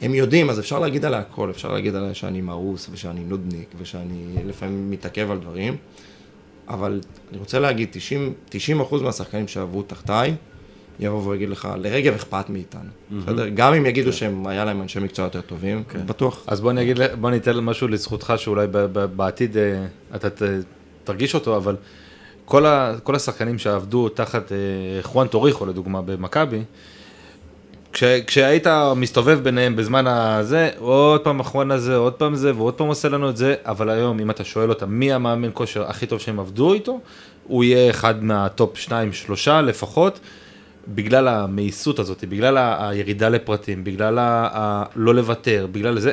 הם 0.00 0.14
יודעים, 0.14 0.50
אז 0.50 0.60
אפשר 0.60 0.78
להגיד 0.78 1.04
עליה 1.04 1.18
הכל, 1.18 1.50
אפשר 1.50 1.72
להגיד 1.72 1.94
עליה 1.94 2.14
שאני 2.14 2.40
מאוס, 2.40 2.88
ושאני 2.92 3.24
נודניק, 3.24 3.68
ושאני 3.78 4.34
לפעמים 4.46 4.90
מתעכב 4.90 5.30
על 5.30 5.38
דברים, 5.38 5.76
אבל 6.68 7.00
אני 7.30 7.38
רוצה 7.38 7.58
להגיד, 7.58 7.88
90, 7.92 8.32
90 8.48 8.80
אחוז 8.80 9.02
מהשחקנים 9.02 9.48
שעברו 9.48 9.82
תחתיי, 9.82 10.34
יבוא 11.00 11.30
ויגיד 11.30 11.48
לך, 11.48 11.68
לרגב 11.78 12.14
אכפת 12.14 12.50
מאיתנו, 12.50 12.90
בסדר? 13.10 13.48
גם 13.48 13.74
אם 13.74 13.86
יגידו 13.86 14.12
שהם, 14.12 14.46
היה 14.46 14.64
להם 14.64 14.82
אנשי 14.82 15.00
מקצוע 15.00 15.24
יותר 15.24 15.40
טובים, 15.40 15.82
בטוח. 16.06 16.44
אז 16.46 16.60
בוא 16.60 16.70
אני 16.70 16.82
אגיד, 16.82 16.98
בוא 17.20 17.30
אתן 17.36 17.58
משהו 17.58 17.88
לזכותך 17.88 18.32
שאולי 18.36 18.66
בעתיד 19.16 19.56
אה, 19.56 19.86
אתה 20.14 20.28
תרגיש 21.04 21.34
אותו, 21.34 21.56
אבל 21.56 21.76
כל, 22.44 22.66
ה, 22.66 22.94
כל 23.02 23.14
השחקנים 23.14 23.58
שעבדו 23.58 24.08
תחת 24.08 24.52
אה, 24.52 24.56
חואן 25.02 25.26
טוריחו 25.26 25.66
לדוגמה 25.66 26.02
במכבי, 26.02 26.62
כש, 27.96 28.04
כשהיית 28.26 28.66
מסתובב 28.96 29.38
ביניהם 29.42 29.76
בזמן 29.76 30.06
הזה, 30.06 30.70
עוד 30.78 31.20
פעם 31.20 31.40
החואן 31.40 31.70
הזה, 31.70 31.96
עוד 31.96 32.12
פעם 32.12 32.34
זה, 32.34 32.56
ועוד 32.56 32.74
פעם 32.74 32.86
עושה 32.86 33.08
לנו 33.08 33.30
את 33.30 33.36
זה, 33.36 33.54
אבל 33.64 33.90
היום 33.90 34.20
אם 34.20 34.30
אתה 34.30 34.44
שואל 34.44 34.68
אותם 34.68 34.90
מי 34.90 35.12
המאמן 35.12 35.50
כושר 35.52 35.84
הכי 35.90 36.06
טוב 36.06 36.20
שהם 36.20 36.40
עבדו 36.40 36.72
איתו, 36.72 37.00
הוא 37.44 37.64
יהיה 37.64 37.90
אחד 37.90 38.24
מהטופ 38.24 38.76
שניים 38.78 39.12
שלושה 39.12 39.60
לפחות. 39.62 40.20
בגלל 40.88 41.28
המאיסות 41.28 41.98
הזאת, 41.98 42.24
בגלל 42.24 42.56
ה- 42.56 42.88
הירידה 42.88 43.28
לפרטים, 43.28 43.84
בגלל 43.84 44.18
ה- 44.18 44.48
ה- 44.52 44.84
לא 44.96 45.14
לוותר, 45.14 45.66
בגלל 45.72 45.98
זה, 45.98 46.12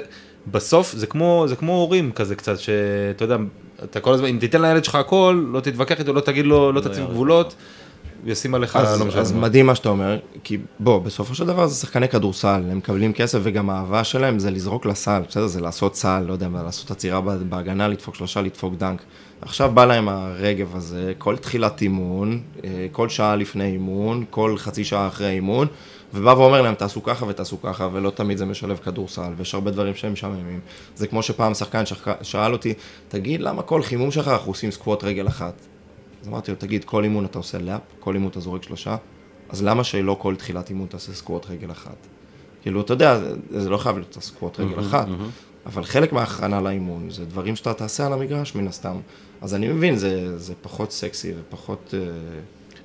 בסוף 0.52 0.92
זה 0.94 1.08
כמו, 1.08 1.46
זה 1.48 1.56
כמו 1.56 1.72
הורים 1.74 2.12
כזה 2.12 2.36
קצת, 2.36 2.60
שאתה 2.60 3.24
יודע, 3.24 3.38
אתה 3.84 4.00
כל 4.00 4.14
הזמן, 4.14 4.28
אם 4.28 4.38
תיתן 4.40 4.62
לילד 4.62 4.84
שלך 4.86 4.96
הכל, 4.96 5.44
לא 5.52 5.60
תתווכח 5.60 6.00
איתו, 6.00 6.14
לא 6.14 6.22
תגיד 6.22 6.46
לו, 6.46 6.72
לא 6.72 6.82
תציב 6.82 7.06
גבולות, 7.10 7.48
הוא 7.48 7.56
ישים 8.26 8.56
עליך, 8.56 8.76
אז, 8.76 9.00
לא 9.00 9.06
משנה. 9.06 9.22
אז. 9.22 9.32
מדהים 9.32 9.66
מה 9.66 9.76
שאתה 9.76 9.90
אומר, 9.90 10.20
כי 10.44 10.58
בוא, 10.80 11.00
בסופו 11.00 11.36
של 11.36 11.46
דבר 11.46 11.68
זה 11.68 11.76
שחקני 11.76 12.10
כדורסל, 12.10 12.64
הם 12.72 12.78
מקבלים 12.78 13.14
כסף 13.14 13.40
וגם 13.44 13.70
האהבה 13.70 14.04
שלהם 14.04 14.40
זה 14.40 14.52
לזרוק 14.52 14.86
לסל, 14.86 15.22
בסדר? 15.30 15.48
זה 15.48 15.62
לעשות 15.62 15.96
סל, 15.96 16.24
לא 16.28 16.34
יודע 16.34 16.48
לעשות 16.66 16.92
עצירה 16.92 17.22
בהגנה, 17.22 17.88
לדפוק 17.88 18.16
שלושה, 18.16 18.42
לדפוק 18.42 18.74
דנק. 18.78 19.02
עכשיו 19.42 19.72
בא 19.74 19.86
להם 19.86 20.10
הרגב 20.10 20.76
הזה, 20.76 21.14
כל 21.18 21.38
תחילת 21.38 21.82
אימון, 21.82 22.42
אה, 22.64 22.88
כל 22.92 23.10
שעה 23.10 23.36
לפני 23.36 23.66
אימון, 23.66 24.26
כל 24.30 24.56
חצי 24.58 24.84
שעה 24.84 25.08
אחרי 25.08 25.30
אימון, 25.30 25.68
ובא 26.14 26.30
ואומר 26.30 26.62
להם 26.62 26.76
תעשו 26.76 27.04
ככה 27.04 27.26
ותעשו 27.26 27.62
ככה, 27.62 27.88
ולא 27.94 28.10
תמיד 28.10 28.38
זה 28.38 28.46
משלב 28.46 28.78
כדורסל, 28.84 29.34
ויש 29.38 29.54
הרבה 29.54 29.72
דברים 29.72 29.96
שהם 29.96 30.14
משעממים. 30.14 30.60
זה 30.96 31.08
כמו 31.08 31.24
שפעם 31.24 31.54
שחקן 31.54 31.86
שח- 31.86 32.08
שאל 32.22 32.54
אותי, 32.54 32.74
תגיד 33.08 33.42
למה 33.42 33.62
כל 33.62 33.82
חימום 33.84 34.12
שלך 34.12 34.28
אנחנו 34.28 34.52
עושים 34.52 34.72
סקווט 34.72 35.04
רגל 35.04 35.28
אחת? 35.28 35.54
אז 36.24 36.28
אמרתי 36.30 36.52
לו, 36.52 36.58
תגיד, 36.58 36.84
כל 36.84 37.04
אימון 37.04 37.26
אתה 37.26 37.38
עושה 37.38 37.58
לאפ, 37.58 37.82
כל 38.00 38.14
אימון 38.14 38.30
אתה 38.30 38.40
זורק 38.40 38.64
שלושה, 38.64 38.96
אז 39.50 39.64
למה 39.64 39.84
שלא 39.84 40.18
כל 40.20 40.36
תחילת 40.36 40.70
אימון 40.70 40.88
תעשה 40.88 41.14
סקווט 41.14 41.46
רגל 41.50 41.72
אחת? 41.72 42.08
כאילו, 42.62 42.82
אתה 42.82 42.94
יודע, 42.94 43.20
זה, 43.20 43.36
זה 43.52 43.70
לא 43.70 43.78
חייב 43.78 43.96
להיות 43.98 44.18
סקווט 44.22 44.60
רגל 44.60 44.80
אחת, 44.80 45.08
אבל 45.66 45.84
חלק 45.84 46.14
מההכנה 46.14 46.62
לאימון 46.62 47.10
זה 47.10 47.26
דברים 47.26 47.56
שאתה 47.56 47.74
תעשה 47.74 48.06
על 48.06 48.14
המגרש 48.14 48.56
מן 48.56 48.68
הסתם. 48.68 48.96
אז 49.42 49.56
אני 49.56 49.68
מבין, 49.68 49.96
זה, 49.96 50.40
זה 50.40 50.54
פחות 50.62 50.92
סקסי 50.92 51.34
ופחות... 51.40 51.94
אה, 51.98 52.00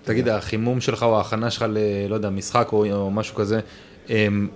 תגיד, 0.05 0.29
החימום 0.29 0.81
שלך 0.81 1.03
או 1.03 1.19
ההכנה 1.19 1.51
שלך 1.51 1.65
ל... 1.69 1.79
לא 2.09 2.15
יודע, 2.15 2.31
משחק 2.31 2.69
או, 2.73 2.93
או 2.93 3.11
משהו 3.11 3.35
כזה, 3.35 3.61
הם, 4.09 4.49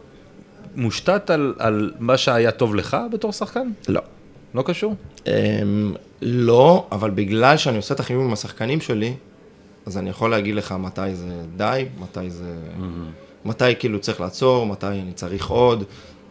מושתת 0.77 1.31
על, 1.31 1.55
על 1.59 1.93
מה 1.99 2.17
שהיה 2.17 2.51
טוב 2.51 2.75
לך 2.75 2.97
בתור 3.13 3.33
שחקן? 3.33 3.71
לא. 3.89 4.01
לא 4.55 4.63
קשור? 4.63 4.95
אמ, 5.27 5.95
לא, 6.23 6.87
אבל 6.93 7.11
בגלל 7.11 7.57
שאני 7.57 7.77
עושה 7.77 7.95
את 7.95 8.01
החימום 8.01 8.25
עם 8.25 8.33
השחקנים 8.33 8.81
שלי, 8.81 9.15
אז 9.87 9.99
אני 9.99 10.11
יכול 10.11 10.31
להגיד 10.31 10.55
לך 10.55 10.73
מתי 10.73 11.15
זה 11.15 11.43
די, 11.57 11.85
מתי 12.01 12.31
זה... 12.31 12.55
מתי 13.45 13.77
כאילו 13.79 14.01
צריך 14.01 14.21
לעצור, 14.21 14.67
מתי 14.67 14.87
אני 14.87 15.13
צריך 15.13 15.49
עוד, 15.49 15.85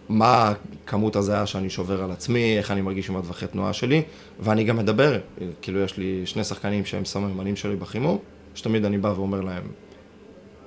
מה 0.10 0.53
כמות 0.86 1.15
הזיה 1.15 1.45
שאני 1.45 1.69
שובר 1.69 2.03
על 2.03 2.12
עצמי, 2.12 2.57
איך 2.57 2.71
אני 2.71 2.81
מרגיש 2.81 3.10
עם 3.10 3.15
הטווחי 3.15 3.47
תנועה 3.47 3.73
שלי, 3.73 4.01
ואני 4.39 4.63
גם 4.63 4.77
מדבר, 4.77 5.19
כאילו 5.62 5.79
יש 5.79 5.97
לי 5.97 6.21
שני 6.25 6.43
שחקנים 6.43 6.86
שהם 6.86 7.05
סממנים 7.05 7.55
שלי 7.55 7.75
בחימום, 7.75 8.17
שתמיד 8.55 8.86
אני 8.86 8.97
בא 8.97 9.07
ואומר 9.07 9.41
להם, 9.41 9.63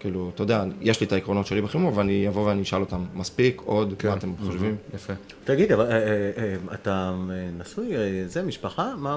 כאילו, 0.05 0.31
אתה 0.35 0.43
יודע, 0.43 0.65
יש 0.81 1.01
לי 1.01 1.07
את 1.07 1.13
העקרונות 1.13 1.47
שלי 1.47 1.63
בחימום, 1.63 1.97
ואני 1.99 2.29
אבוא 2.29 2.47
ואני 2.47 2.63
אשאל 2.63 2.81
אותם, 2.81 3.05
מספיק, 3.15 3.63
עוד, 3.65 3.95
מה 4.05 4.13
אתם 4.13 4.33
חושבים? 4.47 4.77
יפה. 4.95 5.13
תגיד, 5.45 5.73
אבל, 5.73 5.85
אה, 5.87 5.93
אה, 5.93 5.99
אה, 6.39 6.55
אתה 6.75 7.13
נשוי, 7.61 7.97
אה, 7.97 8.01
זה, 8.27 8.43
משפחה? 8.43 8.93
מה? 8.99 9.17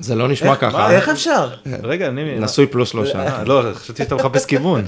זה 0.00 0.14
לא 0.14 0.28
נשמע 0.28 0.50
איך- 0.50 0.60
ככה. 0.60 0.78
מה, 0.78 0.90
איך 0.90 1.08
אפשר? 1.08 1.50
רגע, 1.82 2.08
אני... 2.08 2.38
נשוי 2.38 2.66
פלוס 2.66 2.88
שלושה. 2.90 3.42
לא, 3.44 3.62
חשבתי 3.74 4.02
שאתה 4.04 4.14
מחפש 4.14 4.46
כיוון. 4.46 4.84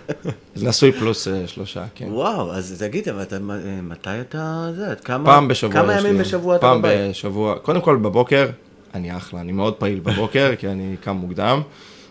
נשוי 0.62 0.92
פלוס 0.92 1.28
שלושה, 1.46 1.84
כן. 1.94 2.06
וואו, 2.10 2.52
אז 2.52 2.76
תגיד, 2.78 3.08
אבל 3.08 3.22
אתה, 3.22 3.38
מתי 3.82 4.10
אתה, 4.20 4.70
זה, 4.76 4.94
כמה, 5.04 5.24
פעם 5.24 5.48
בשבוע 5.48 5.72
כמה 5.82 5.92
ימים 6.00 6.12
לי. 6.12 6.18
בשבוע 6.20 6.56
אתה 6.56 6.60
פעם 6.60 6.82
בבית? 6.82 7.10
בשבוע, 7.10 7.58
קודם 7.58 7.80
כל 7.80 7.96
בבוקר, 7.96 8.46
אני 8.94 9.16
אחלה, 9.16 9.40
אני 9.40 9.52
מאוד 9.52 9.74
פעיל 9.74 10.00
בבוקר, 10.00 10.50
כי 10.58 10.68
אני 10.68 10.96
קם 11.00 11.12
מוקדם, 11.16 11.60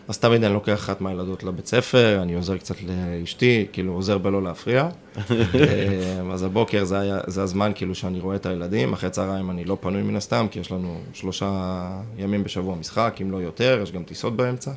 אז 0.08 0.18
תמיד 0.18 0.44
אני 0.44 0.54
לוקח 0.54 0.74
אחת 0.74 1.02
מהילדות 1.02 1.44
לבית 1.44 1.68
ספר, 1.68 2.20
אני 2.22 2.36
עוזר 2.36 2.58
קצת 2.58 2.76
לאשתי, 2.84 3.66
כאילו 3.74 3.94
עוזר 3.94 4.18
בלא 4.18 4.44
להפריע. 4.44 4.90
אה, 5.18 6.34
אז 6.34 6.44
הבוקר 6.44 6.84
זה, 6.84 7.00
היה, 7.00 7.20
זה 7.28 7.44
הזמן 7.44 7.72
כאילו 7.76 7.96
שאני 7.96 8.20
רואה 8.20 8.36
את 8.36 8.46
הילדים, 8.46 8.94
אחרי 8.94 9.10
צהריים 9.10 9.52
אני 9.52 9.66
לא 9.66 9.78
פנוי 9.82 10.02
מן 10.02 10.16
הסתם, 10.16 10.48
כי 10.52 10.60
יש 10.60 10.72
לנו 10.72 11.00
שלושה 11.14 11.90
ימים 12.18 12.44
בשבוע 12.44 12.76
משחק, 12.76 13.18
אם 13.22 13.32
לא 13.32 13.38
יותר, 13.38 13.80
יש 13.84 13.92
גם 13.92 14.04
טיסות 14.04 14.36
באמצע. 14.36 14.72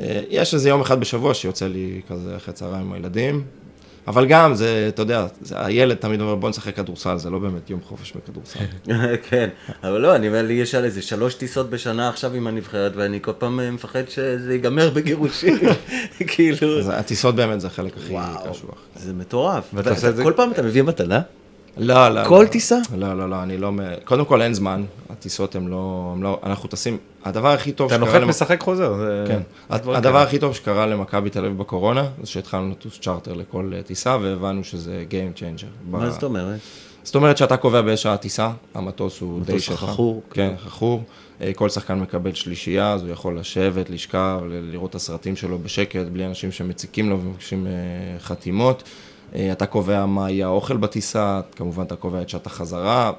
אה, 0.00 0.22
יש 0.28 0.54
איזה 0.54 0.68
יום 0.68 0.80
אחד 0.80 1.00
בשבוע 1.00 1.34
שיוצא 1.34 1.66
לי 1.66 2.00
כזה 2.08 2.36
אחרי 2.36 2.54
צהריים 2.54 2.86
עם 2.86 2.92
הילדים, 2.92 3.44
אבל 4.06 4.26
גם 4.26 4.54
זה, 4.54 4.86
אתה 4.88 5.02
יודע, 5.02 5.26
זה, 5.42 5.64
הילד 5.64 5.96
תמיד 5.96 6.20
אומר 6.20 6.34
בוא 6.34 6.50
נשחק 6.50 6.76
כדורסל, 6.76 7.18
זה 7.18 7.30
לא 7.30 7.38
באמת 7.38 7.70
יום 7.70 7.80
חופש 7.88 8.12
מכדורסל. 8.16 8.58
כן, 9.30 9.48
אבל 9.82 10.00
לא, 10.00 10.16
אני 10.16 10.28
אומר 10.28 10.42
לי, 10.42 10.52
יש 10.52 10.74
על 10.74 10.84
איזה 10.84 11.02
שלוש 11.02 11.34
טיסות 11.34 11.70
בשנה 11.70 12.08
עכשיו 12.08 12.34
עם 12.34 12.46
הנבחרת, 12.46 12.92
ואני 12.96 13.18
כל 13.22 13.32
פעם 13.38 13.60
אה, 13.60 13.70
מפחד 13.70 14.02
שזה 14.08 14.52
ייגמר 14.52 14.90
בגירושים. 14.90 15.58
כאילו, 16.26 16.78
אז 16.78 16.88
הטיסות 16.94 17.34
באמת 17.34 17.60
זה 17.60 17.66
החלק 17.66 17.96
הכי 17.96 18.14
קשוח. 18.50 18.76
זה 18.96 19.12
מטורף. 19.12 19.64
ואתה 19.74 19.90
עושה 19.90 20.08
את 20.08 20.16
זה- 20.16 20.22
כל 20.24 20.32
פעם 20.36 20.50
אתה 20.52 20.62
מביא 20.62 20.82
מתנה? 20.82 21.20
לא, 21.76 22.08
לא. 22.08 22.24
כל 22.28 22.42
לא. 22.42 22.48
טיסה? 22.48 22.78
לא, 22.96 23.18
לא, 23.18 23.30
לא, 23.30 23.42
אני 23.42 23.58
לא... 23.58 23.72
קודם 24.04 24.24
כל 24.24 24.42
אין 24.42 24.54
זמן, 24.54 24.84
הטיסות 25.10 25.54
הן 25.54 25.66
לא... 25.66 26.14
לא 26.20 26.40
אנחנו 26.44 26.68
טסים... 26.68 26.98
הדבר 27.26 27.48
הכי 27.48 27.72
טוב 27.72 27.86
אתה 27.86 27.96
שקרה... 27.96 28.06
נוחת 28.08 28.20
למ- 28.22 28.28
משחק 28.28 28.60
חוזר. 28.60 28.94
זה- 28.96 29.24
כן. 29.28 29.40
הדבר 29.70 29.92
כאלה. 30.02 30.22
הכי 30.22 30.38
טוב 30.38 30.54
שקרה 30.54 30.86
למכבי 30.86 31.30
תל 31.30 31.44
אביב 31.44 31.58
בקורונה, 31.58 32.04
זה 32.22 32.26
שהתחלנו 32.30 32.70
לטוס 32.70 32.98
צ'רטר 33.00 33.32
לכל 33.34 33.72
אה, 33.76 33.82
טיסה, 33.82 34.16
והבנו 34.22 34.64
שזה 34.64 35.04
Game 35.10 35.38
Changer. 35.38 35.66
ב- 35.90 35.96
מה 35.96 36.10
זאת 36.10 36.22
אומרת? 36.22 36.58
זאת 37.02 37.14
אומרת 37.14 37.36
שאתה 37.36 37.56
קובע 37.56 37.80
באיזה 37.82 37.96
שעה 38.02 38.16
טיסה, 38.16 38.50
המטוס 38.74 39.20
הוא 39.20 39.40
די 39.44 39.52
מטוס 39.52 39.62
שלך. 39.62 39.84
חכור. 39.84 40.22
כן, 40.30 40.54
חכור. 40.58 41.02
אה, 41.40 41.50
כל 41.54 41.68
שחקן 41.68 41.98
מקבל 42.00 42.34
שלישייה, 42.34 42.92
אז 42.92 43.02
הוא 43.02 43.10
יכול 43.10 43.38
לשבת, 43.38 43.90
לשכב, 43.90 44.40
לראות 44.50 44.90
את 44.90 44.94
הסרטים 44.94 45.36
שלו 45.36 45.58
בשקט, 45.58 46.06
בלי 46.12 46.26
אנשים 46.26 46.52
שמציקים 46.52 47.10
לו 47.10 47.20
ומבקשים 47.20 47.66
אה, 47.66 47.72
חתימות. 48.20 48.82
אתה 49.52 49.66
קובע 49.66 50.06
מה 50.06 50.30
יהיה 50.30 50.46
האוכל 50.46 50.76
בטיסה, 50.76 51.40
כמובן 51.56 51.82
אתה 51.82 51.96
קובע 51.96 52.22
את 52.22 52.28
שעת 52.28 52.46
החזרה, 52.46 53.12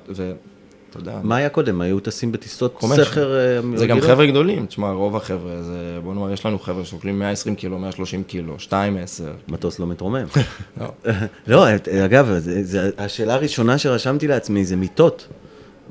ואתה 0.97 1.09
יודע, 1.09 1.19
מה 1.23 1.35
היה 1.35 1.49
קודם? 1.49 1.81
היו 1.81 1.99
טסים 1.99 2.31
בטיסות 2.31 2.75
חומש. 2.79 2.99
סכר 2.99 3.35
אה, 3.35 3.59
זה 3.75 3.87
גם? 3.87 4.01
חבר'ה 4.01 4.25
גדולים, 4.25 4.65
תשמע, 4.65 4.91
רוב 4.91 5.15
החבר'ה, 5.15 5.63
זה, 5.63 5.99
בוא 6.03 6.13
נאמר, 6.13 6.31
יש 6.31 6.45
לנו 6.45 6.59
חבר'ה 6.59 6.85
ששוקלים 6.85 7.19
120 7.19 7.55
קילו, 7.55 7.79
130 7.79 8.23
קילו, 8.23 8.55
2-10. 8.69 8.71
מטוס 9.47 9.79
לא 9.79 9.87
מתרומם. 9.87 10.25
לא. 10.81 10.87
לא, 11.47 11.65
אגב, 12.05 12.37
זה, 12.37 12.63
זה, 12.63 12.89
השאלה 12.97 13.33
הראשונה 13.33 13.77
שרשמתי 13.77 14.27
לעצמי 14.27 14.65
זה 14.65 14.75
מיטות 14.75 15.27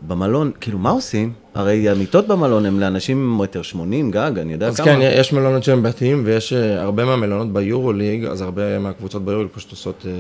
במלון. 0.07 0.51
כאילו, 0.61 0.79
מה 0.79 0.91
עושים? 0.91 1.33
הרי 1.57 1.89
המיטות 1.89 2.27
במלון 2.27 2.67
הם 2.67 2.81
לאנשים 2.81 3.39
מטר 3.39 3.63
שמונים 3.63 4.11
גג, 4.11 4.33
אני 4.39 4.53
יודע 4.53 4.67
אז 4.67 4.77
כמה. 4.77 4.87
כן, 4.87 4.99
יש 5.03 5.33
מלונות 5.33 5.65
שהם 5.65 5.83
ביתיים, 5.83 6.23
ויש 6.25 6.53
אה, 6.53 6.83
הרבה 6.83 7.05
מהמלונות 7.05 7.53
ביורוליג, 7.53 8.25
אז 8.25 8.41
הרבה 8.41 8.79
מהקבוצות 8.79 9.25
ביורוליג 9.25 9.51
פשוט 9.53 9.71
עושות 9.71 10.07
אה, 10.07 10.13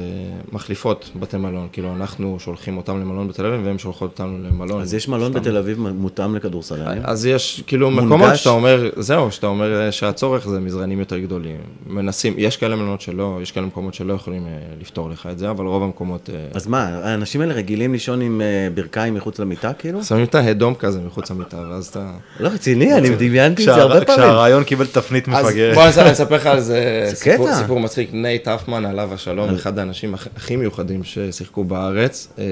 מחליפות 0.52 1.10
בתי 1.20 1.36
מלון. 1.36 1.68
כאילו, 1.72 1.94
אנחנו 1.94 2.36
שולחים 2.40 2.76
אותם 2.76 3.00
למלון 3.00 3.28
בתל 3.28 3.46
אביב, 3.46 3.60
והם 3.64 3.78
שולחות 3.78 4.10
אותנו 4.10 4.38
למלון. 4.38 4.80
אז 4.80 4.94
יש 4.94 5.08
מלון 5.08 5.30
סתם. 5.30 5.40
בתל 5.40 5.56
אביב 5.56 5.78
מותאם 5.80 6.36
לכדורסלנים? 6.36 7.02
אז 7.04 7.26
יש 7.26 7.62
כאילו 7.66 7.90
מונגש? 7.90 8.06
מקומות 8.06 8.36
שאתה 8.36 8.50
אומר, 8.50 8.90
זהו, 8.96 9.30
שאתה 9.30 9.46
אומר 9.46 9.80
אה, 9.80 9.92
שהצורך 9.92 10.48
זה 10.48 10.60
מזרנים 10.60 10.98
יותר 10.98 11.18
גדולים. 11.18 11.56
מנסים, 11.86 12.34
יש 12.36 12.56
כאלה 12.56 12.76
מלונות 12.76 13.00
שלא, 13.00 13.38
יש 13.42 13.52
כאלה 13.52 13.66
מקומות 13.66 13.94
שלא 13.94 14.12
יכולים 14.12 14.46
אה, 14.46 14.50
לפתור 14.80 15.10
לך 15.10 15.28
את 15.32 15.38
זה, 15.38 15.50
אבל 15.50 15.66
רוב 15.66 15.82
המקומות... 15.82 16.30
אה, 16.30 16.46
אז 16.54 16.66
מה, 16.66 16.82
האנשים 16.82 17.40
האלה 17.40 17.54
רגילים 17.54 17.92
לישון 17.92 18.20
עם 18.20 18.40
ברכיים 18.74 19.14
מחוץ 19.14 19.38
למיטה, 19.38 19.72
כאילו? 19.72 20.04
שמים 20.04 20.24
את 20.24 20.34
ההדום 20.34 20.74
כזה 20.74 21.00
מחוץ 21.06 21.25
למיטה, 21.30 21.56
ואז 21.70 21.86
אתה... 21.86 22.10
לא 22.40 22.48
רציני, 22.48 22.94
אני 22.94 23.08
דמיינתי 23.16 23.62
את 23.62 23.74
זה 23.74 23.82
הרבה 23.82 24.04
פעמים. 24.04 24.22
כשהרעיון 24.24 24.64
קיבל 24.64 24.86
תפנית 24.86 25.28
מפגרת. 25.28 25.74
בוא 25.74 25.84
ננסה 25.84 26.10
לספר 26.10 26.34
לך 26.34 26.46
על 26.46 26.60
זה 26.60 27.10
סיפור, 27.14 27.80
מצחיק. 27.80 28.10
נייט 28.12 28.48
אפמן, 28.48 28.84
עליו 28.84 29.14
השלום, 29.14 29.54
אחד 29.54 29.78
האנשים 29.78 30.14
הכ- 30.14 30.28
הכי 30.36 30.56
מיוחדים 30.56 31.04
ששיחקו 31.04 31.64
בארץ, 31.64 32.28
אה, 32.38 32.44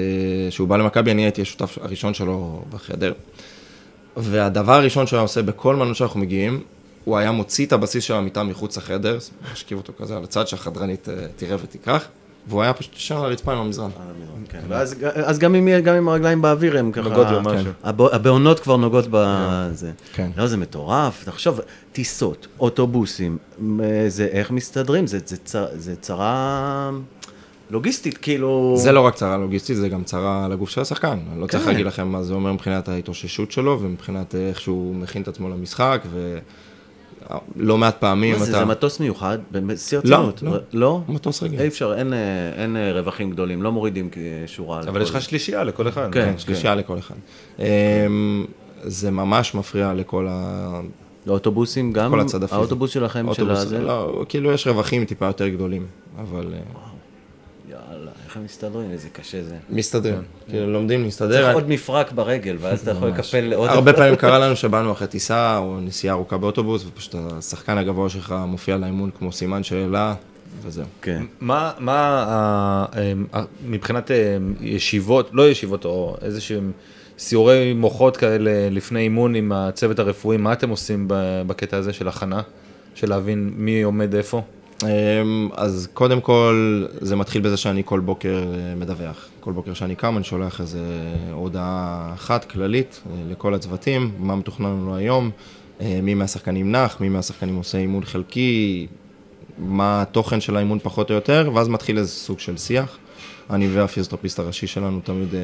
שהוא 0.49 0.67
בא 0.67 0.77
למכבי, 0.77 1.11
אני 1.11 1.21
הייתי 1.21 1.41
השותף 1.41 1.77
הראשון 1.81 2.13
שלו 2.13 2.63
בחדר. 2.69 3.13
והדבר 4.17 4.73
הראשון 4.73 5.07
שהוא 5.07 5.17
היה 5.17 5.21
עושה 5.21 5.41
בכל 5.41 5.75
מלון 5.75 5.93
שאנחנו 5.93 6.19
מגיעים, 6.19 6.61
הוא 7.03 7.17
היה 7.17 7.31
מוציא 7.31 7.65
את 7.65 7.73
הבסיס 7.73 8.03
של 8.03 8.13
המיטה 8.13 8.43
מחוץ 8.43 8.77
לחדר, 8.77 9.17
משכיב 9.53 9.77
אותו 9.77 9.93
כזה 9.99 10.17
על 10.17 10.23
הצד 10.23 10.47
שהחדרנית 10.47 11.09
אה, 11.09 11.13
תראה 11.35 11.55
ותיקח, 11.63 12.05
והוא 12.47 12.61
היה 12.61 12.73
פשוט 12.73 12.95
ישן 12.95 13.15
על 13.15 13.25
הרצפה 13.25 13.51
עם 13.53 13.57
המזרן. 13.57 13.89
כן, 14.49 14.59
ואז 14.67 14.95
אז 15.13 15.39
גם 15.39 15.55
עם 15.55 15.67
הרגליים 15.67 16.41
באוויר 16.41 16.77
הם 16.79 16.91
ככה... 16.91 17.09
נוגעות 17.09 17.27
במשהו. 17.27 17.71
הבע- 17.83 18.15
הבעונות 18.15 18.59
כבר 18.59 18.77
נוגעות 18.77 19.05
בזה. 19.11 19.91
כן. 20.13 20.29
לא, 20.37 20.47
זה 20.47 20.57
מטורף. 20.57 21.23
תחשוב, 21.25 21.59
טיסות, 21.91 22.47
אוטובוסים, 22.59 23.37
זה 24.07 24.25
איך 24.31 24.51
מסתדרים? 24.51 25.07
זה- 25.07 25.19
זה 25.25 25.37
צ- 25.37 25.55
זה 25.75 25.95
צרה 25.95 26.91
לוגיסטית, 27.69 28.17
כאילו... 28.17 28.73
זה 28.77 28.91
לא 28.91 29.01
רק 29.01 29.15
צרה 29.15 29.37
לוגיסטית, 29.37 29.77
זה 29.77 29.89
גם 29.89 30.03
צרה 30.03 30.47
לגוף 30.47 30.69
של 30.69 30.81
השחקן. 30.81 31.19
אני 31.31 31.41
לא 31.41 31.47
צריך 31.47 31.63
כן. 31.63 31.69
להגיד 31.69 31.85
לכם 31.85 32.07
מה 32.07 32.23
זה 32.23 32.33
אומר 32.33 32.53
מבחינת 32.53 32.89
ההתאוששות 32.89 33.51
שלו, 33.51 33.79
ומבחינת 33.81 34.35
איך 34.35 34.61
שהוא 34.61 34.95
מכין 34.95 35.21
את 35.21 35.27
עצמו 35.27 35.49
למשחק, 35.49 36.01
ולא 37.55 37.77
מעט 37.77 37.97
פעמים 37.99 38.31
מה 38.31 38.37
אתה... 38.37 38.45
זה, 38.45 38.51
זה 38.51 38.65
מטוס 38.65 38.99
מיוחד? 38.99 39.37
בשיא 39.51 39.99
לא, 40.03 40.15
הרצינות. 40.15 40.43
לא. 40.43 40.79
לא? 40.79 41.01
מטוס 41.13 41.43
רגיל. 41.43 41.61
אי 41.61 41.67
אפשר, 41.67 41.93
אין, 41.97 42.13
אה, 42.13 42.19
אין 42.55 42.77
אה, 42.77 42.93
רווחים 42.93 43.31
גדולים, 43.31 43.63
לא 43.63 43.71
מורידים 43.71 44.09
שורה. 44.47 44.81
אבל 44.87 45.01
יש 45.01 45.09
לך 45.09 45.21
שלישייה 45.21 45.63
לכל 45.63 45.87
אחד. 45.87 46.11
כן. 46.11 46.33
שלישייה 46.37 46.75
לכל 46.75 46.97
אחד. 46.97 47.15
אמ, 47.59 48.45
זה 48.83 49.11
ממש 49.11 49.55
מפריע 49.55 49.93
לכל 49.93 50.27
ה... 50.29 50.81
האוטובוסים 51.27 51.93
גם? 51.93 52.11
כל 52.11 52.19
הצד 52.19 52.43
הפיזי. 52.43 52.59
האוטובוס 52.59 52.91
שלכם 52.91 53.33
של 53.33 53.51
הזה? 53.51 53.79
לא, 53.79 54.25
כאילו 54.29 54.51
יש 54.51 54.67
רווחים 54.67 55.05
טיפה 55.05 55.25
יותר 55.25 55.47
גדולים, 55.47 55.85
אבל 56.21 56.53
אה, 56.53 56.59
הם 58.35 58.43
מסתדרים? 58.43 58.91
איזה 58.91 59.09
קשה 59.09 59.43
זה. 59.43 59.55
מסתדר. 59.69 60.19
כאילו 60.49 60.73
לומדים 60.73 60.99
צריך 60.99 61.21
להסתדר. 61.21 61.53
עוד 61.53 61.69
מפרק 61.69 62.11
ברגל, 62.11 62.57
ואז 62.59 62.81
אתה 62.81 62.91
יכול 62.91 63.07
לקפל 63.09 63.53
עוד... 63.53 63.69
הרבה 63.69 63.93
פעמים 63.97 64.15
קרה 64.15 64.39
לנו 64.39 64.55
שבאנו 64.55 64.91
אחרי 64.91 65.07
טיסה 65.07 65.57
או 65.57 65.79
נסיעה 65.81 66.15
ארוכה 66.15 66.37
באוטובוס, 66.37 66.85
ופשוט 66.87 67.15
השחקן 67.37 67.77
הגבוה 67.77 68.09
שלך 68.09 68.35
מופיע 68.47 68.77
לאימון 68.77 69.09
כמו 69.19 69.31
סימן 69.31 69.63
שאלה, 69.63 70.13
וזהו. 70.63 70.85
כן. 71.01 71.23
מה, 71.41 71.71
מה 71.79 72.25
ה- 72.27 72.85
אמ, 73.11 73.25
ה- 73.33 73.43
מבחינת 73.67 74.11
ישיבות, 74.61 75.29
לא 75.33 75.49
ישיבות, 75.49 75.85
או 75.85 76.15
איזה 76.21 76.41
שהם 76.41 76.71
סיורי 77.19 77.73
מוחות 77.73 78.17
כאלה 78.17 78.69
לפני 78.71 78.99
אימון 78.99 79.35
עם 79.35 79.51
הצוות 79.51 79.99
הרפואי, 79.99 80.37
מה 80.37 80.53
אתם 80.53 80.69
עושים 80.69 81.05
בקטע 81.47 81.77
הזה 81.77 81.93
של 81.93 82.07
הכנה? 82.07 82.41
של 82.95 83.09
להבין 83.09 83.51
מי 83.55 83.81
עומד 83.81 84.15
איפה? 84.15 84.41
אמ, 84.83 85.49
אז 85.53 85.87
קודם 85.93 86.21
כל, 86.21 86.85
זה 87.01 87.15
מתחיל 87.15 87.41
בזה 87.41 87.57
שאני 87.57 87.81
כל 87.85 87.99
בוקר 87.99 88.43
אה, 88.53 88.75
מדווח. 88.75 89.27
כל 89.39 89.51
בוקר 89.51 89.73
שאני 89.73 89.95
קם, 89.95 90.17
אני 90.17 90.23
שולח 90.23 90.61
איזה 90.61 90.79
הודעה 91.31 92.11
אחת 92.13 92.45
כללית 92.45 93.01
אה, 93.05 93.15
לכל 93.31 93.53
הצוותים, 93.53 94.11
מה 94.19 94.35
מתוכנן 94.35 94.65
לנו 94.65 94.95
היום, 94.95 95.31
אה, 95.81 95.99
מי 96.03 96.13
מהשחקנים 96.13 96.71
נח, 96.71 96.97
מי 97.01 97.09
מהשחקנים 97.09 97.55
עושה 97.55 97.77
אימון 97.77 98.05
חלקי, 98.05 98.87
מה 99.57 100.01
התוכן 100.01 100.41
של 100.41 100.57
האימון 100.57 100.79
פחות 100.79 101.09
או 101.09 101.15
יותר, 101.15 101.51
ואז 101.53 101.67
מתחיל 101.67 101.97
איזה 101.97 102.11
סוג 102.11 102.39
של 102.39 102.57
שיח. 102.57 102.97
אני 103.49 103.67
והפיזיותרפיסט 103.67 104.39
הראשי 104.39 104.67
שלנו 104.67 104.99
תמיד 105.03 105.35
אה, 105.35 105.39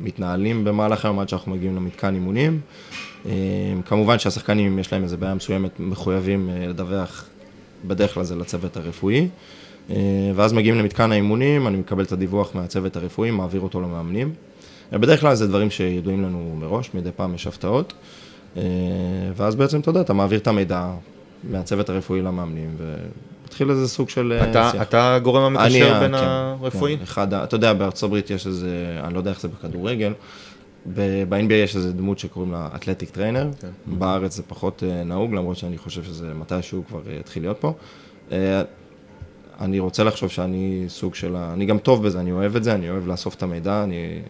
מתנהלים 0.00 0.64
במהלך 0.64 1.04
היום 1.04 1.18
עד 1.18 1.28
שאנחנו 1.28 1.52
מגיעים 1.52 1.76
למתקן 1.76 2.14
אימונים. 2.14 2.60
אה, 3.26 3.32
כמובן 3.86 4.18
שהשחקנים, 4.18 4.72
אם 4.72 4.78
יש 4.78 4.92
להם 4.92 5.02
איזה 5.02 5.16
בעיה 5.16 5.34
מסוימת, 5.34 5.80
מחויבים 5.80 6.50
אה, 6.50 6.66
לדווח 6.66 7.24
בדרך 7.84 8.14
כלל 8.14 8.24
זה 8.24 8.36
לצוות 8.36 8.76
הרפואי. 8.76 9.28
אה, 9.90 9.96
ואז 10.34 10.52
מגיעים 10.52 10.78
למתקן 10.78 11.12
האימונים, 11.12 11.66
אני 11.66 11.76
מקבל 11.76 12.04
את 12.04 12.12
הדיווח 12.12 12.54
מהצוות 12.54 12.96
הרפואי, 12.96 13.30
מעביר 13.30 13.60
אותו 13.60 13.80
למאמנים. 13.80 14.34
אה, 14.92 14.98
בדרך 14.98 15.20
כלל 15.20 15.34
זה 15.34 15.48
דברים 15.48 15.70
שידועים 15.70 16.22
לנו 16.22 16.56
מראש, 16.60 16.90
מדי 16.94 17.10
פעם 17.16 17.34
יש 17.34 17.46
הפתעות. 17.46 17.92
אה, 18.56 18.62
ואז 19.36 19.54
בעצם, 19.54 19.80
אתה 19.80 19.90
יודע, 19.90 20.00
אתה 20.00 20.12
מעביר 20.12 20.38
את 20.38 20.46
המידע 20.46 20.90
מהצוות 21.50 21.88
הרפואי 21.88 22.22
למאמנים, 22.22 22.76
ומתחיל 22.78 23.70
איזה 23.70 23.88
סוג 23.88 24.08
של 24.08 24.40
אתה, 24.50 24.70
שיח. 24.72 24.82
אתה 24.82 25.14
הגורם 25.14 25.42
המקשר 25.42 26.00
בין 26.00 26.18
כן, 26.18 26.24
הרפואי? 26.24 26.96
כן, 26.96 27.02
אחד, 27.02 27.34
אתה 27.34 27.56
יודע, 27.56 27.72
בארצות 27.72 28.02
הברית 28.02 28.30
יש 28.30 28.46
איזה, 28.46 29.00
אני 29.04 29.14
לא 29.14 29.18
יודע 29.18 29.30
איך 29.30 29.40
זה 29.40 29.48
בכדורגל, 29.48 30.12
ב-NBA 30.94 31.52
יש 31.52 31.76
איזה 31.76 31.92
דמות 31.92 32.18
שקוראים 32.18 32.52
לה 32.52 32.68
athletic 32.74 33.10
trainer, 33.10 33.48
כן. 33.60 33.68
בארץ 33.86 34.36
זה 34.36 34.42
פחות 34.42 34.82
אה, 34.86 35.04
נהוג, 35.04 35.34
למרות 35.34 35.56
שאני 35.56 35.78
חושב 35.78 36.04
שזה 36.04 36.34
מתישהו 36.34 36.82
כבר 36.88 37.00
אה, 37.10 37.16
יתחיל 37.20 37.42
להיות 37.42 37.58
פה. 37.60 37.72
אה, 38.32 38.62
אני 39.60 39.78
רוצה 39.78 40.04
לחשוב 40.04 40.30
שאני 40.30 40.84
סוג 40.88 41.14
של, 41.14 41.36
ה- 41.36 41.50
אני 41.52 41.66
גם 41.66 41.78
טוב 41.78 42.06
בזה, 42.06 42.20
אני 42.20 42.32
אוהב 42.32 42.56
את 42.56 42.64
זה, 42.64 42.74
אני 42.74 42.90
אוהב 42.90 43.06
לאסוף 43.06 43.34
את 43.34 43.42
המידע, 43.42 43.82
אני... 43.82 44.20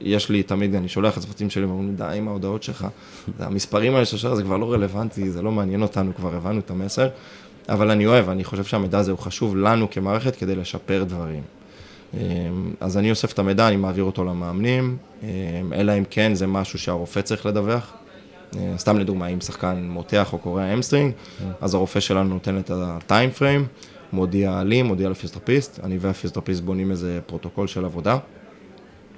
יש 0.00 0.28
לי 0.28 0.42
תמיד, 0.42 0.74
אני 0.74 0.88
שולח 0.88 1.18
לצוותים 1.18 1.50
שלי, 1.50 1.64
ואומרים 1.64 1.88
לי, 1.90 1.96
די 1.96 2.14
עם 2.18 2.28
ההודעות 2.28 2.62
שלך. 2.62 2.86
המספרים 3.38 3.94
האלה 3.94 4.04
שאתה 4.04 4.36
זה 4.36 4.42
כבר 4.42 4.56
לא 4.56 4.72
רלוונטי, 4.72 5.30
זה 5.30 5.42
לא 5.42 5.52
מעניין 5.52 5.82
אותנו, 5.82 6.14
כבר 6.14 6.34
הבנו 6.34 6.58
את 6.58 6.70
המסר. 6.70 7.08
אבל 7.68 7.90
אני 7.90 8.06
אוהב, 8.06 8.28
אני 8.28 8.44
חושב 8.44 8.64
שהמידע 8.64 8.98
הזה 8.98 9.10
הוא 9.10 9.18
חשוב 9.18 9.56
לנו 9.56 9.90
כמערכת 9.90 10.36
כדי 10.36 10.56
לשפר 10.56 11.04
דברים. 11.04 11.42
אמ, 12.14 12.20
אז 12.80 12.98
אני 12.98 13.10
אוסף 13.10 13.32
את 13.32 13.38
המידע, 13.38 13.68
אני 13.68 13.76
מעביר 13.76 14.04
אותו 14.04 14.24
למאמנים, 14.24 14.96
אמ, 15.22 15.28
אלא 15.72 15.98
אם 15.98 16.04
כן 16.10 16.34
זה 16.34 16.46
משהו 16.46 16.78
שהרופא 16.78 17.20
צריך 17.20 17.46
לדווח. 17.46 17.92
אה, 18.56 18.74
סתם 18.78 18.98
לדוגמה, 18.98 19.26
אם 19.26 19.40
שחקן 19.40 19.88
מותח 19.90 20.32
או 20.32 20.38
קורע 20.38 20.74
hamstring, 20.74 21.12
אז 21.60 21.74
הרופא 21.74 22.00
שלנו 22.00 22.34
נותן 22.34 22.58
את 22.58 22.70
ה 22.74 22.85
time 22.85 23.30
frame, 23.30 23.66
מודיע 24.12 24.62
לי, 24.62 24.82
מודיע 24.82 25.08
לפיזיותרפיסט, 25.08 25.80
אני 25.82 25.98
והפיזיותרפיסט 25.98 26.62
בונים 26.62 26.90
איזה 26.90 27.20
פרוטוקול 27.26 27.66
של 27.66 27.84
עבודה. 27.84 28.18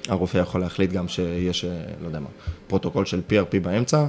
הרופא 0.08 0.38
יכול 0.38 0.60
להחליט 0.60 0.92
גם 0.92 1.08
שיש, 1.08 1.64
אה, 1.64 1.70
לא 2.02 2.06
יודע 2.06 2.20
מה, 2.20 2.28
פרוטוקול 2.66 3.04
של 3.04 3.20
PRP 3.30 3.60
באמצע, 3.62 4.06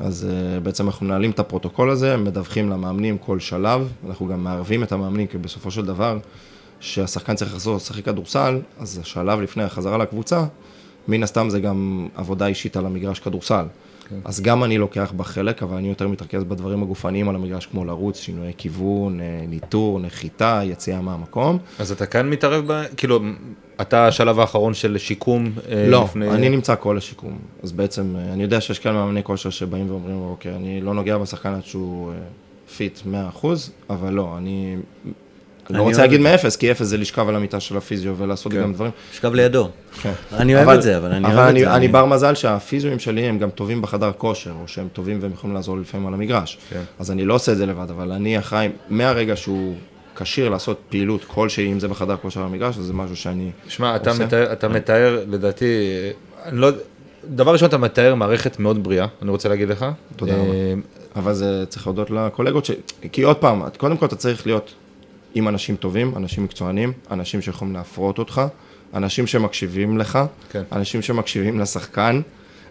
אז 0.00 0.26
uh, 0.30 0.60
בעצם 0.60 0.86
אנחנו 0.86 1.06
מנהלים 1.06 1.30
את 1.30 1.38
הפרוטוקול 1.38 1.90
הזה, 1.90 2.16
מדווחים 2.16 2.70
למאמנים 2.70 3.18
כל 3.18 3.40
שלב, 3.40 3.92
אנחנו 4.08 4.26
גם 4.26 4.44
מערבים 4.44 4.82
את 4.82 4.92
המאמנים, 4.92 5.26
כי 5.26 5.38
בסופו 5.38 5.70
של 5.70 5.86
דבר, 5.86 6.18
שהשחקן 6.80 7.34
צריך 7.34 7.54
לחזור 7.54 7.76
לשחק 7.76 8.04
כדורסל, 8.04 8.60
אז 8.78 8.98
השלב 9.02 9.40
לפני 9.40 9.62
החזרה 9.62 9.98
לקבוצה, 9.98 10.44
מן 11.08 11.22
הסתם 11.22 11.50
זה 11.50 11.60
גם 11.60 12.08
עבודה 12.14 12.46
אישית 12.46 12.76
על 12.76 12.86
המגרש 12.86 13.18
כדורסל. 13.18 13.64
כן. 14.08 14.16
אז 14.24 14.40
גם 14.40 14.64
אני 14.64 14.78
לוקח 14.78 15.12
בה 15.16 15.24
חלק, 15.24 15.62
אבל 15.62 15.76
אני 15.76 15.88
יותר 15.88 16.08
מתרכז 16.08 16.44
בדברים 16.44 16.82
הגופניים 16.82 17.28
על 17.28 17.34
המגרש, 17.34 17.66
כמו 17.66 17.84
לרוץ, 17.84 18.20
שינויי 18.20 18.52
כיוון, 18.58 19.20
אה, 19.20 19.44
ניטור, 19.48 20.00
נחיתה, 20.00 20.60
יציאה 20.64 21.00
מהמקום. 21.00 21.58
אז 21.78 21.92
אתה 21.92 22.06
כאן 22.06 22.30
מתערב 22.30 22.72
ב... 22.72 22.82
כאילו, 22.96 23.20
אתה 23.80 24.06
השלב 24.06 24.40
האחרון 24.40 24.74
של 24.74 24.98
שיקום 24.98 25.52
אה, 25.68 25.86
לא, 25.88 26.04
לפני... 26.04 26.30
אני 26.30 26.48
נמצא 26.48 26.74
כל 26.74 26.98
השיקום. 26.98 27.38
אז 27.62 27.72
בעצם, 27.72 28.16
אה, 28.16 28.32
אני 28.32 28.42
יודע 28.42 28.60
שיש 28.60 28.78
כאלה 28.78 28.94
מאמני 28.94 29.24
כושר 29.24 29.50
שבאים 29.50 29.90
ואומרים, 29.90 30.20
אוקיי, 30.20 30.54
אני 30.54 30.80
לא 30.80 30.94
נוגע 30.94 31.18
בשחקן 31.18 31.54
עד 31.54 31.64
שהוא 31.64 32.12
fit 32.76 32.98
100%, 33.42 33.46
אבל 33.90 34.12
לא, 34.12 34.34
אני... 34.38 34.76
אני 35.70 35.78
לא 35.78 35.82
רוצה 35.82 36.02
להגיד. 36.02 36.20
מאפס, 36.20 36.56
כי 36.56 36.70
אפס 36.70 36.86
זה 36.86 36.96
לשכב 36.96 37.28
על 37.28 37.36
המיטה 37.36 37.60
של 37.60 37.76
הפיזיו 37.76 38.14
ולעשות 38.18 38.52
כן. 38.52 38.62
גם 38.62 38.72
דברים. 38.72 38.92
שכב 39.12 39.34
לידו. 39.34 39.68
כן. 40.02 40.12
אני 40.32 40.56
אוהב 40.56 40.68
את 40.68 40.82
זה, 40.82 40.96
אבל 40.96 41.12
אני 41.12 41.34
אוהב 41.34 41.56
את 41.56 41.60
זה. 41.60 41.74
אני 41.74 41.88
בר 41.88 42.04
מזל 42.04 42.34
שהפיזיואים 42.34 42.98
שלי 42.98 43.22
הם 43.22 43.38
גם 43.38 43.50
טובים 43.50 43.82
בחדר 43.82 44.12
כושר, 44.18 44.52
או 44.62 44.68
שהם 44.68 44.88
טובים 44.92 45.18
והם 45.20 45.32
יכולים 45.32 45.56
לעזור 45.56 45.78
לפעמים 45.78 46.06
על 46.06 46.14
המגרש. 46.14 46.58
כן. 46.70 46.82
אז 46.98 47.10
אני 47.10 47.24
לא 47.24 47.34
עושה 47.34 47.52
את 47.52 47.56
זה 47.56 47.66
לבד, 47.66 47.90
אבל 47.90 48.12
אני 48.12 48.38
אחראי, 48.38 48.68
מהרגע 48.88 49.36
שהוא 49.36 49.74
כשיר 50.16 50.48
לעשות 50.48 50.80
פעילות 50.88 51.24
כלשהי, 51.24 51.72
אם 51.72 51.80
זה 51.80 51.88
בחדר 51.88 52.16
כושר 52.16 52.42
המגרש, 52.42 52.78
אז 52.78 52.84
זה 52.84 52.92
משהו 52.92 53.16
שאני... 53.16 53.50
שמע, 53.68 53.96
עושה. 53.96 54.24
מתאר, 54.24 54.52
אתה 54.52 54.68
מתאר, 54.68 55.24
לדעתי, 55.28 55.66
לא, 56.52 56.70
דבר 57.24 57.52
ראשון, 57.52 57.68
אתה 57.68 57.78
מתאר 57.78 58.14
מערכת 58.14 58.58
מאוד 58.58 58.84
בריאה, 58.84 59.06
אני 59.22 59.30
רוצה 59.30 59.48
להגיד 59.48 59.68
לך. 59.68 59.86
תודה 60.16 60.34
רבה. 60.34 60.42
אה, 60.44 60.74
אבל 61.16 61.34
זה 61.34 61.64
צריך 61.68 61.86
להודות 61.86 62.10
לקולגות, 62.10 62.64
ש... 62.64 62.70
כי 63.12 63.22
עוד 63.22 63.36
פעם, 63.36 63.62
קודם 63.76 63.96
כל 63.96 64.06
אתה 64.06 64.16
צריך 64.16 64.46
להיות 64.46 64.74
עם 65.38 65.48
אנשים 65.48 65.76
טובים, 65.76 66.12
אנשים 66.16 66.44
מקצוענים, 66.44 66.92
אנשים 67.10 67.42
שיכולים 67.42 67.74
להפרות 67.74 68.18
אותך, 68.18 68.42
אנשים 68.94 69.26
שמקשיבים 69.26 69.98
לך, 69.98 70.18
כן. 70.50 70.62
אנשים 70.72 71.02
שמקשיבים 71.02 71.60
לשחקן, 71.60 72.20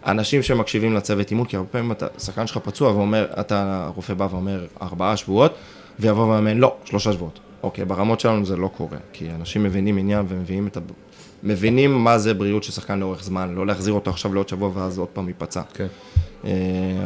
אנשים 0.05 0.43
שמקשיבים 0.43 0.93
לצוות 0.93 1.31
אימון, 1.31 1.45
כי 1.45 1.55
הרבה 1.55 1.69
פעמים 1.69 1.91
אתה, 1.91 2.07
שחקן 2.17 2.47
שלך 2.47 2.57
פצוע 2.57 2.91
ואומר, 2.91 3.27
אתה, 3.39 3.85
הרופא 3.85 4.13
בא 4.13 4.27
ואומר 4.31 4.65
ארבעה 4.81 5.17
שבועות, 5.17 5.55
ויבוא 5.99 6.23
ואומר, 6.23 6.53
לא, 6.53 6.75
שלושה 6.85 7.13
שבועות. 7.13 7.39
אוקיי, 7.63 7.85
ברמות 7.85 8.19
שלנו 8.19 8.45
זה 8.45 8.57
לא 8.57 8.67
קורה, 8.77 8.97
כי 9.13 9.31
אנשים 9.31 9.63
מבינים 9.63 9.97
עניין 9.97 10.25
ומבינים 10.29 10.67
את 10.67 10.77
ה... 10.77 10.79
מבינים 11.43 12.03
מה 12.03 12.17
זה 12.17 12.33
בריאות 12.33 12.63
של 12.63 12.71
שחקן 12.71 12.99
לאורך 12.99 13.23
זמן, 13.23 13.55
לא 13.55 13.67
להחזיר 13.67 13.93
אותו 13.93 14.11
עכשיו 14.11 14.33
לעוד 14.33 14.49
שבוע 14.49 14.71
ואז 14.73 14.97
עוד 14.97 15.07
פעם 15.07 15.27
ייפצע. 15.27 15.61
כן. 15.73 15.87
אה, 16.45 16.51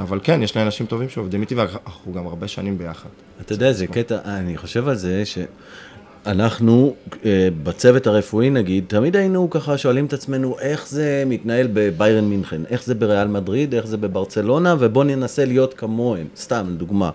אבל 0.01 0.19
כן, 0.23 0.43
יש 0.43 0.55
לי 0.55 0.61
אנשים 0.61 0.85
טובים 0.85 1.09
שעובדים 1.09 1.41
איתי, 1.41 1.55
ואנחנו 1.55 2.13
גם 2.13 2.27
הרבה 2.27 2.47
שנים 2.47 2.77
ביחד. 2.77 3.09
אתה 3.41 3.53
יודע, 3.53 3.71
זה 3.71 3.87
קטע, 3.87 4.17
אני 4.25 4.57
חושב 4.57 4.87
על 4.87 4.95
זה 4.95 5.23
שאנחנו, 5.25 6.95
אה, 7.25 7.47
בצוות 7.63 8.07
הרפואי 8.07 8.49
נגיד, 8.49 8.83
תמיד 8.87 9.15
היינו 9.15 9.49
ככה 9.49 9.77
שואלים 9.77 10.05
את 10.05 10.13
עצמנו 10.13 10.59
איך 10.59 10.87
זה 10.87 11.23
מתנהל 11.27 11.67
בביירן 11.73 12.25
מינכן, 12.25 12.61
איך 12.69 12.83
זה 12.83 12.95
בריאל 12.95 13.27
מדריד, 13.27 13.75
איך 13.75 13.87
זה 13.87 13.97
בברצלונה, 13.97 14.75
ובואו 14.79 15.03
ננסה 15.03 15.45
להיות 15.45 15.73
כמוהם, 15.73 16.27
סתם, 16.35 16.65
דוגמה. 16.77 17.09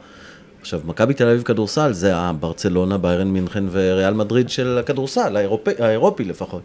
עכשיו, 0.60 0.80
מכבי 0.84 1.14
תל 1.14 1.28
אביב 1.28 1.42
כדורסל 1.42 1.92
זה 1.92 2.16
הברצלונה, 2.16 2.98
ביירן 2.98 3.28
מינכן 3.28 3.64
וריאל 3.70 4.14
מדריד 4.14 4.48
של 4.48 4.78
הכדורסל, 4.80 5.36
האירופי, 5.36 5.70
האירופי 5.78 6.24
לפחות. 6.24 6.62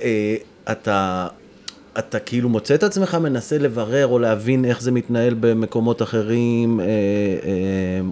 אה, 0.00 0.36
אתה, 0.70 1.26
אתה 1.98 2.18
כאילו 2.18 2.48
מוצא 2.48 2.74
את 2.74 2.82
עצמך 2.82 3.14
מנסה 3.14 3.58
לברר 3.58 4.06
או 4.06 4.18
להבין 4.18 4.64
איך 4.64 4.82
זה 4.82 4.92
מתנהל 4.92 5.34
במקומות 5.40 6.02
אחרים, 6.02 6.80
אה, 6.80 6.86
אה, 6.86 6.90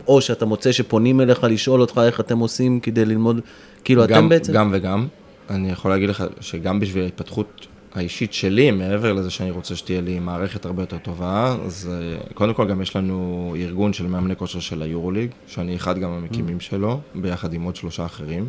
או 0.09 0.20
שאתה 0.20 0.45
מוצא 0.45 0.72
שפונים 0.72 1.20
אליך 1.20 1.45
לשאול 1.45 1.81
אותך 1.81 2.01
איך 2.07 2.20
אתם 2.20 2.39
עושים 2.39 2.81
כדי 2.81 3.05
ללמוד, 3.05 3.41
כאילו 3.85 4.03
גם, 4.07 4.18
אתם 4.18 4.28
בעצם... 4.28 4.53
גם 4.53 4.70
וגם. 4.72 5.07
אני 5.51 5.70
יכול 5.70 5.91
להגיד 5.91 6.09
לך 6.09 6.24
שגם 6.41 6.81
בשביל 6.81 7.05
ההתפתחות 7.05 7.66
האישית 7.95 8.32
שלי, 8.32 8.70
מעבר 8.70 9.12
לזה 9.12 9.30
שאני 9.30 9.51
רוצה 9.51 9.76
שתהיה 9.76 10.01
לי 10.01 10.18
מערכת 10.18 10.64
הרבה 10.64 10.82
יותר 10.82 10.99
טובה, 10.99 11.57
אז 11.66 11.91
אה, 11.93 12.34
קודם 12.34 12.55
כל 12.55 12.68
גם 12.68 12.82
יש 12.82 12.97
לנו 12.97 13.55
ארגון 13.59 13.93
של 13.93 14.07
מאמני 14.07 14.36
כושר 14.36 14.61
של 14.61 14.82
היורוליג, 14.82 15.30
שאני 15.47 15.76
אחד 15.76 15.99
גם 15.99 16.11
המקימים 16.11 16.61
שלו, 16.61 17.01
ביחד 17.14 17.53
עם 17.53 17.62
עוד 17.62 17.76
שלושה 17.76 18.05
אחרים. 18.05 18.49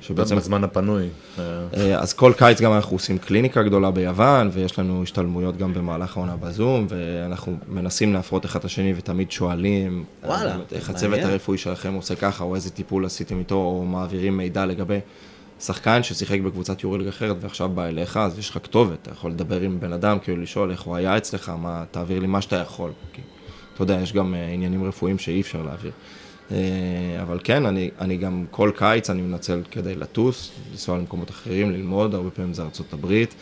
שבעצם 0.00 0.36
בזמן 0.36 0.64
הפנוי. 0.64 1.08
אה, 1.38 1.44
אה, 1.76 1.98
אז 1.98 2.12
כל 2.12 2.32
קיץ 2.38 2.60
גם 2.60 2.72
אנחנו 2.72 2.96
עושים 2.96 3.18
קליניקה 3.18 3.62
גדולה 3.62 3.90
ביוון, 3.90 4.50
ויש 4.52 4.78
לנו 4.78 5.02
השתלמויות 5.02 5.56
גם 5.56 5.74
במהלך 5.74 6.16
העונה 6.16 6.36
בזום, 6.36 6.86
ואנחנו 6.88 7.56
מנסים 7.68 8.12
להפרות 8.12 8.44
אחד 8.44 8.58
את 8.58 8.64
השני 8.64 8.94
ותמיד 8.96 9.30
שואלים, 9.30 10.04
אה, 10.24 10.28
וואלה, 10.28 10.52
באמת, 10.52 10.72
איך. 10.72 10.90
הצוות 10.90 11.20
הרפואי 11.22 11.58
שלכם 11.58 11.94
עושה 11.94 12.14
ככה, 12.14 12.44
או 12.44 12.54
איזה 12.54 12.70
טיפול 12.70 13.04
עשיתם 13.06 13.38
איתו, 13.38 13.54
או 13.54 13.84
מעבירים 13.84 14.36
מידע 14.36 14.66
לגבי 14.66 14.98
שחקן 15.66 16.02
ששיחק 16.02 16.40
בקבוצת 16.40 16.82
יורוליג 16.82 17.08
אחרת 17.08 17.36
ועכשיו 17.40 17.68
בא 17.68 17.86
אליך, 17.86 18.16
אז 18.16 18.38
יש 18.38 18.50
לך 18.50 18.58
כתובת, 18.62 18.98
אתה 19.02 19.10
יכול 19.10 19.30
לדבר 19.30 19.60
עם 19.60 19.80
בן 19.80 19.92
אדם, 19.92 20.18
כאילו 20.18 20.42
לשאול 20.42 20.70
איך 20.70 20.82
הוא 20.82 20.96
היה 20.96 21.16
אצלך, 21.16 21.48
מה, 21.48 21.84
תעביר 21.90 22.20
לי 22.20 22.26
מה 22.26 22.40
שאתה 22.40 22.56
יכול. 22.56 22.90
כי, 23.12 23.20
אתה 23.74 23.82
יודע, 23.82 23.98
יש 24.02 24.12
גם 24.12 24.34
אה, 24.34 24.48
עניינים 24.48 24.84
רפואיים 24.84 25.18
שאי 25.18 25.40
אפשר 25.40 25.62
להעביר. 25.62 25.92
אה, 26.50 26.56
אבל 27.22 27.38
כן, 27.44 27.66
אני, 27.66 27.90
אני 28.00 28.16
גם 28.16 28.44
כל 28.50 28.70
קיץ 28.76 29.10
אני 29.10 29.22
מנצל 29.22 29.62
כדי 29.70 29.94
לטוס, 29.94 30.52
לנסוע 30.70 30.98
למקומות 30.98 31.30
אחרים, 31.30 31.70
ללמוד, 31.70 32.14
הרבה 32.14 32.30
פעמים 32.30 32.54
זה 32.54 32.62
ארצות 32.62 32.92
הברית. 32.92 33.34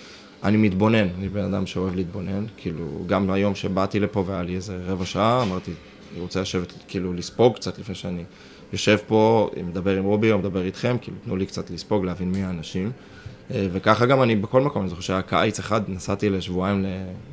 אני 0.44 0.56
מתבונן, 0.56 1.08
אני 1.18 1.28
בן 1.28 1.44
אדם 1.44 1.66
שאוהב 1.66 1.94
להתבונן, 1.94 2.44
כאילו, 2.56 3.04
גם 3.06 3.30
היום 3.30 3.54
שבאתי 3.54 4.00
לפה 4.00 4.24
והיה 4.26 4.42
לי 4.42 4.56
איזה 4.56 4.78
רבע 4.86 5.04
שעה, 5.04 5.42
אמרתי, 5.42 5.70
אני 6.12 6.20
רוצה 6.20 6.40
לשבת, 6.40 6.72
כאילו, 6.88 7.12
לספוג 7.12 7.54
קצת 7.54 7.78
לפני 7.78 7.94
שאני 7.94 8.24
יושב 8.72 8.98
פה, 9.06 9.50
מדבר 9.66 9.96
עם 9.96 10.04
רובי 10.04 10.32
או 10.32 10.38
מדבר 10.38 10.62
איתכם, 10.62 10.96
כאילו, 11.00 11.16
תנו 11.24 11.36
לי 11.36 11.46
קצת 11.46 11.70
לספוג, 11.70 12.04
להבין 12.04 12.32
מי 12.32 12.42
האנשים. 12.42 12.92
אה, 13.50 13.66
וככה 13.72 14.06
גם 14.06 14.22
אני 14.22 14.36
בכל 14.36 14.60
מקום, 14.60 14.82
אני 14.82 14.88
זוכר 14.88 15.00
שהיה 15.00 15.22
קיץ 15.22 15.58
אחד, 15.58 15.80
נסעתי 15.88 16.30
לשבועיים 16.30 16.84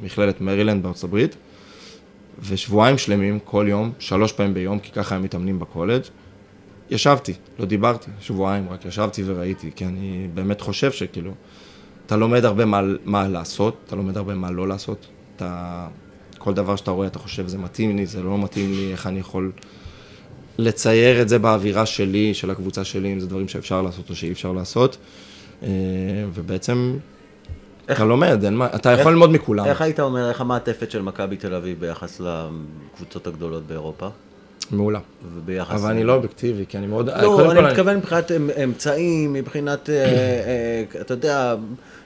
למכללת 0.02 0.42
מרילנד 0.42 0.84
בארצות 0.84 1.04
הברית, 1.04 1.36
ושבועיים 2.48 2.98
שלמים, 2.98 3.40
כל 3.40 3.66
יום, 3.70 3.92
שלוש 4.00 4.34
פעמים 4.34 4.54
ביום, 4.54 4.80
כי 4.80 4.92
ככה 4.92 5.16
הם 5.16 5.24
מתאמנים 5.24 5.60
בקולג'. 5.60 6.02
ישבתי, 6.90 7.34
לא 7.60 7.66
דיברתי, 7.66 8.12
שבועיים, 8.20 8.70
רק 8.70 8.86
ישבתי 8.86 9.24
וראיתי, 9.26 9.72
כי 9.76 9.86
אני 9.86 10.28
באמת 10.34 10.62
חושב 10.62 10.92
שכאילו, 10.92 11.32
אתה 12.06 12.18
לומד 12.18 12.46
הרבה 12.46 12.66
מה, 12.66 12.82
מה 13.06 13.28
לעשות, 13.28 13.78
אתה 13.86 13.96
לומד 13.96 14.18
הרבה 14.18 14.36
מה 14.36 14.52
לא 14.52 14.68
לעשות, 14.68 15.08
אתה, 15.36 15.88
כל 16.38 16.54
דבר 16.54 16.76
שאתה 16.76 16.92
רואה, 16.92 17.08
אתה 17.08 17.20
חושב, 17.20 17.48
זה 17.48 17.58
מתאים 17.58 17.98
לי, 17.98 18.06
זה 18.06 18.24
לא 18.24 18.38
מתאים 18.38 18.72
לי, 18.72 18.92
איך 18.92 19.08
אני 19.08 19.20
יכול 19.20 19.52
לצייר 20.60 21.22
את 21.22 21.30
זה 21.30 21.40
באווירה 21.40 21.86
שלי, 21.86 22.34
של 22.34 22.50
הקבוצה 22.50 22.84
שלי, 22.84 23.14
אם 23.14 23.20
זה 23.20 23.28
דברים 23.28 23.48
שאפשר 23.48 23.82
לעשות 23.82 24.10
או 24.10 24.16
שאי 24.16 24.32
אפשר 24.32 24.52
לעשות, 24.52 24.98
אה, 25.64 25.70
ובעצם, 26.34 26.98
אתה 27.92 28.06
לומד, 28.06 28.44
אין 28.44 28.56
מה, 28.56 28.68
אתה 28.76 28.92
יכול 28.92 29.12
ללמוד 29.12 29.32
מכולם. 29.32 29.66
איך 29.66 29.82
היית 29.82 30.00
אומר, 30.00 30.30
איך 30.30 30.42
המעטפת 30.42 30.92
של 30.92 31.02
מכבי 31.02 31.38
תל 31.38 31.54
אביב 31.54 31.80
ביחס 31.80 32.22
לקבוצות 32.22 33.28
הגדולות 33.28 33.68
באירופה? 33.68 34.10
מעולה. 34.72 35.00
וביחס... 35.36 35.82
אבל 35.82 35.92
אני 35.92 36.04
לא 36.04 36.14
אובייקטיבי, 36.14 36.66
כי 36.70 36.78
אני 36.78 36.88
מאוד... 36.88 37.10
לא, 37.10 37.52
אני 37.52 37.62
מתכוון 37.62 37.98
מבחינת 37.98 38.32
אמ- 38.32 38.50
אמצעים, 38.64 39.34
מבחינת, 39.34 39.90
אה, 39.90 39.96
אה, 39.96 41.02
אתה 41.02 41.14
יודע, 41.14 41.56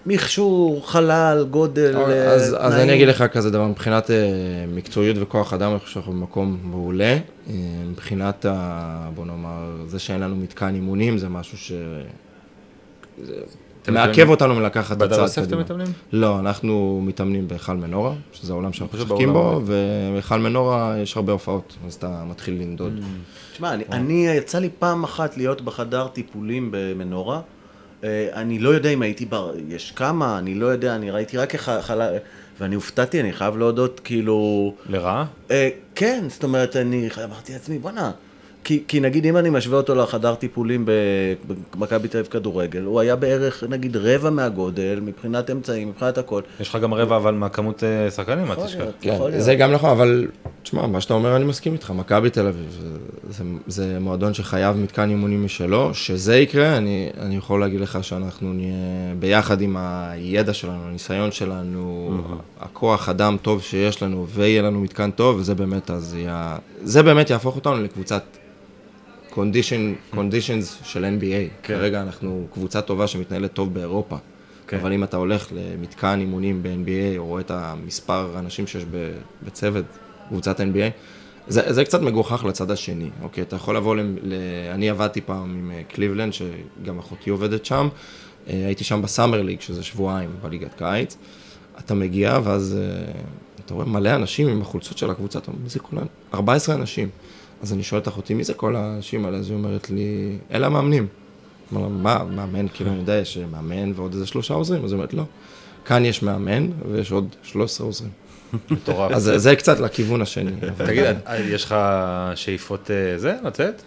מכשור, 0.05 0.81
חלל, 0.85 1.45
גודל, 1.51 1.95
אה, 1.97 2.23
אז, 2.31 2.55
אז 2.59 2.73
תנאים. 2.73 2.89
אני 2.89 2.95
אגיד 2.95 3.07
לך 3.07 3.23
כזה 3.23 3.49
דבר, 3.51 3.67
מבחינת 3.67 4.11
אה, 4.11 4.15
מקצועיות 4.75 5.17
וכוח 5.19 5.53
אדם, 5.53 5.71
אני 5.71 5.79
חושב 5.79 5.93
שאנחנו 5.93 6.11
במקום 6.13 6.57
מעולה. 6.63 7.17
אה, 7.49 7.53
מבחינת, 7.91 8.45
ה, 8.49 9.09
בוא 9.15 9.25
נאמר, 9.25 9.71
זה 9.87 9.99
שאין 9.99 10.19
לנו 10.21 10.35
מתקן 10.35 10.75
אימונים, 10.75 11.17
זה 11.17 11.29
משהו 11.29 11.57
ש... 11.57 11.71
זה 13.23 13.33
אתם 13.81 13.93
מעכב 13.93 14.09
מתאמנים- 14.11 14.29
אותנו 14.29 14.55
מלקחת 14.55 14.97
את 14.97 15.01
הצעד 15.01 15.19
יוסף 15.19 15.37
אתם 15.37 15.45
קדימה. 15.47 15.61
מתאמנים? 15.61 15.87
לא, 16.13 16.39
אנחנו 16.39 17.01
מתאמנים 17.05 17.47
בהיכל 17.47 17.73
מנורה, 17.73 18.13
שזה 18.33 18.53
העולם 18.53 18.73
שאנחנו 18.73 18.97
משחקים 18.97 19.33
בו. 19.33 19.61
ובהיכל 19.65 20.39
מנורה 20.39 20.95
יש 21.01 21.17
הרבה 21.17 21.31
הופעות, 21.33 21.75
אז 21.87 21.93
אתה 21.93 22.23
מתחיל 22.29 22.53
לנדוד. 22.61 22.99
תשמע, 23.53 23.73
אני, 23.73 23.83
אני, 23.91 24.27
יצא 24.27 24.59
לי 24.59 24.69
פעם 24.79 25.03
אחת 25.03 25.37
להיות 25.37 25.61
בחדר 25.61 26.07
טיפולים 26.07 26.69
במנורה. 26.71 27.41
אה, 28.03 28.29
אני 28.33 28.59
לא 28.59 28.69
יודע 28.69 28.89
אם 28.89 29.01
הייתי 29.01 29.25
בר... 29.25 29.53
יש 29.67 29.91
כמה, 29.91 30.39
אני 30.39 30.55
לא 30.55 30.65
יודע, 30.65 30.95
אני 30.95 31.11
ראיתי 31.11 31.37
רק 31.37 31.55
חלל... 31.55 32.17
ואני 32.59 32.75
הופתעתי, 32.75 33.21
אני 33.21 33.33
חייב 33.33 33.57
להודות, 33.57 34.01
כאילו... 34.03 34.73
לרעה? 34.89 35.25
אה, 35.51 35.69
כן, 35.95 36.25
זאת 36.29 36.43
אומרת, 36.43 36.75
אני 36.75 37.09
אמרתי 37.23 37.53
לעצמי, 37.53 37.79
בואנה. 37.79 38.11
כי, 38.64 38.84
כי 38.88 38.99
נגיד 38.99 39.26
אם 39.26 39.38
אני 39.38 39.49
משווה 39.49 39.78
אותו 39.78 39.95
לחדר 39.95 40.36
טיפולים 40.36 40.86
ב- 40.86 40.91
במכבי 41.76 42.07
תל 42.07 42.18
אביב 42.18 42.32
כדורגל, 42.32 42.82
הוא 42.84 42.99
היה 42.99 43.16
בערך 43.16 43.64
נגיד 43.70 43.97
רבע 43.97 44.30
מהגודל, 44.30 44.99
מבחינת 45.01 45.49
אמצעים, 45.49 45.89
מבחינת 45.89 46.18
הכל. 46.18 46.41
יש 46.59 46.70
לך 46.70 46.76
גם 46.82 46.93
רבע 46.93 47.16
אבל 47.16 47.34
מהכמות 47.34 47.84
אה, 47.84 48.11
שחקנים, 48.11 48.51
אל 48.51 48.55
תשכח. 48.66 48.84
כן. 49.01 49.39
זה 49.39 49.55
גם 49.55 49.72
נכון, 49.72 49.89
אבל 49.89 50.28
תשמע, 50.64 50.88
מה 50.88 51.01
שאתה 51.01 51.14
אומר, 51.14 51.36
אני 51.36 51.45
מסכים 51.45 51.74
איתך, 51.74 51.91
מכבי 51.91 52.30
תל 52.30 52.47
אביב, 52.47 52.78
זה, 52.82 52.88
זה, 53.30 53.43
זה 53.68 53.97
מועדון 53.99 54.34
שחייב 54.34 54.78
מתקן 54.78 55.09
אימונים 55.09 55.45
משלו, 55.45 55.93
שזה 55.93 56.38
יקרה, 56.38 56.78
אני, 56.78 57.09
אני 57.20 57.36
יכול 57.36 57.59
להגיד 57.59 57.82
לך 57.82 58.03
שאנחנו 58.03 58.53
נהיה 58.53 58.76
ביחד 59.20 59.61
עם 59.61 59.78
הידע 59.80 60.53
שלנו, 60.53 60.88
הניסיון 60.88 61.32
שלנו, 61.32 62.11
הכוח 62.59 63.09
אדם 63.09 63.38
טוב 63.41 63.61
שיש 63.61 64.03
לנו, 64.03 64.28
ויהיה 64.28 64.61
לנו 64.61 64.82
מתקן 64.82 65.11
טוב, 65.11 65.38
וזה 65.39 65.55
באמת 65.55 65.91
אז 65.91 66.16
יהיה, 66.16 66.57
זה 66.84 67.03
באמת 67.03 67.30
יהפוך 67.30 67.55
אותנו 67.55 67.84
לקבוצת 67.84 68.24
condition, 69.34 70.15
conditions 70.15 70.84
של 70.84 71.05
NBA. 71.05 71.49
כן. 71.63 71.77
כרגע 71.77 72.01
אנחנו 72.01 72.47
קבוצה 72.53 72.81
טובה 72.81 73.07
שמתנהלת 73.07 73.53
טוב 73.53 73.73
באירופה. 73.73 74.17
כן. 74.67 74.77
אבל 74.77 74.93
אם 74.93 75.03
אתה 75.03 75.17
הולך 75.17 75.47
למתקן 75.51 76.19
אימונים 76.19 76.63
ב-NBA, 76.63 77.17
או 77.17 77.25
רואה 77.25 77.41
את 77.41 77.51
המספר 77.51 78.31
האנשים 78.36 78.67
שיש 78.67 78.86
בצוות 79.43 79.86
קבוצת 80.27 80.59
NBA, 80.59 80.91
זה, 81.47 81.73
זה 81.73 81.86
קצת 81.86 82.01
מגוחך 82.01 82.45
לצד 82.45 82.71
השני, 82.71 83.09
אוקיי? 83.21 83.43
אתה 83.43 83.55
יכול 83.55 83.75
לבוא, 83.77 83.95
ל, 83.95 83.99
ל, 84.21 84.34
אני 84.71 84.89
עבדתי 84.89 85.21
פעם 85.21 85.55
עם 85.59 85.71
אה, 85.71 85.81
קליבלנד, 85.84 86.34
שגם 86.34 86.99
אחותי 86.99 87.29
עובדת 87.29 87.65
שם, 87.65 87.88
אה, 88.47 88.65
הייתי 88.65 88.84
שם 88.84 89.01
בסאמר 89.01 89.41
ליג, 89.41 89.61
שזה 89.61 89.84
שבועיים 89.84 90.29
בליגת 90.41 90.73
קיץ. 90.77 91.17
אתה 91.79 91.93
מגיע, 91.93 92.39
ואז 92.43 92.77
אה, 92.77 93.11
אתה 93.65 93.73
רואה 93.73 93.86
מלא 93.86 94.15
אנשים 94.15 94.47
עם 94.47 94.61
החולצות 94.61 94.97
של 94.97 95.09
הקבוצה, 95.09 95.39
אתה 95.39 95.51
אומר, 95.51 95.69
זה 95.69 95.79
כולם? 95.79 96.05
14 96.34 96.75
אנשים. 96.75 97.09
אז 97.64 97.74
אני 97.74 97.84
שואל 97.84 98.01
את 98.01 98.07
אחותי, 98.07 98.34
מי 98.34 98.43
זה 98.43 98.53
כל 98.53 98.76
האנשים 98.76 99.26
האלה? 99.26 99.38
אז 99.38 99.49
היא 99.49 99.57
אומרת 99.57 99.89
לי, 99.89 100.38
אלה 100.51 100.66
המאמנים. 100.68 101.07
אמר 101.74 101.82
לה, 101.82 101.88
מה, 101.88 102.24
מאמן? 102.24 102.66
כאילו, 102.74 102.89
אני 102.91 102.99
יודע, 102.99 103.14
יש 103.14 103.38
מאמן 103.51 103.91
ועוד 103.95 104.14
איזה 104.14 104.26
שלושה 104.26 104.53
עוזרים. 104.53 104.84
אז 104.84 104.91
היא 104.91 104.97
אומרת, 104.97 105.14
לא. 105.14 105.24
כאן 105.86 106.05
יש 106.05 106.24
מאמן 106.24 106.70
ויש 106.91 107.11
עוד 107.11 107.36
13 107.43 107.88
עוזרים. 107.88 108.11
מטורף. 108.72 109.11
אז 109.11 109.32
זה- 109.36 109.55
קצת 109.55 109.80
לכיוון 109.80 110.22
השני. 110.22 110.51
תגיד, 110.86 111.03
אה, 111.28 111.39
יש 111.39 111.66
לך 111.66 111.76
שאיפות 112.36 112.91
אה, 112.91 113.18
זה, 113.20 113.36
לצאת? 113.43 113.82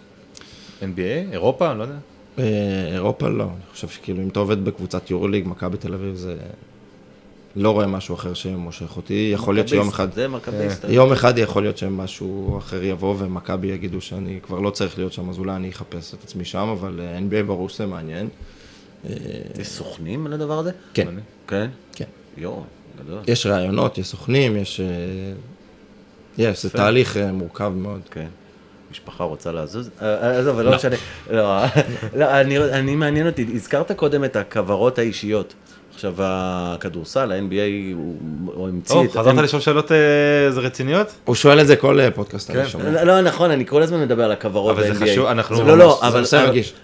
NBA? 0.81 1.31
אירופה? 1.31 1.73
לא 1.73 1.83
יודע. 1.83 1.95
אה, 2.39 2.43
אירופה 2.93 3.27
לא, 3.29 3.43
אני 3.43 3.71
חושב 3.73 3.87
שכאילו 3.87 4.23
אם 4.23 4.27
אתה 4.27 4.39
עובד 4.39 4.65
בקבוצת 4.65 5.09
יורוליג, 5.11 5.47
מכבי 5.47 5.77
תל 5.77 5.93
אביב 5.93 6.15
זה... 6.15 6.35
לא 7.55 7.71
רואה 7.71 7.87
משהו 7.87 8.15
אחר 8.15 8.33
שמושך 8.33 8.97
אותי, 8.97 9.31
יכול 9.33 9.55
להיות 9.55 9.67
שיום 9.67 9.87
אחד... 9.87 10.13
זה 10.13 10.27
מכביסט. 10.27 10.85
יום 10.89 11.11
אחד 11.11 11.37
יכול 11.37 11.61
להיות 11.63 11.77
שמשהו 11.77 12.57
אחר 12.57 12.83
יבוא 12.83 13.15
ומכבי 13.19 13.67
יגידו 13.67 14.01
שאני 14.01 14.39
כבר 14.43 14.59
לא 14.59 14.69
צריך 14.69 14.97
להיות 14.97 15.13
שם, 15.13 15.29
אז 15.29 15.37
אולי 15.39 15.55
אני 15.55 15.69
אחפש 15.69 16.13
את 16.13 16.23
עצמי 16.23 16.45
שם, 16.45 16.67
אבל 16.79 16.99
אה, 17.03 17.17
NBA 17.19 17.47
ברור 17.47 17.69
שזה 17.69 17.85
מעניין. 17.85 18.27
אה, 19.09 19.13
יש 19.59 19.67
סוכנים 19.67 20.27
לדבר 20.27 20.59
הזה? 20.59 20.71
כן, 20.93 21.07
כן? 21.47 21.67
כן. 21.95 22.05
יואו, 22.37 22.63
גדול. 23.03 23.19
יש 23.27 23.45
ראיונות, 23.45 23.97
יש 23.97 24.07
סוכנים, 24.07 24.57
יש... 24.57 24.79
אה, 24.79 24.85
יש, 26.37 26.63
זה 26.63 26.69
תהליך 26.69 27.17
אה, 27.17 27.31
מורכב 27.31 27.71
מאוד. 27.75 28.01
כן. 28.11 28.27
משפחה 28.91 29.23
רוצה 29.23 29.51
לזוז? 29.51 29.89
אה, 30.01 30.39
עזוב, 30.39 30.55
אבל 30.55 30.65
לא 30.65 30.75
משנה. 30.75 30.95
לא, 31.31 31.63
לא, 32.15 32.41
אני- 32.41 32.57
אני 32.59 32.95
מעניין 32.95 33.27
אותי, 33.27 33.45
הזכרת 33.55 33.91
קודם 33.91 34.23
את 34.23 34.35
הכוורות 34.35 34.99
האישיות. 34.99 35.53
עכשיו, 35.97 36.13
הכדורסל, 36.19 37.31
ה-NBA, 37.31 37.53
הוא 37.95 38.15
הוא 38.45 38.67
המציא 38.67 38.95
את... 39.05 39.11
חזרת 39.11 39.35
לשאול 39.37 39.61
שאלות 39.61 39.91
אה, 39.91 39.97
זה 40.51 40.59
רציניות? 40.59 41.07
הוא 41.25 41.35
שואל 41.35 41.61
את 41.61 41.67
זה 41.67 41.75
כל 41.75 41.99
אה, 41.99 42.11
פודקאסט, 42.11 42.51
כן. 42.51 42.59
אני 42.59 42.69
שומע. 42.69 42.89
לא, 42.89 43.03
לא, 43.03 43.21
נכון, 43.21 43.51
אני 43.51 43.65
כל 43.65 43.81
הזמן 43.83 44.01
מדבר 44.01 44.23
על 44.23 44.31
הכוורות 44.31 44.77
אבל 44.77 44.93
זה 44.93 44.99
ב-NBA. 44.99 45.09
חשוב, 45.11 45.25
אנחנו- 45.25 45.55
לא, 45.55 45.71
זה 45.71 45.75
לא, 45.75 45.99
ממש- 46.03 46.29
זה 46.29 46.37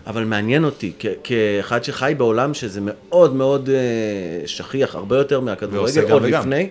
אבל- 0.08 0.24
מעניין 0.24 0.64
אותי, 0.64 0.92
כאחד 1.24 1.84
שחי 1.84 2.14
בעולם 2.18 2.54
שזה 2.54 2.80
מאוד 2.84 3.36
מאוד 3.36 3.70
אה, 3.70 3.76
שכיח, 4.48 4.96
הרבה 4.96 5.18
יותר 5.18 5.40
מהכדורגל, 5.40 6.12
עוד. 6.12 6.24
לפני, 6.26 6.70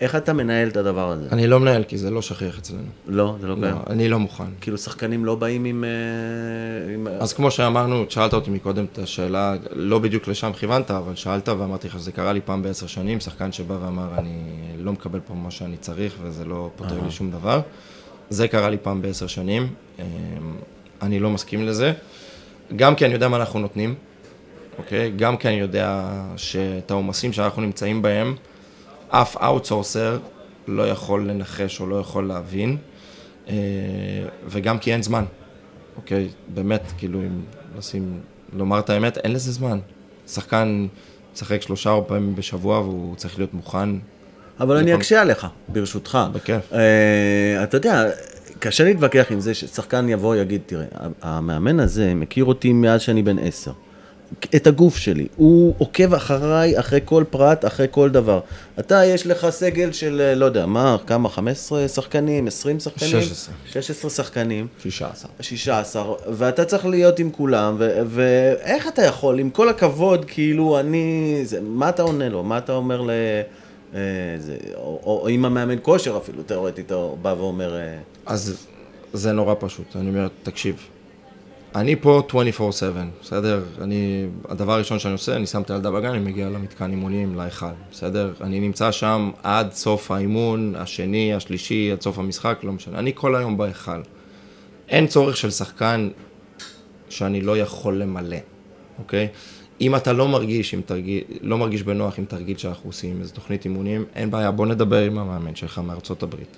איך 0.00 0.16
אתה 0.16 0.32
מנהל 0.32 0.68
את 0.68 0.76
הדבר 0.76 1.10
הזה? 1.10 1.28
אני 1.32 1.46
לא 1.46 1.60
מנהל, 1.60 1.84
כי 1.84 1.98
זה 1.98 2.10
לא 2.10 2.22
שכיח 2.22 2.58
אצלנו. 2.58 2.82
לא, 3.06 3.36
זה 3.40 3.46
לא 3.46 3.56
לא, 3.56 3.60
קיים. 3.66 3.76
אני 3.90 4.08
לא 4.08 4.18
מוכן. 4.18 4.44
כאילו 4.60 4.78
שחקנים 4.78 5.24
לא 5.24 5.34
באים 5.34 5.64
עם... 5.64 5.84
אה, 5.84 6.94
עם- 6.94 7.08
אז 7.20 7.32
כמו 7.32 7.50
שאמרנו, 7.50 8.04
שאלת 8.08 8.34
אותי 8.34 8.50
מקודם 8.50 8.84
את 8.92 8.98
השאלה, 8.98 9.54
לא 9.72 9.98
בדיוק 9.98 10.28
לשם 10.28 10.52
כיוונת, 10.52 10.90
אבל 10.90 11.14
שאלת 11.14 11.48
ואמרתי 11.48 11.88
לך 11.88 11.94
שזה 11.98 12.12
קרה 12.12 12.32
לי 12.32 12.40
פעם 12.44 12.62
בעשר 12.62 12.86
שנים, 12.86 13.20
שחקן 13.20 13.52
שבא 13.52 13.74
ואמר, 13.82 14.08
אני 14.18 14.38
לא 14.78 14.92
מקבל 14.92 15.20
פה 15.20 15.34
מה 15.34 15.50
שאני 15.50 15.76
צריך 15.76 16.14
וזה 16.22 16.44
לא 16.44 16.70
פותר 16.76 17.00
לי 17.04 17.10
שום 17.10 17.30
דבר. 17.30 17.60
זה 18.30 18.48
קרה 18.48 18.70
לי 18.70 18.76
פעם 18.82 19.02
בעשר 19.02 19.26
שנים, 19.26 19.68
אמ, 19.98 20.04
אני 21.02 21.18
לא 21.20 21.30
מסכים 21.30 21.66
לזה. 21.66 21.92
גם 22.76 22.94
כי 22.94 23.04
אני 23.06 23.14
יודע 23.14 23.28
מה 23.28 23.36
אנחנו 23.36 23.58
נותנים, 23.60 23.94
אוקיי? 24.78 25.12
גם 25.16 25.36
כי 25.36 25.48
אני 25.48 25.56
יודע 25.60 26.02
שאת 26.36 26.90
העומסים 26.90 27.32
שאנחנו 27.32 27.62
נמצאים 27.62 28.02
בהם, 28.02 28.34
אף 29.08 29.36
אאוטסורסר 29.36 30.18
לא 30.68 30.88
יכול 30.88 31.30
לנחש 31.30 31.80
או 31.80 31.86
לא 31.86 31.96
יכול 31.96 32.28
להבין, 32.28 32.76
אה, 33.48 33.54
וגם 34.48 34.78
כי 34.78 34.92
אין 34.92 35.02
זמן. 35.02 35.24
אוקיי, 35.96 36.28
באמת, 36.54 36.82
כאילו, 36.98 37.20
אם 37.20 37.40
לשים, 37.78 38.20
לומר 38.52 38.78
את 38.78 38.90
האמת, 38.90 39.18
אין 39.18 39.32
לזה 39.32 39.52
זמן. 39.52 39.78
שחקן 40.28 40.86
משחק 41.34 41.62
שלושה 41.62 41.90
ארבע 41.90 42.08
פעמים 42.08 42.34
בשבוע 42.36 42.80
והוא 42.80 43.16
צריך 43.16 43.38
להיות 43.38 43.54
מוכן. 43.54 43.88
אבל 44.60 44.76
אני. 44.76 44.94
אקשה 44.94 45.20
עליך, 45.20 45.46
ברשותך. 45.68 46.18
בכיף. 46.32 46.72
אה, 46.72 47.62
אתה 47.62 47.76
יודע, 47.76 48.04
קשה 48.58 48.84
להתווכח 48.84 49.26
עם 49.30 49.40
זה 49.40 49.54
ששחקן 49.54 50.08
יבוא 50.08 50.30
ויגיד, 50.30 50.60
תראה, 50.66 50.84
המאמן 51.22 51.80
הזה 51.80 52.14
מכיר 52.14 52.44
אותי 52.44 52.72
מאז 52.72 53.00
שאני 53.00 53.22
בן 53.22 53.38
עשר. 53.38 53.72
את 54.56 54.66
הגוף 54.66 54.96
שלי, 54.96 55.26
הוא 55.36 55.74
עוקב 55.78 56.14
אחריי, 56.14 56.78
אחרי 56.78 57.00
כל 57.04 57.24
פרט, 57.30 57.64
אחרי 57.64 57.86
כל 57.90 58.10
דבר. 58.10 58.40
אתה, 58.80 59.04
יש 59.04 59.26
לך 59.26 59.50
סגל 59.50 59.92
של, 59.92 60.20
אה, 60.20 60.34
לא 60.34 60.44
יודע, 60.44 60.66
מה, 60.66 60.96
כמה, 61.06 61.28
15 61.28 61.88
שחקנים, 61.88 62.46
20 62.46 62.80
שחקנים? 62.80 63.20
16. 63.20 63.54
16 63.72 64.10
שחקנים. 64.10 64.66
שישה 64.82 65.10
עשר. 65.10 65.28
16, 65.40 66.14
ואתה 66.30 66.64
צריך 66.64 66.86
להיות 66.86 67.18
עם 67.18 67.30
כולם, 67.30 67.76
ו- 67.78 68.02
ואיך 68.06 68.88
אתה 68.88 69.02
יכול, 69.02 69.38
עם 69.38 69.50
כל 69.50 69.68
הכבוד, 69.68 70.24
כאילו, 70.24 70.80
אני... 70.80 71.40
זה, 71.44 71.60
מה 71.60 71.88
אתה 71.88 72.02
עונה 72.02 72.28
לו? 72.28 72.42
מה 72.42 72.58
אתה 72.58 72.72
אומר 72.72 73.00
ל... 73.00 73.10
אה, 73.94 74.00
זה, 74.38 74.56
או, 74.74 75.00
או, 75.04 75.20
או 75.22 75.28
אם 75.28 75.44
המאמן 75.44 75.76
כושר 75.82 76.16
אפילו, 76.16 76.42
תיאורטית, 76.42 76.92
הוא 76.92 77.18
בא 77.18 77.34
ואומר... 77.38 77.76
אה, 77.76 77.98
אז 78.26 78.66
זה 79.12 79.32
נורא 79.32 79.54
פשוט, 79.58 79.96
אני 79.96 80.08
אומר, 80.08 80.28
תקשיב, 80.42 80.76
אני 81.76 81.96
פה 81.96 82.22
24/7, 82.30 82.32
בסדר? 83.22 83.62
אני, 83.80 84.26
הדבר 84.48 84.72
הראשון 84.72 84.98
שאני 84.98 85.12
עושה, 85.12 85.36
אני 85.36 85.46
שם 85.46 85.62
את 85.62 85.70
הילדה 85.70 85.90
בגן, 85.90 86.08
אני 86.08 86.18
מגיע 86.18 86.48
למתקן 86.48 86.90
אימונים, 86.90 87.34
להיכל, 87.34 87.66
בסדר? 87.92 88.32
אני 88.40 88.60
נמצא 88.60 88.92
שם 88.92 89.30
עד 89.42 89.72
סוף 89.72 90.10
האימון, 90.10 90.74
השני, 90.76 91.34
השלישי, 91.34 91.92
עד 91.92 92.00
סוף 92.00 92.18
המשחק, 92.18 92.58
לא 92.62 92.72
משנה. 92.72 92.98
אני 92.98 93.12
כל 93.14 93.36
היום 93.36 93.56
בהיכל. 93.56 94.00
אין 94.88 95.06
צורך 95.06 95.36
של 95.36 95.50
שחקן 95.50 96.08
שאני 97.08 97.40
לא 97.40 97.58
יכול 97.58 97.98
למלא, 98.02 98.36
אוקיי? 98.98 99.28
אם 99.80 99.96
אתה 99.96 100.12
לא 100.12 100.28
מרגיש, 100.28 100.74
עם 100.74 100.80
תרגיל, 100.86 101.22
לא 101.40 101.58
מרגיש 101.58 101.82
בנוח 101.82 102.18
עם 102.18 102.24
תרגיל 102.24 102.56
שאנחנו 102.56 102.88
עושים, 102.88 103.20
איזו 103.20 103.34
תוכנית 103.34 103.64
אימונים, 103.64 104.04
אין 104.14 104.30
בעיה, 104.30 104.50
בוא 104.50 104.66
נדבר 104.66 105.02
עם 105.02 105.18
המאמן 105.18 105.54
שלך 105.54 105.78
מארצות 105.78 106.22
הברית. 106.22 106.56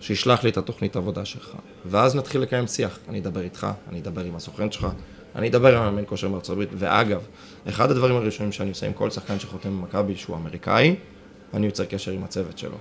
שישלח 0.00 0.44
לי 0.44 0.50
את 0.50 0.56
התוכנית 0.56 0.96
עבודה 0.96 1.24
שלך, 1.24 1.50
ואז 1.86 2.16
נתחיל 2.16 2.40
לקיים 2.40 2.66
שיח. 2.66 2.98
אני 3.08 3.18
אדבר 3.18 3.40
איתך, 3.40 3.66
אני 3.88 4.00
אדבר 4.00 4.24
עם 4.24 4.36
הסוכן 4.36 4.72
שלך, 4.72 4.86
אני 5.36 5.48
אדבר 5.48 5.76
עם 5.76 5.82
המאמן 5.82 6.02
כושר 6.06 6.28
מארצות 6.28 6.52
הברית, 6.52 6.68
ואגב, 6.72 7.20
אחד 7.68 7.90
הדברים 7.90 8.16
הראשונים 8.16 8.52
שאני 8.52 8.68
עושה 8.68 8.86
עם 8.86 8.92
כל 8.92 9.10
שחקן 9.10 9.38
שחותם 9.38 9.80
במכבי 9.80 10.16
שהוא 10.16 10.36
אמריקאי, 10.36 10.96
אני 11.54 11.66
יוצר 11.66 11.84
קשר 11.84 12.10
עם 12.10 12.24
הצוות 12.24 12.58
שלו. 12.58 12.76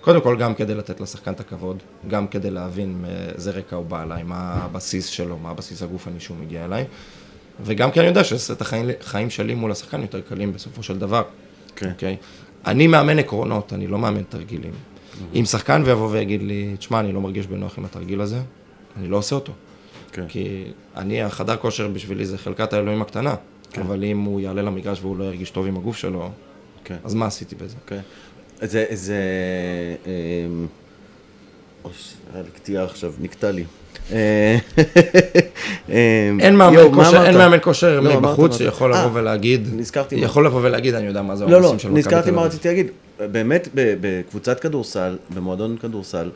קודם 0.00 0.20
כל, 0.20 0.36
גם 0.36 0.54
כדי 0.54 0.74
לתת 0.74 1.00
לשחקן 1.00 1.32
את 1.32 1.40
הכבוד, 1.40 1.82
גם 2.08 2.28
כדי 2.28 2.50
להבין 2.50 3.02
מאיזה 3.02 3.50
רקע 3.50 3.76
הוא 3.76 3.86
בא 3.86 4.02
אליי, 4.02 4.22
מה 4.22 4.54
הבסיס 4.54 5.06
שלו, 5.06 5.38
מה 5.38 5.50
הבסיס 5.50 5.82
הגופני 5.82 6.20
שהוא 6.20 6.36
מגיע 6.36 6.64
אליי, 6.64 6.84
וגם 7.60 7.90
כי 7.90 8.00
אני 8.00 8.08
יודע 8.08 8.24
שעושה 8.24 8.52
את 8.52 8.60
החיים, 8.60 8.88
החיים 9.00 9.30
שלי 9.30 9.54
מול 9.54 9.72
השחקן 9.72 10.00
יותר 10.00 10.20
קלים 10.20 10.52
בסופו 10.52 10.82
של 10.82 10.98
דבר. 10.98 11.22
כן. 11.76 11.90
אוקיי? 11.90 12.16
אני 12.66 12.86
מאמן 12.86 13.18
עקרונות, 13.18 13.72
אני 13.72 13.86
לא 13.86 13.98
מאמן 13.98 14.22
תרגילים. 14.22 14.72
אם 15.34 15.44
שחקן 15.44 15.82
ויבוא 15.84 16.08
ויגיד 16.10 16.42
לי, 16.42 16.74
תשמע, 16.78 17.00
אני 17.00 17.12
לא 17.12 17.20
מרגיש 17.20 17.46
בנוח 17.46 17.78
עם 17.78 17.84
התרגיל 17.84 18.20
הזה, 18.20 18.38
אני 18.98 19.08
לא 19.08 19.16
עושה 19.16 19.34
אותו. 19.34 19.52
כן. 20.12 20.24
כי 20.28 20.64
אני, 20.96 21.22
החדר 21.22 21.56
כושר 21.56 21.88
בשבילי 21.88 22.26
זה 22.26 22.38
חלקת 22.38 22.72
האלוהים 22.72 23.02
הקטנה. 23.02 23.34
אבל 23.80 24.04
אם 24.04 24.20
הוא 24.20 24.40
יעלה 24.40 24.62
למגרש 24.62 24.98
והוא 25.02 25.16
לא 25.16 25.24
ירגיש 25.24 25.50
טוב 25.50 25.66
עם 25.66 25.76
הגוף 25.76 25.96
שלו, 25.96 26.30
כן. 26.84 26.96
אז 27.04 27.14
מה 27.14 27.26
עשיתי 27.26 27.54
בזה? 27.54 27.76
כן. 27.86 28.00
זה, 28.60 28.84
זה... 28.90 29.16
אמ, 30.06 30.66
אוי, 31.84 31.92
היה 32.34 32.42
לי 32.42 32.48
קטיעה 32.50 32.84
עכשיו, 32.84 33.12
נקטע 33.20 33.50
לי. 33.50 33.64
אה, 34.12 34.56
אמ, 35.88 35.94
אין 36.40 36.56
מאמן 36.56 37.58
כושר, 37.62 38.00
לא, 38.00 38.20
מבחוץ. 38.20 38.56
שיכול 38.58 38.94
אה, 38.94 39.00
לבוא 39.06 39.20
ולהגיד, 39.20 39.68
נזכרתי 39.76 40.16
מה- 40.16 40.22
יכול 40.22 40.46
לבוא 40.46 40.60
ולהגיד, 40.62 40.94
אני 40.94 41.06
יודע 41.06 41.22
מה 41.22 41.36
זה 41.36 41.44
לא, 41.44 41.50
לא, 41.50 41.56
העומסים 41.56 41.78
של 41.78 41.88
מכבי 41.88 41.98
נזכרתי 42.00 42.30
מה. 42.30 42.42
רציתי 42.42 42.68
להגיד. 42.68 42.86
באמת, 43.20 43.68
בקבוצת 43.74 44.60
כדורסל, 44.60 45.16
במועדון 45.34 45.76
כדורסל, 45.78 46.30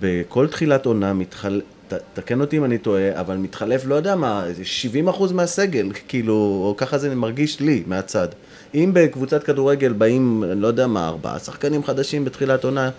בכל 0.00 0.46
תחילת 0.48 0.86
עונה 0.86 1.12
מתחל... 1.12 1.60
ת- 1.88 1.94
תקן 2.14 2.40
אותי 2.40 2.56
אם 2.58 2.64
אני 2.64 2.78
טועה, 2.78 3.20
אבל 3.20 3.36
מתחלף, 3.36 3.84
לא 3.86 3.94
יודע 3.94 4.16
מה, 4.16 4.46
איזה 4.46 4.64
70 4.64 5.08
אחוז 5.08 5.32
מהסגל, 5.32 5.88
כאילו, 6.08 6.34
או 6.34 6.74
ככה 6.76 6.98
זה 6.98 7.14
מרגיש 7.14 7.60
לי, 7.60 7.82
מהצד. 7.86 8.28
אם 8.74 8.90
בקבוצת 8.94 9.42
כדורגל 9.42 9.92
באים, 9.92 10.44
לא 10.56 10.66
יודע 10.66 10.86
מה, 10.86 11.08
ארבעה 11.08 11.38
שחקנים 11.38 11.84
חדשים 11.84 12.24
בתחילת 12.24 12.64
עונה, 12.64 12.90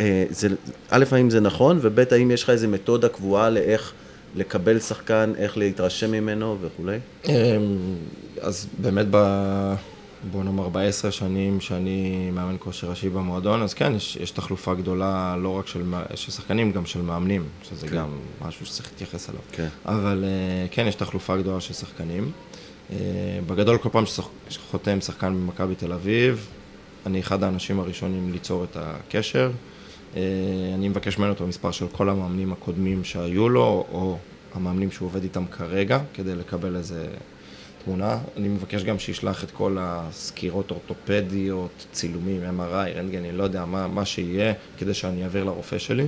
אה, 0.00 0.24
זה, 0.30 0.48
א', 0.90 1.04
האם 1.12 1.30
זה 1.30 1.40
נכון, 1.40 1.78
וב', 1.82 2.00
האם 2.10 2.30
יש 2.30 2.42
לך 2.42 2.50
איזה 2.50 2.68
מתודה 2.68 3.08
קבועה 3.08 3.50
לאיך 3.50 3.92
לקבל 4.36 4.78
שחקן, 4.80 5.32
איך 5.38 5.58
להתרשם 5.58 6.10
ממנו 6.10 6.56
וכולי? 6.60 6.98
אמ, 7.28 7.32
אז 8.40 8.66
באמת, 8.78 9.06
ב... 9.10 9.16
בוא 10.24 10.44
נאמר, 10.44 10.68
בעשר 10.68 11.10
שנים 11.10 11.60
שאני 11.60 12.30
מאמן 12.32 12.56
כושר 12.58 12.90
ראשי 12.90 13.08
במועדון, 13.08 13.62
אז 13.62 13.74
כן, 13.74 13.94
יש, 13.94 14.16
יש 14.16 14.30
תחלופה 14.30 14.74
גדולה 14.74 15.36
לא 15.36 15.58
רק 15.58 15.66
של, 15.66 15.82
של 16.14 16.32
שחקנים, 16.32 16.72
גם 16.72 16.86
של 16.86 17.02
מאמנים, 17.02 17.44
שזה 17.62 17.88
כן. 17.88 17.96
גם 17.96 18.08
משהו 18.46 18.66
שצריך 18.66 18.88
להתייחס 18.92 19.30
אליו. 19.30 19.40
כן. 19.52 19.68
אבל 19.86 20.24
אה, 20.24 20.66
כן, 20.70 20.86
יש 20.86 20.94
תחלופה 20.94 21.36
גדולה 21.36 21.60
של 21.60 21.74
שחקנים. 21.74 22.32
אה, 22.92 22.96
בגדול, 23.46 23.78
כל 23.78 23.88
פעם 23.92 24.04
שחותם 24.48 25.00
שחקן 25.00 25.34
במכבי 25.34 25.74
תל 25.74 25.92
אביב, 25.92 26.46
אני 27.06 27.20
אחד 27.20 27.42
האנשים 27.42 27.80
הראשונים 27.80 28.32
ליצור 28.32 28.64
את 28.64 28.76
הקשר. 28.76 29.50
אה, 30.16 30.22
אני 30.74 30.88
מבקש 30.88 31.18
ממנו 31.18 31.32
את 31.32 31.40
המספר 31.40 31.70
של 31.70 31.86
כל 31.92 32.08
המאמנים 32.08 32.52
הקודמים 32.52 33.04
שהיו 33.04 33.48
לו, 33.48 33.86
או 33.92 34.18
המאמנים 34.54 34.90
שהוא 34.90 35.06
עובד 35.06 35.22
איתם 35.22 35.46
כרגע, 35.46 35.98
כדי 36.14 36.34
לקבל 36.34 36.76
איזה 36.76 37.06
תמונה. 37.84 38.18
אני 38.36 38.48
מבקש 38.48 38.84
גם 38.84 38.98
שישלח 38.98 39.44
את 39.44 39.50
כל 39.50 39.76
הסקירות 39.80 40.70
אורתופדיות, 40.70 41.86
צילומים, 41.92 42.42
MRI, 42.42 42.96
רנטגן, 42.96 43.24
לא 43.24 43.42
יודע, 43.42 43.64
מה, 43.64 43.88
מה 43.88 44.04
שיהיה, 44.04 44.52
כדי 44.78 44.94
שאני 44.94 45.24
אעביר 45.24 45.44
לרופא 45.44 45.78
שלי. 45.78 46.06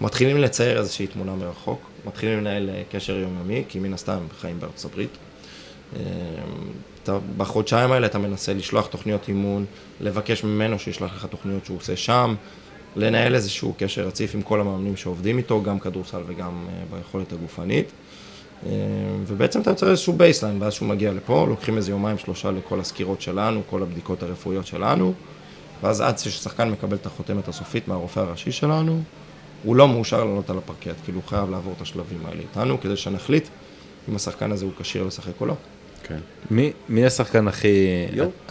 מתחילים 0.00 0.36
לצייר 0.36 0.78
איזושהי 0.78 1.06
תמונה 1.06 1.34
מרחוק, 1.34 1.80
מתחילים 2.06 2.38
לנהל 2.38 2.70
אה, 2.70 2.82
קשר 2.90 3.16
יומיומי, 3.16 3.64
כי 3.68 3.78
מן 3.78 3.92
הסתם 3.92 4.18
חיים 4.40 4.60
בארצות 4.60 4.92
הברית. 4.92 5.10
אה, 5.96 6.02
בחודשיים 7.36 7.92
האלה 7.92 8.06
אתה 8.06 8.18
מנסה 8.18 8.54
לשלוח 8.54 8.86
תוכניות 8.86 9.28
אימון, 9.28 9.64
לבקש 10.00 10.44
ממנו 10.44 10.78
שישלח 10.78 11.14
לך 11.14 11.26
תוכניות 11.26 11.64
שהוא 11.64 11.76
עושה 11.76 11.96
שם, 11.96 12.34
לנהל 12.96 13.34
איזשהו 13.34 13.74
קשר 13.78 14.06
רציף 14.06 14.34
עם 14.34 14.42
כל 14.42 14.60
המאמנים 14.60 14.96
שעובדים 14.96 15.38
איתו, 15.38 15.62
גם 15.62 15.78
כדורסל 15.78 16.20
וגם 16.26 16.66
אה, 16.68 16.96
ביכולת 16.96 17.32
הגופנית. 17.32 17.92
אה, 18.66 18.70
ובעצם 19.26 19.60
אתה 19.60 19.70
יוצר 19.70 19.90
איזשהו 19.90 20.12
baseline, 20.12 20.62
ואז 20.62 20.72
שהוא 20.72 20.88
מגיע 20.88 21.12
לפה, 21.12 21.46
לוקחים 21.48 21.76
איזה 21.76 21.90
יומיים 21.90 22.18
שלושה 22.18 22.50
לכל 22.50 22.80
הסקירות 22.80 23.20
שלנו, 23.20 23.62
כל 23.70 23.82
הבדיקות 23.82 24.22
הרפואיות 24.22 24.66
שלנו, 24.66 25.12
ואז 25.82 26.00
עד 26.00 26.18
ששחקן 26.18 26.70
מקבל 26.70 26.96
את 26.96 27.06
החותמת 27.06 27.48
הסופית 27.48 27.88
מהרופא 27.88 28.20
הראשי 28.20 28.52
שלנו, 28.52 29.02
הוא 29.62 29.76
לא 29.76 29.88
מאושר 29.88 30.24
לעלות 30.24 30.50
על 30.50 30.58
הפרקט, 30.58 30.94
כאילו 31.04 31.18
הוא 31.18 31.28
חייב 31.28 31.50
לעבור 31.50 31.74
את 31.76 31.82
השלבים 31.82 32.26
האלה 32.26 32.40
איתנו, 32.40 32.80
כדי 32.80 32.96
שנחליט 32.96 33.48
אם 34.08 34.16
השחקן 34.16 34.52
הזה 34.52 34.64
הוא 34.64 34.72
כשיר 34.78 35.04
לשחק 35.04 35.40
או 35.40 35.46
לא. 35.46 35.54
כן. 36.02 36.18
מי, 36.50 36.72
מי 36.88 37.06
השחקן 37.06 37.48
הכי. 37.48 37.86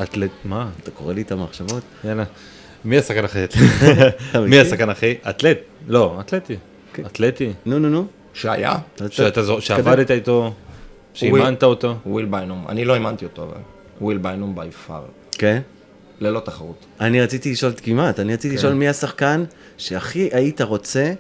אתלט... 0.02 0.32
מה? 0.46 0.70
אתה 0.84 0.92
קורא 0.92 1.14
לי 1.14 1.22
את 1.22 1.32
המחשבות? 1.32 1.84
יאללה. 2.04 2.24
מי 2.86 2.98
השחקן 2.98 3.26
הכי 3.26 3.40
מי? 4.50 4.60
השחקן 4.60 4.90
הכי 4.90 5.14
אתלט? 5.30 5.58
לא, 5.88 6.18
אתלטי. 6.20 6.56
כן. 6.94 7.06
אתלטי. 7.06 7.54
נו, 7.66 7.80
נו, 7.80 7.90
נו. 7.90 8.06
שהיה, 8.36 8.76
אתה- 8.96 9.06
שאתה 9.12 9.44
זו- 9.44 9.62
שעבדת 9.62 10.12
איתו, 10.12 10.54
שאימנת 11.14 11.64
אותו. 11.64 11.96
וויל 12.06 12.26
ביינום, 12.26 12.66
אני 12.70 12.86
לא 12.86 12.94
אימנתי 12.94 13.26
אותו, 13.26 13.44
אבל 13.44 13.58
וויל 14.02 14.18
ביינום 14.18 14.56
by 14.56 14.72
far, 14.88 15.04
כן? 15.32 15.62
ללא 16.20 16.40
תחרות. 16.40 16.86
אני 17.02 17.22
רציתי 17.22 17.52
לשאול 17.52 17.72
כמעט, 17.84 18.20
אני 18.20 18.34
רציתי 18.34 18.56
לשאול 18.56 18.74
מי 18.74 18.88
השחקן 18.90 19.44
שהכי 19.78 20.30
היית 20.32 20.62
רוצה 20.62 21.14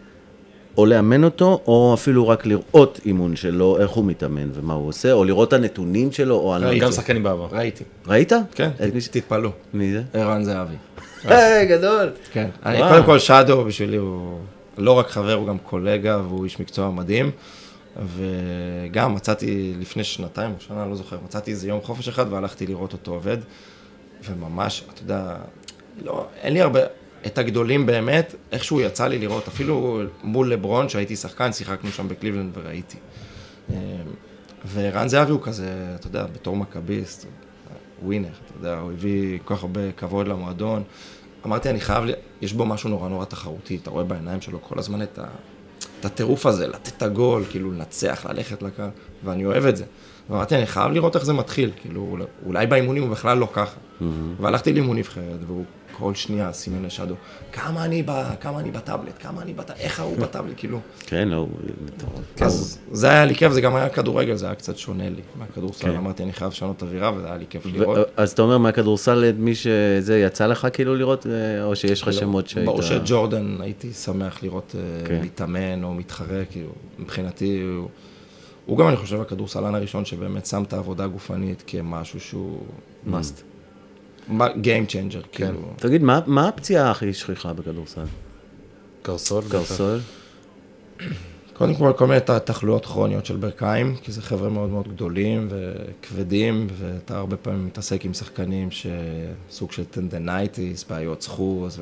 או 0.78 0.86
לאמן 0.86 1.24
אותו, 1.24 1.62
או 1.68 1.92
אפילו 1.94 2.28
רק 2.28 2.46
לראות 2.46 3.00
אימון 3.06 3.36
שלו, 3.36 3.78
איך 3.80 3.90
הוא 3.92 4.06
מתאמן 4.06 4.50
ומה 4.54 4.74
הוא 4.74 4.88
עושה, 4.88 5.12
או 5.12 5.24
לראות 5.24 5.48
את 5.48 5.54
הנתונים 5.54 6.12
שלו, 6.12 6.36
או... 6.36 6.54
על- 6.54 6.80
גם 6.80 6.92
שחקנים 6.92 7.24
בעבר. 7.24 7.48
ראיתי, 7.52 7.84
ראית? 8.08 8.32
כן, 8.56 8.70
תתפלאו, 9.12 9.50
מי 9.74 9.92
זה? 9.94 10.04
ערן 10.14 10.44
זהבי. 10.44 10.76
היי, 11.24 11.66
גדול. 11.66 12.10
כן. 12.34 12.50
קודם 12.64 13.04
כל 13.06 13.20
שדו 13.20 13.64
בשבילי 13.66 13.98
הוא 13.98 14.40
לא 14.78 14.92
רק 14.92 15.08
חבר, 15.08 15.34
הוא 15.34 15.48
גם 15.48 15.58
קולגה 15.58 16.22
והוא 16.22 16.44
איש 16.44 16.60
מקצוע 16.60 16.92
מדהים. 16.92 17.32
וגם 18.04 19.16
מצאתי 19.16 19.74
לפני 19.80 20.04
שנתיים 20.04 20.52
או 20.52 20.60
שנה, 20.60 20.86
לא 20.86 20.96
זוכר, 20.96 21.18
מצאתי 21.26 21.52
איזה 21.52 21.68
יום 21.68 21.82
חופש 21.82 22.08
אחד 22.08 22.34
והלכתי 22.34 22.68
לראות 22.68 22.94
אותו 22.94 23.12
עובד. 23.12 23.38
וממש, 24.24 24.84
אתה 24.94 25.02
יודע, 25.02 25.38
לא, 26.04 26.28
אין 26.42 26.54
לי 26.54 26.62
הרבה, 26.62 26.80
את 27.26 27.38
הגדולים 27.38 27.86
באמת, 27.86 28.36
איכשהו 28.52 28.82
יצא 28.82 29.08
לי 29.08 29.20
לראות, 29.20 29.48
אפילו 29.48 30.02
מול 30.24 30.52
לברון, 30.52 30.90
שהייתי 30.90 31.16
שחקן, 31.16 31.54
שיחקנו 31.54 31.92
שם 31.92 32.08
בקליבלנד 32.08 32.58
וראיתי. 32.58 32.98
אה, 33.72 33.76
ורן 34.74 35.08
זהבי 35.08 35.32
הוא 35.32 35.42
כזה, 35.42 35.96
אתה 35.96 36.08
יודע, 36.08 36.26
בתור 36.26 36.56
מכביסט, 36.56 37.26
ווינר, 38.04 38.28
אתה 38.28 38.54
יודע, 38.60 38.80
הוא 38.80 38.92
הביא 38.92 39.40
כל 39.46 39.56
כך 39.56 39.62
הרבה 39.62 39.92
כבוד 39.92 40.28
למועדון. 40.28 40.84
אמרתי, 41.46 41.70
אני 41.70 41.80
חייב, 41.80 42.04
יש 42.42 42.54
בו 42.54 42.66
משהו 42.66 42.90
נורא 42.90 43.10
נורא 43.10 43.26
תחרותי, 43.26 43.76
אתה 43.82 43.90
רואה 43.90 44.04
בעיניים 44.04 44.42
שלו 44.42 44.62
כל 44.62 44.80
הזמן 44.80 45.02
את, 45.02 45.20
ה, 45.20 45.24
את 46.00 46.06
הטירוף 46.06 46.46
הזה, 46.46 46.68
לתת 46.68 46.88
את 46.98 47.04
הגול, 47.04 47.44
כאילו 47.50 47.72
לנצח, 47.72 48.26
ללכת 48.30 48.62
לקהל, 48.64 48.90
ואני 49.24 49.46
אוהב 49.46 49.66
את 49.66 49.78
זה. 49.78 49.84
ואמרתי, 50.30 50.56
אני 50.56 50.66
חייב 50.66 50.92
לראות 50.92 51.16
איך 51.16 51.26
זה 51.26 51.34
מתחיל, 51.34 51.72
כאילו, 51.82 52.18
אולי- 52.46 52.68
באימונים 52.68 53.04
הוא 53.04 53.12
בכלל 53.12 53.38
לא 53.38 53.48
ככה. 53.54 53.76
והלכתי 54.42 54.74
לאימון 54.74 54.98
נבחרת, 54.98 55.40
והוא 55.48 55.64
כל 55.98 56.16
שנייה 56.16 56.54
סימן 56.54 56.86
לשדו, 56.86 57.16
כמה 57.52 57.86
אני, 57.86 58.04
ב, 58.04 58.12
כמה 58.40 58.60
אני 58.60 58.72
בטאבלט, 58.72 59.14
כמה 59.20 59.42
אני 59.42 59.54
בטאבלט, 59.54 59.82
איך 59.82 60.00
ההוא 60.00 60.18
בטאבלט, 60.18 60.54
כאילו. 60.58 60.80
כן, 61.06 61.28
לא, 61.28 61.48
מטורף. 61.86 62.42
אז 62.42 62.80
זה 62.92 63.10
היה 63.10 63.26
לי 63.26 63.36
כיף, 63.36 63.52
זה 63.52 63.62
גם 63.62 63.76
היה 63.76 63.90
כדורגל, 63.90 64.36
זה 64.36 64.46
היה 64.46 64.56
קצת 64.56 64.78
שונה 64.78 65.10
לי 65.10 65.22
מהכדורסל. 65.40 65.84
כן. 65.84 65.96
אמרתי, 65.96 66.24
אני 66.24 66.34
חייב 66.34 66.52
לשנות 66.52 66.78
את 66.78 66.84
האווירה, 66.84 67.14
וזה 67.18 67.28
היה 67.28 67.38
לי 67.38 67.46
כיף 67.50 67.66
לראות. 67.66 67.98
אז 68.18 68.32
אתה 68.32 68.42
אומר 68.42 68.58
מהכדורסל, 68.58 69.32
מי 69.38 69.56
שזה 69.56 70.20
יצא 70.20 70.48
לך 70.48 70.68
כאילו 70.74 70.96
לראות, 70.96 71.28
אה, 71.28 71.64
או 71.64 71.76
שיש 71.76 72.02
לך 72.02 72.14
שמות 72.14 72.48
שהיית... 72.48 72.66
ברור 72.66 72.82
שג'ורדן, 72.82 73.58
הייתי 73.60 73.94
שמח 73.94 74.44
לראות 74.44 74.76
אה, 74.76 75.08
כן. 75.08 75.22
מתאמן 75.22 75.84
או 75.84 75.94
מתחרה, 75.94 76.46
כאילו, 76.52 76.70
מבחינתי, 77.00 77.62
הוא, 77.62 77.90
הוא 78.66 78.78
גם, 78.78 78.88
אני 78.88 78.96
חושב, 78.96 79.22
הכדורסלן 79.22 79.76
הראשון 79.76 80.06
שבאמת 80.06 80.46
שם 80.46 80.64
את 80.64 80.74
העבודה 80.74 81.04
הגופנית 81.04 81.64
כמשהו 81.68 82.20
שהוא 82.20 82.60
must. 83.08 83.55
Game 84.30 84.90
changer, 84.90 85.28
כאילו. 85.32 85.74
תגיד, 85.76 86.04
מה- 86.04 86.20
מה 86.26 86.48
הפציעה 86.48 86.92
הכי 86.92 87.14
שכיחה 87.14 87.54
בכדורסל? 87.54 88.02
קרסול. 89.02 89.44
קרסול? 89.50 90.00
קודם 91.54 91.76
כל, 91.76 91.94
כל 91.98 92.08
מיני 92.08 92.20
תחלואות 92.46 92.86
כרוניות 92.86 93.26
של 93.26 93.36
ברכיים, 93.38 93.96
כי 94.02 94.12
זה 94.12 94.22
חבר'ה 94.22 94.50
מאוד 94.50 94.70
מאוד 94.70 94.88
גדולים 94.88 95.48
וכבדים, 95.50 96.68
ואתה 96.78 97.18
הרבה 97.18 97.38
פעמים 97.38 97.66
מתעסק 97.66 98.06
עם 98.06 98.14
שחקנים 98.14 98.70
שסוג 98.72 99.72
של 99.72 99.86
טנדנייטיס, 99.86 100.84
בעיות 100.90 101.22
סחוס 101.22 101.80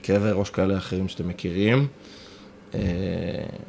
וכאבי 0.00 0.30
ראש 0.30 0.50
כאלה 0.50 0.76
אחרים 0.76 1.08
שאתם 1.08 1.28
מכירים. 1.28 1.86
אה, 2.74 2.80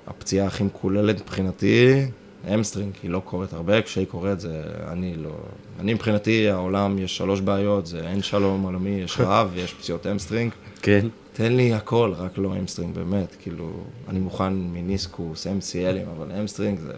הפציעה 0.07 0.47
הכי 0.47 0.63
מקוללת 0.63 1.21
מבחינתי, 1.21 2.05
hamstring, 2.53 2.93
היא 3.03 3.11
לא 3.11 3.21
קורית 3.25 3.53
הרבה, 3.53 3.81
כשהיא 3.81 4.05
קורית 4.05 4.39
זה 4.39 4.63
אני 4.87 5.15
לא... 5.15 5.35
אני 5.79 5.93
מבחינתי, 5.93 6.49
העולם 6.49 6.99
יש 6.99 7.17
שלוש 7.17 7.41
בעיות, 7.41 7.85
זה 7.85 8.07
אין 8.07 8.21
שלום 8.21 8.63
עולמי, 8.63 8.89
יש 8.89 9.19
רעב 9.19 9.49
ויש 9.53 9.73
פציעות 9.73 10.07
hamstring. 10.07 10.51
כן. 10.81 11.07
תן 11.33 11.51
לי 11.51 11.73
הכל, 11.73 12.13
רק 12.17 12.37
לא 12.37 12.55
hamstring, 12.59 12.95
באמת, 12.95 13.35
כאילו, 13.41 13.71
אני 14.09 14.19
מוכן 14.19 14.53
מיניסקוס, 14.53 15.47
MCL 15.47 15.78
ים, 15.78 16.09
אבל 16.17 16.31
hamstring 16.39 16.79
זה... 16.79 16.93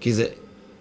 כי 0.00 0.12
זה 0.12 0.26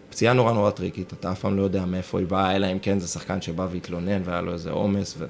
פציעה 0.09 0.33
נורא 0.33 0.53
נורא 0.53 0.71
טריקית, 0.71 1.13
אתה 1.13 1.31
אף 1.31 1.39
פעם 1.39 1.57
לא 1.57 1.61
יודע 1.61 1.85
מאיפה 1.85 2.19
היא 2.19 2.27
באה, 2.27 2.55
אלא 2.55 2.71
אם 2.71 2.79
כן 2.79 2.99
זה 2.99 3.07
שחקן 3.07 3.41
שבא 3.41 3.67
והתלונן 3.71 4.21
והיה 4.25 4.41
לו 4.41 4.53
איזה 4.53 4.71
עומס, 4.71 5.15
ו... 5.17 5.25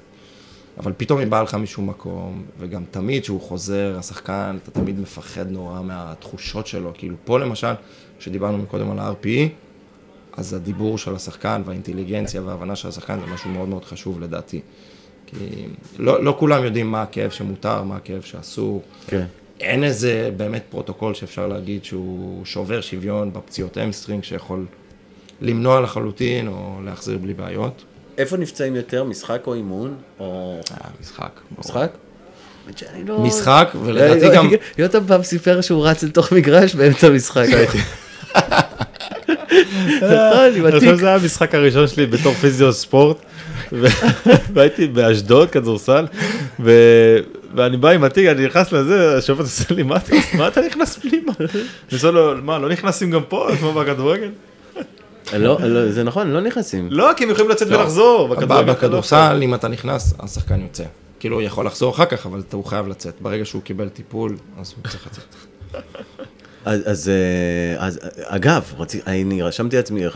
אבל 0.78 0.92
פתאום 0.96 1.18
היא 1.18 1.26
באה 1.26 1.42
לך 1.42 1.54
משום 1.54 1.88
מקום, 1.88 2.44
וגם 2.58 2.82
תמיד 2.90 3.22
כשהוא 3.22 3.40
חוזר, 3.40 3.96
השחקן, 3.98 4.58
אתה 4.62 4.70
תמיד 4.70 5.00
מפחד 5.00 5.50
נורא 5.50 5.82
מהתחושות 5.82 6.66
שלו, 6.66 6.90
כאילו 6.94 7.16
פה 7.24 7.38
למשל, 7.38 7.72
כשדיברנו 8.20 8.58
מקודם 8.58 8.90
על 8.90 8.98
ה-RPE, 8.98 9.48
אז 10.36 10.54
הדיבור 10.54 10.98
של 10.98 11.14
השחקן 11.14 11.62
והאינטליגנציה 11.66 12.42
וההבנה 12.42 12.76
של 12.76 12.88
השחקן 12.88 13.20
זה 13.20 13.26
משהו 13.26 13.50
מאוד 13.50 13.68
מאוד 13.68 13.84
חשוב 13.84 14.20
לדעתי. 14.20 14.60
כי 15.26 15.36
לא, 15.98 16.24
לא 16.24 16.36
כולם 16.38 16.64
יודעים 16.64 16.90
מה 16.90 17.02
הכאב 17.02 17.30
שמותר, 17.30 17.82
מה 17.82 17.96
הכאב 17.96 18.22
שאסור. 18.22 18.82
כן. 19.06 19.24
אין 19.60 19.84
איזה 19.84 20.30
באמת 20.36 20.62
פרוטוקול 20.70 21.14
שאפשר 21.14 21.46
להגיד 21.46 21.84
שהוא 21.84 22.44
שובר 22.44 22.80
שוויון 22.80 23.32
בפציעות 23.32 23.78
hamstring, 23.78 24.24
שיכול 24.24 24.66
למנוע 25.40 25.80
לחלוטין 25.80 26.48
או 26.48 26.78
להחזיר 26.84 27.18
בלי 27.18 27.34
בעיות. 27.34 27.84
איפה 28.18 28.36
נפצעים 28.36 28.76
יותר, 28.76 29.04
משחק 29.04 29.42
או 29.46 29.54
אימון? 29.54 29.96
או 30.18 30.60
אה, 30.70 30.88
משחק. 31.00 31.40
משחק? 31.58 31.90
לא- 33.06 33.20
משחק, 33.20 33.68
ולדעתי 33.84 34.26
לא, 34.26 34.34
גם... 34.34 34.48
יותם 34.78 35.06
פעם 35.06 35.22
סיפר 35.22 35.60
שהוא 35.60 35.86
רץ 35.86 36.02
לתוך 36.02 36.32
מגרש 36.32 36.74
באמצע 36.74 37.06
המשחק. 37.06 37.46
עם 40.56 40.66
אני. 40.66 40.80
חושב 40.80 40.96
שזה 40.96 41.06
היה 41.06 41.14
המשחק 41.16 41.54
הראשון 41.54 41.88
שלי 41.88 42.06
בתור 42.06 42.34
פיזיו 42.34 42.72
ספורט, 42.72 43.16
והייתי 44.54 44.86
באשדוד 44.86 45.50
כדורסל, 45.50 46.06
ו- 46.60 47.16
ואני 47.56 47.76
בא 47.76 47.88
עם 47.90 48.04
התיק, 48.04 48.26
אני 48.28 48.46
נכנס 48.46 48.72
לזה, 48.72 49.16
השופט 49.18 49.40
עושה 49.40 49.74
לי, 49.74 49.82
"מה 49.82 49.96
אתה- 50.48 50.60
נכנס 50.66 50.98
פנימה? 50.98 51.32
אני 51.40 51.48
עושה 51.92 52.10
לו, 52.10 52.34
מה, 52.42 52.58
לא 52.58 52.68
נכנסים 52.68 53.10
גם 53.10 53.20
פה, 53.28 53.48
כמו 53.60 53.72
בכדורגל? 53.72 54.28
לא, 55.38 55.58
לא, 55.62 55.90
זה 55.90 56.02
נכון, 56.04 56.30
לא 56.30 56.40
נכנסים. 56.40 56.88
לא, 56.90 57.10
כי 57.16 57.24
הם 57.24 57.30
יכולים 57.30 57.50
לצאת 57.50 57.68
לא. 57.68 57.76
ולחזור, 57.78 58.28
לא. 58.40 58.62
בכדורסל, 58.62 59.40
אם 59.42 59.54
אתה 59.54 59.68
נכנס, 59.68 60.14
השחקן 60.20 60.60
יוצא. 60.60 60.84
כאילו, 61.20 61.36
הוא 61.36 61.42
יכול 61.42 61.66
לחזור 61.66 61.94
אחר 61.94 62.04
כך, 62.04 62.26
אבל 62.26 62.42
הוא 62.52 62.64
חייב 62.64 62.88
לצאת. 62.88 63.14
ברגע 63.20 63.44
שהוא 63.44 63.62
קיבל 63.62 63.88
טיפול, 63.88 64.36
אז 64.60 64.74
הוא 64.76 64.90
צריך 64.90 65.06
לצאת. 65.06 65.24
אז, 66.64 66.80
אז, 66.86 67.08
אה, 67.08 67.86
אז 67.86 67.98
אגב, 68.24 68.62
רצי, 68.78 69.00
אני 69.06 69.42
רשמתי 69.42 69.76
לעצמי, 69.76 70.06
אה, 70.06 70.10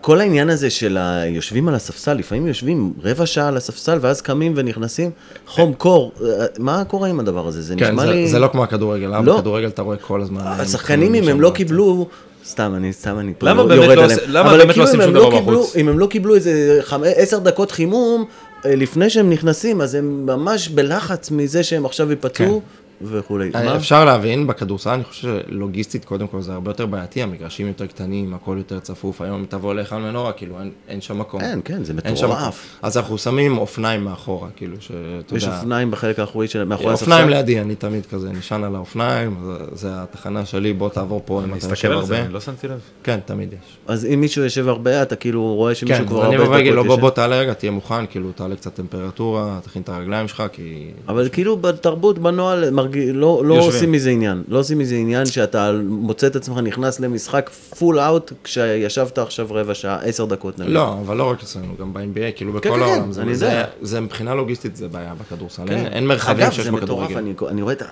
כל- 0.00 0.20
העניין 0.20 0.50
הזה 0.50 0.70
של 0.70 0.98
היושבים 1.00 1.68
על 1.68 1.74
הספסל, 1.74 2.14
לפעמים 2.14 2.46
יושבים 2.46 2.92
רבע 3.02 3.26
שעה 3.26 3.48
על 3.48 3.56
הספסל 3.56 3.98
ואז 4.00 4.20
קמים 4.20 4.52
ונכנסים, 4.56 5.10
חום 5.46 5.74
קור, 5.74 6.12
אה, 6.24 6.46
מה 6.58 6.84
קורה 6.84 7.08
עם 7.08 7.20
הדבר 7.20 7.46
הזה? 7.48 7.62
זה 7.62 7.74
כן, 7.78 7.90
נשמע 7.90 8.02
זה, 8.06 8.12
לי... 8.12 8.28
זה 8.28 8.38
לא 8.38 8.48
כמו 8.52 8.64
הכדורגל, 8.64 9.06
למה 9.06 9.20
לא. 9.20 9.36
בכדורגל 9.36 9.68
אתה 9.68 9.82
רואה 9.82 9.96
כל 9.96 10.22
הזמן... 10.22 10.40
השחקנים, 10.44 11.02
אם 11.06 11.12
מתחממים 11.12 11.28
הם 11.34 11.40
לא. 11.40 11.50
קיבלו, 11.54 12.08
סתם, 12.46 12.72
אני, 12.76 12.92
סתם 12.92 13.18
אני 13.18 13.32
פה 13.38 13.46
למה 13.46 13.62
לא- 13.62 13.74
יורד 13.74 13.96
לא 13.96 14.04
עליהם. 14.04 14.20
למה 14.26 14.50
באמת 14.56 14.66
לא 14.66 14.72
כאילו 14.72 14.86
עושים 14.86 15.00
אם 15.00 15.06
שום 15.06 15.14
לא 15.14 15.28
דבר 15.30 15.40
בחוץ? 15.40 15.76
אם 15.76 15.88
הם 15.88 15.98
לא 15.98 16.06
קיבלו 16.06 16.34
איזה 16.34 16.80
עשר 17.16 17.38
דקות 17.38 17.70
חימום, 17.70 18.24
לפני 18.64 19.10
שהם 19.10 19.30
נכנסים, 19.30 19.80
אז 19.80 19.94
הם 19.94 20.26
ממש 20.26 20.68
בלחץ 20.68 21.30
מזה 21.30 21.62
שהם 21.62 21.84
עכשיו 21.84 22.10
ייפצעו, 22.10 22.62
וכולי. 23.02 23.50
אה? 23.54 23.76
אפשר 23.76 24.04
להבין, 24.04 24.46
בכדורסל 24.46 24.90
אני 24.90 25.04
חושב 25.04 25.36
שלוגיסטית 25.48 26.04
קודם 26.04 26.26
כל 26.26 26.40
זה 26.40 26.52
הרבה 26.52 26.70
יותר 26.70 26.86
בעייתי, 26.86 27.22
המגרשים 27.22 27.66
יותר 27.66 27.86
קטנים, 27.86 28.34
הכל 28.34 28.54
יותר 28.58 28.80
צפוף, 28.80 29.20
היום 29.20 29.40
אם 29.40 29.46
תבוא 29.48 29.74
להיכל 29.74 29.96
מנורה, 29.96 30.32
כאילו 30.32 30.58
אין, 30.60 30.70
אין 30.88 31.00
שם 31.00 31.18
מקום. 31.18 31.40
אין, 31.40 31.60
כן, 31.64 31.84
זה. 31.84 31.94
מטורף. 31.94 32.78
אז 32.82 32.96
אנחנו 32.96 33.18
שמים 33.18 33.58
אופניים 33.58 34.04
מאחורה, 34.04 34.48
כאילו, 34.56 34.76
שאתה 34.80 35.36
יש 35.36 35.42
יודע, 35.42 35.56
אופניים 35.58 35.90
בחלק 35.90 36.18
האחורי 36.18 36.48
של 36.48 36.64
מאחורי 36.64 36.92
הספסל. 36.92 37.10
אופניים 37.10 37.28
לידי, 37.28 37.60
אני 37.60 37.74
תמיד 37.74 38.06
כזה 38.06 38.32
נשען 38.32 38.64
על 38.64 38.74
האופניים, 38.76 39.36
זה- 39.44 39.52
זה 39.76 39.88
התחנה 39.92 40.44
שלי, 40.46 40.72
בוא 40.72 40.88
תעבור 40.88 41.22
פה 41.24 41.38
אם 41.38 41.44
אני 41.44 41.48
אתה 41.48 41.56
מסתכל 41.56 41.70
יושב 41.72 41.90
על 41.90 42.04
זה, 42.04 42.14
הרבה. 42.14 42.24
אני 42.26 42.34
לא 42.34 42.40
שמתי 42.40 42.68
לב. 42.68 42.80
כן, 43.04 43.18
תמיד 43.24 43.52
יש. 43.52 43.76
אז 43.86 44.04
אם 44.14 44.20
מישהו 44.20 44.42
יושב 44.44 44.68
הרבה, 44.68 45.02
אתה 45.02 45.16
כאילו 45.16 45.54
רואה 45.54 45.74
שמישהו 45.74 45.98
כן, 45.98 46.06
כבר 46.06 46.26
אני 46.26 46.36
הרבה 46.36 46.48
ברגל, 46.48 46.70
לא 46.70 46.96
בוא 46.96 47.10
תעלה 47.10 47.38
רגע, 47.38 47.52
תהיה 47.54 47.70
מוכן, 47.72 48.06
כאילו 48.06 48.32
תעלה 48.32 48.56
קצת 48.56 48.74
טמפרטורה, 48.74 49.58
תכין 49.62 49.82
את 49.82 49.88
הרגליים 49.88 50.28
שלך, 50.28 50.42
כי... 50.52 50.90
אבל 51.08 51.28
כאילו 51.32 51.56
בתרבות, 51.56 52.18
בנוהל, 52.18 52.70
מרגיש 52.90 53.10
לא, 53.14 53.42
לא. 53.44 53.54
עושים 53.58 53.92
מזה 53.92 54.10
עניין. 54.10 54.42
לא 54.48 54.58
עושים 54.58 54.78
מזה 54.78 54.94
עניין 54.94 55.26
שאתה 55.26 55.72
מוצא 55.88 56.26
את 56.26 56.36
עצמך 56.36 56.58
נכנס 56.58 57.00
למשחק 57.00 57.50
פול 57.78 58.00
אאוט, 58.00 58.32
כשישבת 58.44 59.18
עכשיו 59.18 59.46
רבע 59.50 59.74
שעה, 59.74 59.98
עשר 60.02 60.24
דקות 60.24 60.58
נגיד. 60.58 60.72
לא, 60.72 60.92
אבל 61.06 61.16
לא 61.16 61.30
רק 61.30 61.42
אצלנו, 61.42 61.74
גם 61.80 61.92
ב-NBA, 61.92 62.36
כאילו 62.36 62.52
כן, 62.52 62.58
בכל 62.58 62.76
כן, 62.76 62.82
העולם. 62.82 63.04
כן, 63.04 63.12
זה- 63.12 63.22
אני 63.22 63.34
זה- 63.34 63.46
יודע. 63.46 63.64
זה 63.82 64.00
מבחינה 64.00 64.34
לוגיסטית 64.34 64.76
זה 64.76 64.88
בעיה 64.88 65.14
בכדורסל. 65.20 65.62
כן. 65.66 65.72
אין- 65.76 65.86
אין 65.86 66.06
מרחבים 66.06 66.46
שיש 66.50 66.58
אגב, 66.58 66.64
זה 66.64 66.72
מטורף, 66.72 67.10
בכדורגל. 67.10 67.18
אני, 67.18 67.34
אני 67.50 67.62
רואה 67.62 67.74
את 67.74 67.82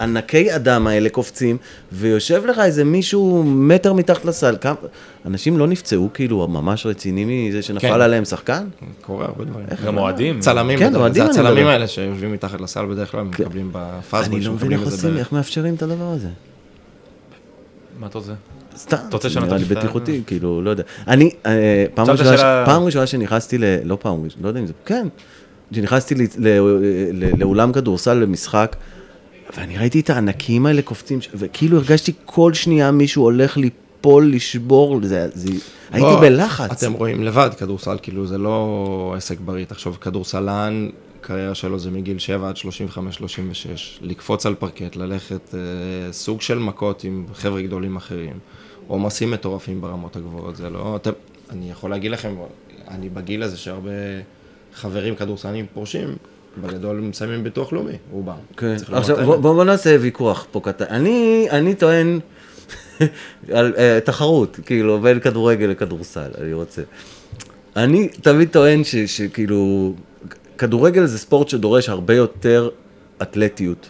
ענקי 0.00 0.56
אדם 0.56 0.86
האלה 0.86 1.08
קופצים, 1.08 1.56
ויושב 1.92 2.46
לך 2.46 2.58
איזה 2.58 2.84
מישהו 2.84 3.42
מטר 3.46 3.92
מתחת 3.92 4.24
לסל. 4.24 4.56
כמה, 4.60 4.74
אנשים 5.26 5.58
לא 5.58 5.66
נפצעו, 5.66 6.08
כאילו, 6.14 6.48
ממש 6.48 6.86
רציני 6.86 7.48
מזה 7.48 7.62
שנפל 7.62 7.88
כן. 7.88 8.00
עליהם 8.00 8.24
שחקן? 8.24 8.66
קורה 9.02 9.24
הרבה 9.26 9.44
דברים. 9.44 9.66
גם 9.86 9.98
אוהדים. 9.98 10.40
צלמים, 10.40 10.78
כן, 10.78 10.96
אוהדים 10.96 11.24
זה 11.24 11.30
הצלמים 11.30 11.56
מדבר. 11.56 11.68
האלה 11.68 11.86
שיושבים 11.88 12.32
מתחת 12.32 12.60
לסל 12.60 12.86
בדרך 12.86 13.10
כלל, 13.10 13.22
מקבלים 13.22 13.68
בפאסבוק, 13.72 14.34
אני 14.34 14.44
לא 14.44 14.52
מבין 14.52 14.72
איך 14.72 14.82
עושים. 14.82 15.16
איך 15.16 15.32
מאפשרים 15.32 15.74
את 15.74 15.82
הדבר 15.82 16.04
הזה. 16.04 16.28
מה 17.98 18.06
אתה 18.06 18.18
רוצה? 18.18 18.32
סתם, 18.76 18.96
נראה 19.40 19.56
לי? 19.58 19.64
בטיחותי, 19.64 20.22
כאילו, 20.26 20.62
לא 20.62 20.70
יודע. 20.70 20.82
אני, 21.08 21.30
אה, 21.46 21.84
פעם 22.64 22.84
ראשונה, 22.84 23.06
שנכנסתי 23.06 23.58
ל... 23.58 23.64
לא 23.84 23.98
פעם 24.00 24.24
ראשונה, 24.24 24.42
לא 24.42 24.48
יודע 24.48 24.60
אם 24.60 24.66
זה... 24.66 24.72
כן. 24.86 25.08
שנכנסתי 25.72 26.14
ל- 26.14 26.22
ל- 26.38 26.58
ל- 27.12 27.40
לאולם 27.40 27.72
כדורסל 27.72 28.14
למשחק, 28.14 28.76
ואני 29.56 29.78
ראיתי 29.78 30.00
את 30.00 30.10
הענקים 30.10 30.66
האלה 30.66 30.82
קופצים, 30.82 31.18
וכאילו 31.34 31.76
הרגשתי 31.76 32.12
כל 32.24 32.54
שנייה 32.54 32.90
מישהו 32.90 33.22
הולך 33.22 33.56
ליפול, 33.56 34.32
לשבור, 34.34 35.00
זה... 35.02 35.28
זה- 35.34 35.48
הייתי 35.90 36.08
בוא, 36.10 36.20
בלחץ. 36.20 36.70
אתם 36.84 36.92
רואים 36.92 37.22
לבד 37.24 37.50
כדורסל, 37.58 37.96
כאילו 38.02 38.26
זה 38.26 38.38
לא 38.38 39.14
עסק 39.16 39.40
בריא. 39.40 39.64
תחשוב, 39.64 39.98
כדורסלן, 40.00 40.88
קריירה 41.20 41.54
שלו 41.54 41.78
זה 41.78 41.90
מגיל 41.90 42.18
7 42.18 42.48
עד 42.48 42.56
35-36. 42.56 42.60
לקפוץ 44.00 44.46
על 44.46 44.54
פרקט, 44.54 44.96
ללכת 44.96 45.54
אה, 45.54 45.58
סוג 46.12 46.40
של 46.40 46.58
מכות 46.58 47.04
עם 47.04 47.26
חבר'ה 47.34 47.62
גדולים 47.62 47.96
אחרים. 47.96 48.38
עומסים 48.86 49.30
מטורפים 49.30 49.80
ברמות 49.80 50.16
הגבוהות, 50.16 50.56
זה 50.56 50.70
לא... 50.70 50.96
אתם, 50.96 51.10
אני 51.50 51.70
יכול 51.70 51.90
להגיד 51.90 52.10
לכם, 52.10 52.34
אני 52.88 53.08
בגיל 53.08 53.42
הזה 53.42 53.56
שהרבה 53.56 53.90
חברים 54.74 55.14
כדורסלנים 55.16 55.66
פורשים, 55.74 56.08
בגדול 56.62 57.00
מסיימים 57.00 57.44
ביטוח 57.44 57.72
לאומי, 57.72 57.92
רובם. 58.10 58.34
כן. 58.56 58.76
עכשיו, 58.92 59.18
האמת. 59.18 59.40
בוא, 59.40 59.64
נעשה 59.64 59.96
ויכוח 60.00 60.46
פה 60.50 60.60
קטן. 60.60 60.84
אני, 60.90 61.46
אני 61.50 61.74
טוען 61.74 62.20
על 63.52 63.74
uh, 63.74 64.04
תחרות, 64.04 64.60
כאילו, 64.66 65.00
בין 65.00 65.20
כדורגל 65.20 65.66
לכדורסל, 65.66 66.30
אני 66.40 66.52
רוצה. 66.52 66.82
אני 67.76 68.08
תמיד 68.08 68.48
טוען 68.48 68.84
ש, 68.84 68.96
שכאילו, 68.96 69.92
כדורגל 70.58 71.06
זה 71.06 71.18
ספורט 71.18 71.48
שדורש 71.48 71.88
הרבה 71.88 72.14
יותר 72.14 72.68
אתלטיות, 73.22 73.88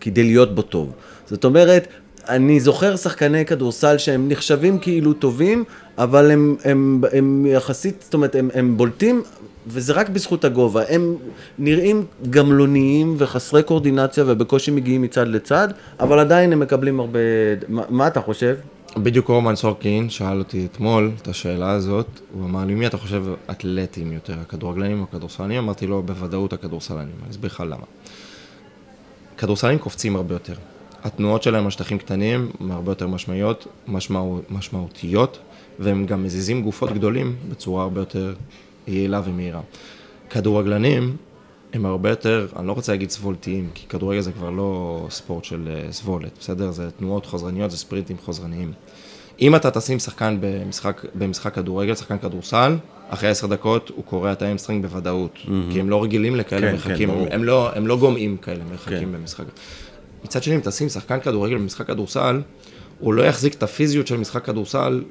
כדי 0.00 0.22
להיות 0.22 0.54
בו 0.54 0.62
טוב. 0.62 0.92
זאת 1.26 1.44
אומרת, 1.44 1.88
אני 2.28 2.60
זוכר 2.60 2.96
שחקני 2.96 3.44
כדורסל 3.44 3.98
שהם 3.98 4.28
נחשבים 4.28 4.78
כאילו 4.78 5.12
טובים, 5.12 5.64
אבל 5.98 6.30
הם, 6.30 6.56
הם, 6.64 7.02
הם 7.12 7.46
יחסית, 7.46 8.02
זאת 8.04 8.14
אומרת, 8.14 8.34
הם, 8.34 8.50
הם 8.54 8.76
בולטים, 8.76 9.22
וזה 9.66 9.92
רק 9.92 10.08
בזכות 10.08 10.44
הגובה. 10.44 10.82
הם 10.88 11.16
נראים 11.58 12.04
גמלוניים 12.30 13.14
וחסרי 13.18 13.62
קואורדינציה 13.62 14.24
ובקושי 14.26 14.70
מגיעים 14.70 15.02
מצד 15.02 15.28
לצד, 15.28 15.68
אבל 16.00 16.18
עדיין 16.18 16.52
הם 16.52 16.60
מקבלים 16.60 17.00
הרבה... 17.00 17.18
מה, 17.68 17.82
מה 17.88 18.06
אתה 18.06 18.20
חושב? 18.20 18.56
בדיוק 18.96 19.28
רומן 19.28 19.56
סורקין 19.56 20.10
שאל 20.10 20.38
אותי 20.38 20.66
אתמול 20.72 21.10
את 21.22 21.28
השאלה 21.28 21.70
הזאת, 21.70 22.06
הוא 22.32 22.44
אמר 22.44 22.64
לי, 22.64 22.74
מי 22.74 22.86
אתה 22.86 22.96
חושב 22.96 23.24
אתלטים 23.50 24.12
יותר, 24.12 24.34
הכדורגלנים 24.40 25.00
או 25.00 25.04
הכדורסלנים? 25.10 25.58
אמרתי 25.58 25.86
לו, 25.86 26.02
בוודאות 26.02 26.52
הכדורסלנים, 26.52 27.14
אני 27.22 27.30
אסביר 27.30 27.50
לך 27.50 27.64
למה. 27.66 27.84
כדורסלנים 29.38 29.78
קופצים 29.78 30.16
הרבה 30.16 30.34
יותר. 30.34 30.54
התנועות 31.04 31.42
שלהם 31.42 31.64
על 31.64 31.70
שטחים 31.70 31.98
קטנים 31.98 32.50
הן 32.60 32.70
הרבה 32.70 32.90
יותר 32.90 33.06
משמעיות, 33.06 33.66
משמעו, 33.88 34.40
משמעותיות, 34.50 35.38
והם 35.78 36.06
גם 36.06 36.24
מזיזים 36.24 36.62
גופות 36.62 36.92
גדולים 36.92 37.36
בצורה 37.50 37.82
הרבה 37.82 38.00
יותר 38.00 38.34
יעילה 38.86 39.20
ומהירה. 39.24 39.60
כדורגלנים 40.30 41.16
הם 41.72 41.86
הרבה 41.86 42.10
יותר, 42.10 42.46
אני 42.56 42.66
לא 42.66 42.72
רוצה 42.72 42.92
להגיד 42.92 43.10
סבולתיים, 43.10 43.68
כי 43.74 43.86
כדורגל 43.86 44.20
זה 44.20 44.32
כבר 44.32 44.50
לא 44.50 45.06
ספורט 45.10 45.44
של 45.44 45.68
אה, 45.68 45.92
סבולת, 45.92 46.30
בסדר? 46.40 46.70
זה 46.70 46.90
תנועות 46.90 47.26
חוזרניות, 47.26 47.70
זה 47.70 47.76
ספרינטים 47.76 48.16
חוזרניים. 48.24 48.72
אם 49.40 49.56
אתה 49.56 49.70
תשים 49.70 49.98
שחקן 49.98 50.38
במשחק, 50.40 51.02
במשחק 51.14 51.54
כדורגל, 51.54 51.94
שחקן 51.94 52.18
כדורסל, 52.18 52.76
אחרי 53.08 53.28
עשר 53.28 53.46
דקות 53.46 53.90
הוא 53.96 54.04
קורע 54.04 54.32
את 54.32 54.42
ה 54.42 54.46
hamstring 54.46 54.86
בוודאות, 54.86 55.38
כי 55.72 55.80
הם 55.80 55.90
לא 55.90 56.02
רגילים 56.02 56.36
לכאלה 56.36 56.60
כן, 56.60 56.66
כן, 56.66 56.72
מרחקים, 56.72 57.08
ברור. 57.08 57.26
הם, 57.26 57.32
הם, 57.32 57.44
לא, 57.44 57.70
הם 57.74 57.86
לא 57.86 57.96
גומעים 57.96 58.36
כאלה 58.36 58.64
מרחקים 58.70 58.98
כן. 58.98 59.12
במשחק. 59.12 59.44
מצד 60.24 60.42
שני, 60.42 60.54
אם 60.54 60.60
תשים 60.60 60.88
שחקן 60.88 61.20
כדורגל 61.20 61.56
במשחק 61.56 61.86
כדורסל, 61.86 62.40
הוא 62.98 63.14
לא 63.14 63.22
יחזיק 63.22 63.54
את 63.54 63.62
הפיזיות 63.62 64.06
של 64.06 64.16
משחק 64.16 64.44
כדורסל 64.44 65.02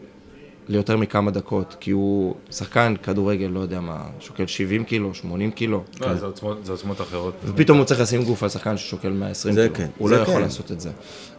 ליותר 0.68 0.98
מכמה 0.98 1.32
דקות, 1.32 1.76
כי 1.80 1.92
הוא 1.92 2.36
שחקן 2.52 2.94
כדורגל, 3.04 3.46
לא 3.48 3.60
יודע 3.60 3.80
מה, 3.80 4.04
שוקל 4.20 4.48
70 4.48 4.84
קילו, 4.84 5.14
80 5.14 5.52
קילו, 5.52 5.84
לא, 6.02 6.14
זה 6.16 6.26
עוצמות- 6.26 6.66
זה 6.66 6.72
עוצמות 6.72 7.02
אחרות. 7.02 7.34
ופתאום 7.46 7.78
הוא 7.78 7.86
צריך 7.86 8.00
לשים 8.02 8.24
גוף 8.24 8.44
על 8.44 8.50
שחקן 8.50 8.78
ששוקל 8.78 9.10
120 9.10 9.56
זה 9.56 9.62
קילו. 9.64 9.76
כן, 9.76 9.88
הוא 9.98 10.10
זה 10.10 10.16
לא 10.16 10.22
יכול 10.22 10.34
כן. 10.34 10.42
לעשות 10.42 10.72
את 10.72 10.80
זה. 10.82 10.90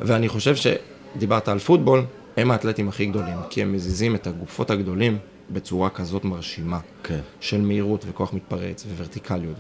ואני 0.01 0.29
חושב 0.29 0.55
שדיברת 0.57 1.49
על 1.49 1.59
פוטבול, 1.59 2.05
הם 2.37 2.51
האתלטים 2.51 2.89
הכי 2.89 3.07
גדולים, 3.07 3.37
כי 3.51 3.63
הם 3.63 3.73
מזיזים 3.73 4.15
את 4.15 4.27
הגופות 4.27 4.71
הגדולים 4.71 5.19
בצורה 5.51 5.91
כזאת 5.91 6.25
מרשימה. 6.25 6.79
כן. 7.03 7.21
של 7.41 7.61
מהירות 7.61 8.05
וכוח 8.09 8.33
מתפרץ 8.33 8.87
וורטיקליות. 8.97 9.57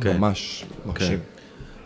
כן. 0.00 0.16
ממש 0.16 0.64
מרשים. 0.86 1.18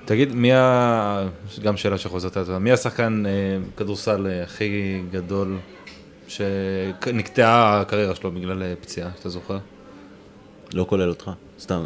תגיד, 0.04 0.34
מי 0.34 0.52
ה... 0.52 1.28
גם 1.62 1.76
שאלה 1.76 1.98
שחוזרת 1.98 2.36
על 2.36 2.42
עצמה, 2.42 2.58
מי 2.58 2.72
השחקן 2.72 3.22
אה, 3.26 3.30
כדורסל 3.76 4.26
אה, 4.26 4.42
הכי 4.42 5.00
גדול 5.10 5.56
שנקטעה 6.30 7.80
הקריירה 7.80 8.14
שלו 8.14 8.32
בגלל 8.32 8.62
אה, 8.62 8.72
פציעה, 8.80 9.10
שאתה 9.16 9.28
זוכר? 9.28 9.58
לא 10.74 10.86
כולל 10.88 11.08
אותך, 11.08 11.30
סתם. 11.60 11.84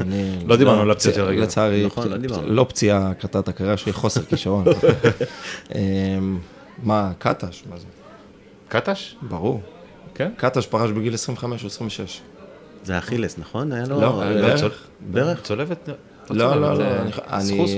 אני... 0.00 0.36
לא 0.48 0.56
דיברנו 0.56 0.80
על 0.82 0.90
הפציעה 0.90 1.14
של 1.14 1.22
רגל. 1.22 1.42
לצערי, 1.42 1.86
נכון, 1.86 2.08
לא. 2.08 2.42
לא 2.44 2.66
פציעה 2.68 3.14
קטעה 3.14 3.40
את 3.42 3.48
הקריירה 3.48 3.76
שלי, 3.76 3.92
חוסר 3.92 4.22
כישרון. 4.22 4.64
אמ, 5.74 6.38
מה, 6.82 7.12
קטש? 7.18 7.62
מה 7.70 7.78
זה? 7.78 7.86
קטש? 8.68 9.16
ברור. 9.22 9.60
כן? 10.14 10.32
קטש 10.36 10.66
פרש 10.66 10.90
בגיל 10.90 11.14
25 11.14 11.62
או 11.62 11.66
26. 11.66 12.20
זה 12.84 12.98
אכילס, 12.98 13.38
נכון? 13.38 13.72
היה 13.72 13.84
לו... 13.86 14.00
לא, 14.00 14.22
אה, 14.22 14.34
בערך. 14.34 14.60
צול- 14.60 14.70
ברך? 15.10 15.42
צולבת? 15.42 15.88
לא, 16.30 16.60
לא, 16.60 16.78
לא, 16.78 16.84
אה, 17.30 17.40
סחוס? 17.40 17.70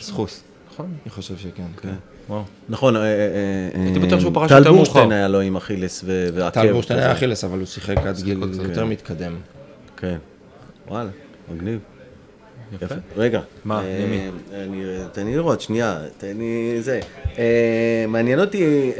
סחוס. 0.00 0.42
נכון. 0.72 0.94
אני 1.02 1.10
חושב 1.10 1.36
שכן. 1.38 1.90
וואו. 2.30 2.42
נכון, 2.68 2.96
אה, 2.96 3.02
אה, 3.02 3.08
אה, 3.08 3.82
הייתי 3.84 3.98
בטוח 3.98 4.20
שהוא 4.20 4.34
פרש 4.34 4.48
טל 4.52 4.70
בורשטיין. 4.70 5.12
היה 5.12 5.28
לו 5.28 5.40
עם 5.40 5.56
אכילס 5.56 6.04
ועקב. 6.06 6.50
טל 6.62 6.72
בורשטיין 6.72 6.98
היה. 6.98 7.12
אכילס, 7.12 7.44
אבל 7.44 7.58
הוא 7.58 7.66
שיחק 7.66 7.96
עד 7.98 8.20
גיל 8.20 8.42
יותר 8.62 8.84
מתקדם. 8.84 9.36
כן. 9.96 10.16
וואלה, 10.88 11.10
מגניב. 11.54 11.78
יפה. 12.82 12.94
רגע. 13.16 13.40
מה, 13.64 13.82
למי? 13.82 14.28
אני, 14.54 14.84
תן 15.12 15.26
לי 15.26 15.34
לראות, 15.34 15.60
שנייה, 15.60 15.98
תן 16.18 16.36
לי 16.36 16.82
זה. 16.82 17.00
מעניין 18.08 18.40
אותי... 18.40 18.92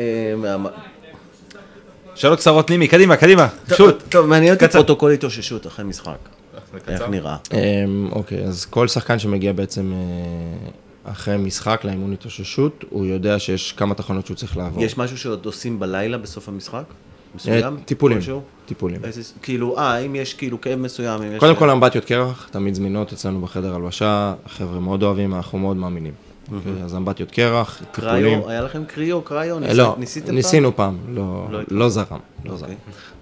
שאלות 2.15 2.39
קצרות 2.39 2.71
נימי, 2.71 2.89
קדימה, 2.89 3.17
קדימה, 3.17 3.49
shoot. 3.77 4.03
טוב, 4.09 4.27
מעניין 4.27 4.55
אותי. 4.55 4.69
פרוטוקול 4.69 5.13
התאוששות 5.13 5.67
אחרי 5.67 5.85
משחק. 5.85 6.19
איך? 6.89 7.03
נראה? 7.11 7.37
אמ, 7.53 8.09
אוקיי, 8.13 8.45
אז 8.45 8.65
כל 8.65 8.89
שחקן 8.89 9.19
שמגיע 9.19 9.53
בעצם 9.53 9.93
אחרי 11.05 11.37
משחק 11.37 11.81
לאימון 11.85 12.13
התאוששות, 12.13 12.85
הוא 12.91 13.07
יודע 13.07 13.39
שיש 13.39 13.73
כמה 13.73 13.95
תחנות 13.95 14.27
שהוא 14.27 14.37
צריך 14.37 14.57
לעבור. 14.57 14.83
יש 14.83 14.99
משהו 14.99 15.19
שעוד 15.19 15.47
עושים 15.47 15.81
בלילה 15.81 16.19
בסוף 16.19 16.49
המשחק? 16.49 16.75
אה, 16.75 17.35
מסוים? 17.35 17.77
טיפולים, 17.85 18.19
כלשהו? 18.19 18.43
טיפולים. 18.67 19.05
איזה, 19.05 19.23
כאילו, 19.43 19.79
אה, 19.79 19.99
אם 19.99 20.15
יש 20.15 20.35
כאילו 20.35 20.61
כאב 20.61 20.79
מסוים, 20.79 21.23
אם 21.23 21.33
יש... 21.33 21.41
קודם 21.41 21.57
כל 21.57 21.71
אמבטיות 21.71 22.05
קרח, 22.05 22.49
תמיד 22.53 22.75
זמינות 22.75 23.13
אצלנו 23.13 23.41
בחדר 23.41 23.75
הלבשה, 23.75 24.35
החבר'ה 24.45 24.81
מאוד 24.81 25.03
אוהבים, 25.03 25.35
אנחנו 25.35 25.59
מאוד 25.59 25.77
מאמינים. 25.77 26.13
אז 26.85 26.95
אמבטיות 26.95 27.31
קרח, 27.31 27.83
טיפולים. 27.93 28.41
היה 28.47 28.63
לכם 28.63 28.85
קריו, 28.85 29.23
קריו? 29.23 29.65
אה, 29.65 29.75
לא, 29.75 29.95
ניסיתם 29.99 30.27
פעם? 30.27 30.35
ניסינו 30.35 30.77
פעם, 30.77 30.97
לא, 31.09 31.47
לא 31.51 31.61
לא 31.69 31.89
זרם, 31.89 32.19
לא 32.45 32.53
אוקיי. 32.53 32.77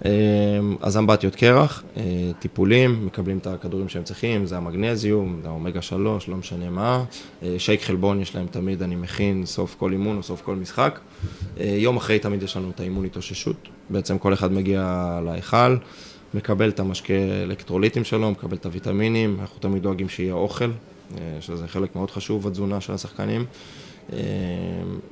אמ, 0.05 0.75
אז 0.81 0.97
אמבטיות 0.97 1.35
קרח, 1.35 1.83
אה, 1.97 2.03
טיפולים, 2.39 3.05
מקבלים 3.05 3.37
את 3.37 3.47
הכדורים 3.47 3.89
שהם 3.89 4.03
צריכים, 4.03 4.45
זה 4.45 4.57
המגנזיום, 4.57 5.39
זה 5.43 5.47
האומגה 5.47 5.81
3, 5.81 6.27
לא 6.27 6.37
משנה 6.37 6.69
מה. 6.69 7.03
אה, 7.43 7.55
שייק 7.57 7.81
חלבון 7.81 8.21
יש 8.21 8.35
להם 8.35 8.47
תמיד, 8.51 8.83
אני 8.83 8.95
מכין 8.95 9.45
סוף 9.45 9.75
כל 9.79 9.91
אימון 9.91 10.17
או 10.17 10.23
סוף 10.23 10.41
כל 10.41 10.55
משחק. 10.55 10.99
יום 11.57 11.97
אחרי 11.97 12.19
תמיד 12.19 12.43
יש 12.43 12.57
לנו 12.57 12.69
את 12.75 12.79
האימון 12.79 13.05
התאוששות. 13.05 13.67
בעצם 13.89 14.17
כל 14.17 14.33
אחד 14.33 14.51
מגיע 14.51 15.19
להיכל, 15.25 15.75
מקבל 16.33 16.69
את 16.69 16.79
המשקה 16.79 17.13
אלקטרוליטים 17.43 18.03
שלו, 18.03 18.31
מקבל 18.31 18.57
את 18.57 18.65
הוויטמינים, 18.65 19.37
אנחנו 19.39 19.59
תמיד 19.59 19.83
דואגים 19.83 20.09
שיהיה 20.09 20.33
אוכל, 20.33 20.69
שזה 21.41 21.67
חלק 21.67 21.95
מאוד 21.95 22.11
חשוב 22.11 22.47
בתזונה 22.47 22.81
של 22.81 22.93
השחקנים. 22.93 23.45
אה, 24.13 24.17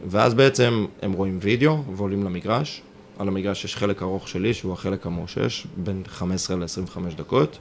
ואז 0.08 0.34
בעצם 0.34 0.86
הם 1.02 1.14
רואים 1.14 1.40
וידאו 1.42 1.84
ועולים 1.96 2.24
למגרש. 2.24 2.82
על 3.20 3.28
המגרש 3.28 3.66
יש 3.66 3.76
חלק 3.76 4.02
ארוך 4.02 4.28
שלי, 4.28 4.54
שהוא 4.54 4.74
החלק 4.74 5.06
המאושש, 5.06 5.68
בין 5.78 6.04
15 6.08 6.58
ל-25 6.58 7.16
דקות. 7.18 7.58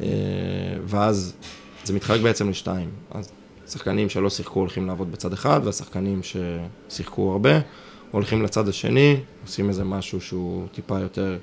אה, 0.00 0.06
ואז 0.84 1.34
זה 1.84 1.92
מתחלק 1.92 2.20
בעצם 2.20 2.50
לשתיים. 2.50 2.90
אז 3.10 3.32
שחקנים 3.68 4.08
שלא 4.08 4.30
שיחקו 4.30 4.60
הולכים 4.60 4.86
לעבוד 4.86 5.12
בצד 5.12 5.32
אחד, 5.32 5.60
והשחקנים 5.64 6.20
ששיחקו 6.22 7.32
הרבה 7.32 7.60
הולכים 8.10 8.42
לצד 8.42 8.68
השני, 8.68 9.16
עושים 9.42 9.68
איזה 9.68 9.84
משהו 9.84 10.20
שהוא 10.20 10.66
טיפה 10.72 11.00
יותר 11.00 11.38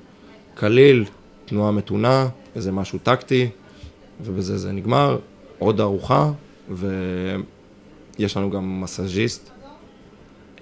קליל, 0.54 1.04
תנועה 1.44 1.72
מתונה, 1.72 2.28
איזה 2.56 2.72
משהו 2.72 2.98
טקטי, 2.98 3.48
ובזה 4.20 4.58
זה 4.58 4.72
נגמר. 4.72 5.18
עוד 5.58 5.80
ארוחה, 5.80 6.30
ויש 6.70 8.36
לנו 8.36 8.50
גם 8.50 8.80
מסאז'יסט, 8.80 9.50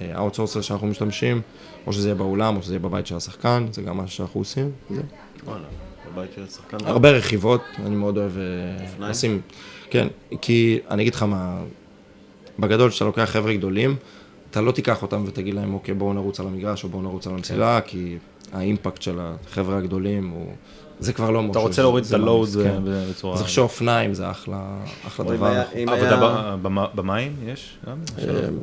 האוטסורסר 0.00 0.60
שאנחנו 0.60 0.86
משתמשים, 0.86 1.40
או 1.86 1.92
שזה 1.92 2.08
יהיה 2.08 2.14
באולם, 2.14 2.56
או 2.56 2.62
שזה 2.62 2.72
יהיה 2.72 2.80
בבית 2.80 3.06
של 3.06 3.16
השחקן, 3.16 3.66
זה 3.72 3.82
גם 3.82 3.96
מה 3.96 4.06
שאנחנו 4.06 4.40
עושים. 4.40 4.70
זה. 4.90 5.02
וואלה, 5.44 5.64
בבית 6.12 6.30
של 6.34 6.46
שחקן. 6.46 6.76
הרבה 6.84 7.10
רכיבות, 7.10 7.60
אני 7.86 7.96
מאוד 7.96 8.18
אוהב 8.18 8.32
אה? 8.38 9.08
לשים, 9.10 9.40
כן, 9.90 10.08
כי 10.40 10.78
אני 10.90 11.02
אגיד 11.02 11.14
לך 11.14 11.22
מה, 11.22 11.62
בגדול 12.58 12.90
כשאתה 12.90 13.04
לוקח 13.04 13.24
חבר'ה 13.24 13.54
גדולים, 13.54 13.96
אתה 14.50 14.60
לא 14.60 14.72
תיקח 14.72 15.02
אותם 15.02 15.24
ותגיד 15.26 15.54
להם, 15.54 15.74
אוקיי, 15.74 15.94
בואו 15.94 16.12
נרוץ 16.12 16.40
על 16.40 16.46
המגרש 16.46 16.84
או 16.84 16.88
בואו 16.88 17.02
נרוץ 17.02 17.26
על 17.26 17.34
המסילה, 17.34 17.80
כן. 17.80 17.86
כי 17.86 18.16
האימפקט 18.52 19.02
של 19.02 19.18
החבר'ה 19.20 19.78
הגדולים 19.78 20.28
הוא, 20.28 20.52
זה 21.00 21.12
כבר 21.12 21.30
לא 21.30 21.40
אתה 21.40 21.48
משהו, 21.48 21.62
רוצה 21.62 21.74
זה- 21.76 21.82
להוריד 21.82 22.02
את 22.04 22.08
זה 22.08 22.16
הלואוד 22.16 22.48
כן. 22.62 22.78
בצורה... 23.10 23.34
אז 23.34 23.40
עכשיו 23.40 23.64
אופניים 23.64 24.14
זה 24.14 24.30
אחלה, 24.30 24.60
דבר. 25.18 25.64
עבודה 25.86 26.46
במים 26.94 27.36
יש? 27.46 27.78
אה, 27.88 27.92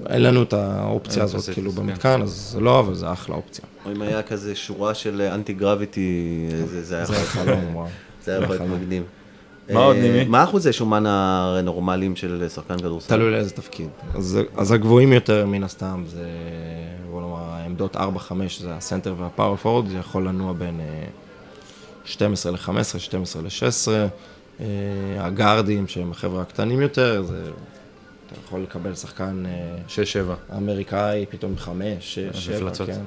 אין 0.10 0.24
לנו 0.24 0.44
את 0.44 0.54
האופציה 0.54 1.24
הזאת 1.24 1.50
כאילו 1.54 1.72
כן. 1.72 1.78
במתקן, 1.78 2.22
אז 2.22 2.58
לא, 2.62 2.80
אבל 2.80 2.94
זה 2.94 3.12
אחלה 3.12 3.36
אופציה. 3.36 3.66
או 3.86 3.92
אם 3.92 4.02
היה 4.02 4.22
כזה 4.24 4.56
שורה 4.56 4.94
של 4.94 5.22
אנטי 5.22 5.54
גרביטי, 5.54 6.30
זה 6.66 6.84
זה 6.84 6.96
היה 6.96 7.06
זה 7.06 7.14
חלום. 7.16 7.86
זה 8.26 8.36
היה 8.38 8.44
יכול. 8.44 8.58
מגניב. 8.58 9.04
מה 9.74 9.80
עוד, 9.80 9.96
אה, 9.96 10.02
נימי? 10.02 10.24
מה 10.26 10.44
אחוזי 10.44 10.74
שומן 10.74 11.04
הנורמליים 11.08 12.16
של 12.16 12.46
שחקן 12.50 12.78
כדורסל? 12.78 13.16
תלוי 13.16 13.32
לאיזה 13.32 13.50
תפקיד. 13.52 13.88
אז, 14.16 14.40
אז 14.58 14.72
הגבוהים 14.72 15.14
יותר 15.14 15.46
מן 15.46 15.64
הסתם 15.64 16.04
זה, 16.08 16.26
בוא 17.12 17.22
נאמר, 17.22 17.38
העמדות 17.44 17.96
4-5 17.96 18.00
זה 18.60 18.74
הסנטר 18.76 19.16
והפאור 19.18 19.56
פורד, 19.56 19.88
זה 19.90 19.98
יכול 19.98 20.28
לנוע 20.28 20.54
בין 20.54 20.80
אה, 20.80 20.86
12 22.06 22.52
ל-15, 22.52 23.00
12 23.00 23.42
ל-16. 23.42 23.88
אה, 24.60 24.66
הגארדים 25.20 25.88
שהם 25.88 26.12
החבר'ה 26.12 26.42
הקטנים 26.42 26.82
יותר, 26.82 27.24
זה, 27.24 27.44
אתה 28.28 28.36
יכול 28.46 28.62
לקבל 28.62 28.96
שחקן 28.96 29.44
אה, 29.46 29.78
6-7. 30.52 30.56
אמריקאי, 30.58 31.26
פתאום 31.30 31.58
5, 31.58 31.86
6, 32.00 32.46
7, 32.46 32.56
מפלצות. 32.56 32.88
כן. 32.88 33.02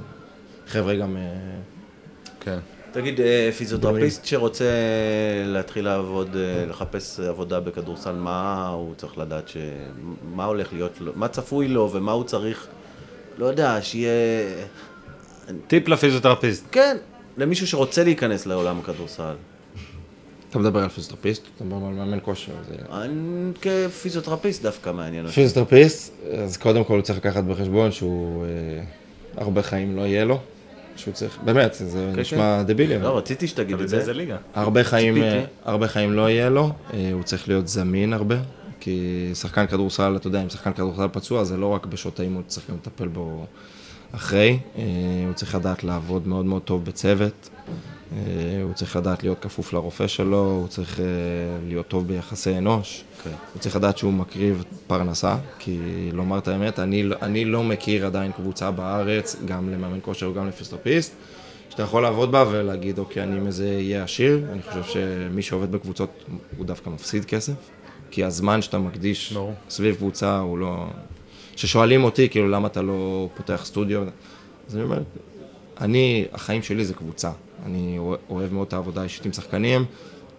חבר'ה 0.67 0.95
גם... 0.95 1.17
אה, 1.17 1.23
כן. 2.41 2.59
תגיד, 2.93 3.21
אה, 3.21 3.51
פיזיותרפיסט 3.57 4.25
שרוצה 4.25 4.65
להתחיל 5.45 5.85
לעבוד, 5.85 6.37
אה, 6.37 6.67
לחפש 6.67 7.21
עבודה 7.21 7.61
בכדורסל, 7.61 8.13
מה 8.13 8.69
הוא 8.69 8.95
צריך 8.95 9.19
לדעת, 9.19 9.49
ש... 9.49 9.57
מה 10.35 10.45
הולך 10.45 10.73
להיות 10.73 11.01
לו, 11.01 11.13
מה 11.17 11.29
צפוי 11.29 11.69
לו 11.69 11.91
ומה 11.93 12.13
הוא 12.13 12.25
צריך, 12.25 12.67
לא 13.39 13.47
יודע, 13.47 13.79
שיהיה... 13.83 14.11
טיפ 15.67 15.89
לפיזיותרפיסט. 15.89 16.65
כן, 16.73 16.97
למישהו 17.37 17.67
שרוצה 17.67 18.05
להיכנס 18.05 18.47
לעולם 18.47 18.79
הכדורסל. 18.79 19.35
אתה 20.51 20.59
מדבר 20.59 20.83
על 20.83 20.89
פיזיותרפיסט, 20.89 21.43
אתה 21.57 21.65
מדבר 21.65 21.87
על 21.87 21.93
מאמן 21.93 22.19
כושר. 22.23 22.53
זה... 22.69 22.75
אני 22.93 23.53
כפיזיותרפיסט 23.61 24.63
דווקא 24.63 24.91
מעניין 24.91 25.25
אותי. 25.25 25.35
פיזיותרפיסט, 25.35 26.13
אז 26.45 26.57
קודם 26.57 26.85
כל 26.85 26.95
הוא 26.95 27.03
צריך 27.03 27.19
לקחת 27.19 27.45
בחשבון 27.45 27.93
שהוא 27.93 28.45
אה, 28.45 28.49
הרבה 29.37 29.63
חיים 29.63 29.97
לא 29.97 30.03
יהיה 30.03 30.25
לו, 30.25 30.39
שהוא 30.97 31.15
צריך, 31.15 31.39
באמת, 31.45 31.75
זה 31.75 32.11
כן, 32.15 32.21
נשמע 32.21 32.63
דבילי, 32.63 32.97
אבל 32.97 33.05
לא, 33.05 33.19
רציתי 33.19 33.47
שתגיד 33.49 33.81
את 33.81 33.89
זה. 33.89 34.15
הרבה 34.55 34.85
חיים. 34.85 35.23
אה, 35.23 35.45
הרבה 35.65 35.89
חיים 35.89 36.13
לא 36.13 36.31
יהיה 36.31 36.51
לו, 36.51 36.71
אה, 36.95 37.11
הוא 37.13 37.23
צריך 37.23 37.49
להיות 37.49 37.69
זמין 37.69 38.13
הרבה, 38.13 38.37
כי 38.81 39.31
שחקן 39.35 39.67
כדורסל, 39.67 40.17
אתה 40.17 40.27
יודע, 40.27 40.43
אם 40.43 40.51
שחקן 40.51 40.73
כדורסל 40.73 41.09
פצוע, 41.13 41.45
זה 41.45 41.57
לא 41.57 41.67
רק 41.67 41.87
בשעות 41.87 42.21
האימון, 42.21 42.43
צריך 42.47 42.71
גם 42.71 42.77
לטפל 42.77 43.09
בו 43.09 43.47
אחרי, 44.17 44.59
אה, 44.79 44.83
הוא 45.27 45.35
צריך 45.35 45.55
לדעת 45.55 45.85
לעבוד 45.85 46.29
מאוד 46.29 46.45
מאוד 46.45 46.63
טוב 46.63 46.85
בצוות, 46.85 47.49
אה, 48.13 48.19
הוא 48.63 48.73
צריך 48.75 48.97
לדעת 48.97 49.23
להיות 49.23 49.39
כפוף 49.41 49.73
לרופא 49.73 50.07
שלו, 50.07 50.59
הוא 50.61 50.69
צריך 50.69 51.01
אה, 51.01 51.05
להיות 51.69 51.89
טוב 51.89 52.09
ביחסי 52.09 52.59
אנוש. 52.59 53.05
כן. 53.25 53.31
הוא 53.53 53.61
צריך 53.61 53.77
לדעת 53.77 53.99
שהוא 53.99 54.13
מקריב 54.13 54.65
פרנסה, 54.87 55.37
כי 55.59 55.79
לומר 56.13 56.39
את 56.39 56.49
האמת, 56.49 56.79
אני, 56.79 57.03
לא- 57.03 57.17
אני 57.23 57.45
לא 57.45 57.63
מכיר 57.65 58.07
עדיין 58.07 58.33
קבוצה 58.33 58.71
בארץ, 58.71 59.37
גם 59.45 59.71
למאמן 59.73 59.99
כושר 60.03 60.31
וגם 60.31 60.49
לפיסטרפיסט, 60.49 61.13
שאתה 61.71 61.83
יכול 61.83 62.03
לעבוד 62.03 62.33
בה 62.33 62.45
ולהגיד, 62.51 62.99
אוקיי, 62.99 63.23
אני 63.23 63.41
מזה 63.41 63.75
אהיה 63.77 64.05
עשיר. 64.05 64.45
אני 64.53 64.63
חושב 64.63 64.83
שמי 64.83 65.43
שעובד 65.43 65.73
בקבוצות, 65.73 66.25
הוא 66.57 66.67
דווקא 66.67 66.91
מפסיד 66.91 67.25
כסף, 67.25 67.55
כי 68.11 68.25
הזמן 68.25 68.63
שאתה 68.63 68.79
מקדיש 68.79 69.33
ברור. 69.33 69.55
סביב 69.71 69.95
קבוצה 69.95 70.39
הוא 70.39 70.59
לא... 70.59 70.87
כששואלים 71.57 72.05
אותי, 72.05 72.29
כאילו, 72.29 72.49
למה 72.49 72.69
אתה 72.69 72.83
לא 72.83 73.29
פותח 73.37 73.61
סטודיו, 73.65 74.03
אז 74.69 74.77
אני 74.77 74.83
אומר, 74.85 75.03
אני, 75.81 76.25
החיים 76.33 76.63
שלי 76.63 76.85
זה 76.85 76.95
קבוצה. 76.95 77.31
אני 77.67 77.99
אוהב 78.31 78.53
מאוד 78.53 78.67
את 78.67 78.73
העבודה 78.73 79.01
האישית 79.01 79.27
עם 79.27 79.33
שחקנים, 79.33 79.85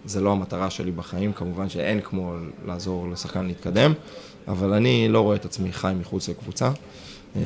זה 0.05 0.21
לא 0.21 0.31
המטרה 0.31 0.69
שלי 0.69 0.91
בחיים, 0.91 1.33
כמובן 1.33 1.69
שאין 1.69 2.01
כמו 2.01 2.33
לעזור 2.65 3.09
לשחקן 3.09 3.45
להתקדם, 3.45 3.93
אבל 4.47 4.73
אני 4.73 5.07
לא 5.09 5.21
רואה 5.21 5.35
את 5.35 5.45
עצמי 5.45 5.73
חי 5.73 5.93
מחוץ 5.99 6.29
לקבוצה. 6.29 6.71
אה, 7.35 7.41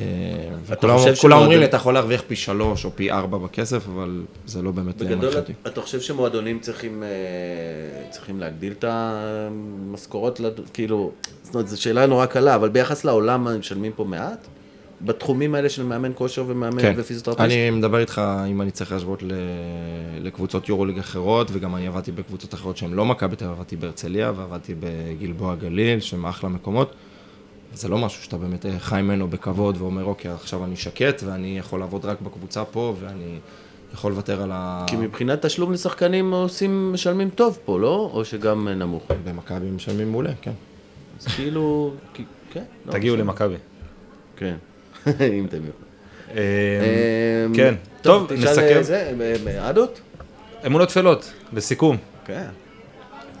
וכולם 0.66 0.96
כולם 1.20 1.38
אומרים 1.38 1.58
לי, 1.58 1.64
אתה 1.64 1.76
יכול 1.76 1.94
להרוויח 1.94 2.22
פי 2.26 2.36
שלוש 2.36 2.84
או 2.84 2.90
פי 2.94 3.10
ארבע 3.10 3.38
בכסף, 3.38 3.88
אבל 3.94 4.22
זה 4.46 4.62
לא 4.62 4.70
באמת 4.70 4.96
בגדול, 4.96 5.16
מנחה 5.16 5.38
אותי. 5.38 5.52
אתה 5.66 5.80
חושב 5.80 6.00
שמועדונים 6.00 6.58
צריכים, 6.58 7.02
אה, 7.02 8.10
צריכים 8.10 8.40
להגדיל 8.40 8.72
את 8.72 8.84
המשכורות, 8.88 10.40
כאילו, 10.72 11.12
זאת 11.42 11.54
אומרת, 11.54 11.68
זו 11.68 11.82
שאלה 11.82 12.06
נורא 12.06 12.26
קלה, 12.26 12.54
אבל 12.54 12.68
ביחס 12.68 13.04
לעולם 13.04 13.48
הם 13.48 13.58
משלמים 13.58 13.92
פה 13.92 14.04
מעט? 14.04 14.46
בתחומים 15.04 15.54
האלה 15.54 15.68
של 15.68 15.82
מאמן 15.82 16.12
כושר 16.14 16.44
ומאמן 16.46 16.82
כן, 16.82 16.94
ופיזיותרפיסט? 16.96 17.40
אני 17.40 17.70
מדבר 17.70 17.98
איתך, 17.98 18.22
אם 18.50 18.62
אני 18.62 18.70
צריך 18.70 18.92
להשוות 18.92 19.22
לקבוצות 20.20 20.68
יורוליג 20.68 20.98
אחרות, 20.98 21.48
וגם 21.52 21.76
אני 21.76 21.86
עבדתי 21.86 22.12
בקבוצות 22.12 22.54
אחרות 22.54 22.76
שהן 22.76 22.92
לא 22.92 23.04
מכבי 23.04 23.36
תל 23.36 23.44
אביב, 23.44 23.58
עבדתי 23.58 23.76
בהרצליה 23.76 24.32
ועבדתי 24.36 24.74
בגלבוע 24.80 25.54
גליל, 25.54 26.00
שהם 26.00 26.26
אחלה 26.26 26.50
מקומות. 26.50 26.94
זה 27.74 27.88
לא 27.88 27.98
משהו 27.98 28.22
שאתה 28.22 28.36
באמת 28.36 28.66
חי 28.78 29.02
ממנו 29.02 29.28
בכבוד 29.28 29.76
ואומר, 29.78 30.04
אוקיי, 30.04 30.30
עכשיו 30.30 30.64
אני 30.64 30.76
שקט 30.76 31.22
ואני 31.26 31.58
יכול 31.58 31.80
לעבוד 31.80 32.04
רק 32.04 32.20
בקבוצה 32.20 32.64
פה 32.64 32.94
ואני 33.00 33.38
יכול 33.94 34.12
לוותר 34.12 34.42
על 34.42 34.50
ה... 34.52 34.84
כי 34.88 34.96
מבחינת 34.96 35.46
תשלום 35.46 35.72
לשחקנים 35.72 36.32
עושים, 36.32 36.92
משלמים 36.92 37.30
טוב 37.30 37.58
פה, 37.64 37.80
לא? 37.80 38.10
או 38.12 38.24
שגם 38.24 38.68
אה, 38.68 38.74
נמוך? 38.74 39.02
במכבי 39.24 39.70
משלמים 39.70 40.10
מעולה, 40.10 40.30
כן. 40.42 40.52
אז 41.20 41.26
כאילו, 41.26 41.92
כן. 42.52 42.64
לא, 42.86 42.92
תגיעו. 42.92 43.16
למכבי. 43.16 43.56
כן, 44.36 44.56
אם 45.06 45.44
אתם 45.44 45.56
יכולים. 45.56 45.92
אה, 46.34 47.46
אמ, 47.46 47.54
כן, 47.54 47.74
טוב, 48.02 48.32
נסכם. 48.32 48.62
אה, 48.62 48.82
זה, 48.82 49.12
אה, 49.20 49.34
אה, 49.46 49.68
עדות? 49.68 50.00
אמונות 50.66 50.88
טפלות, 50.88 51.32
לסיכום. 51.52 51.96
כן. 52.24 52.46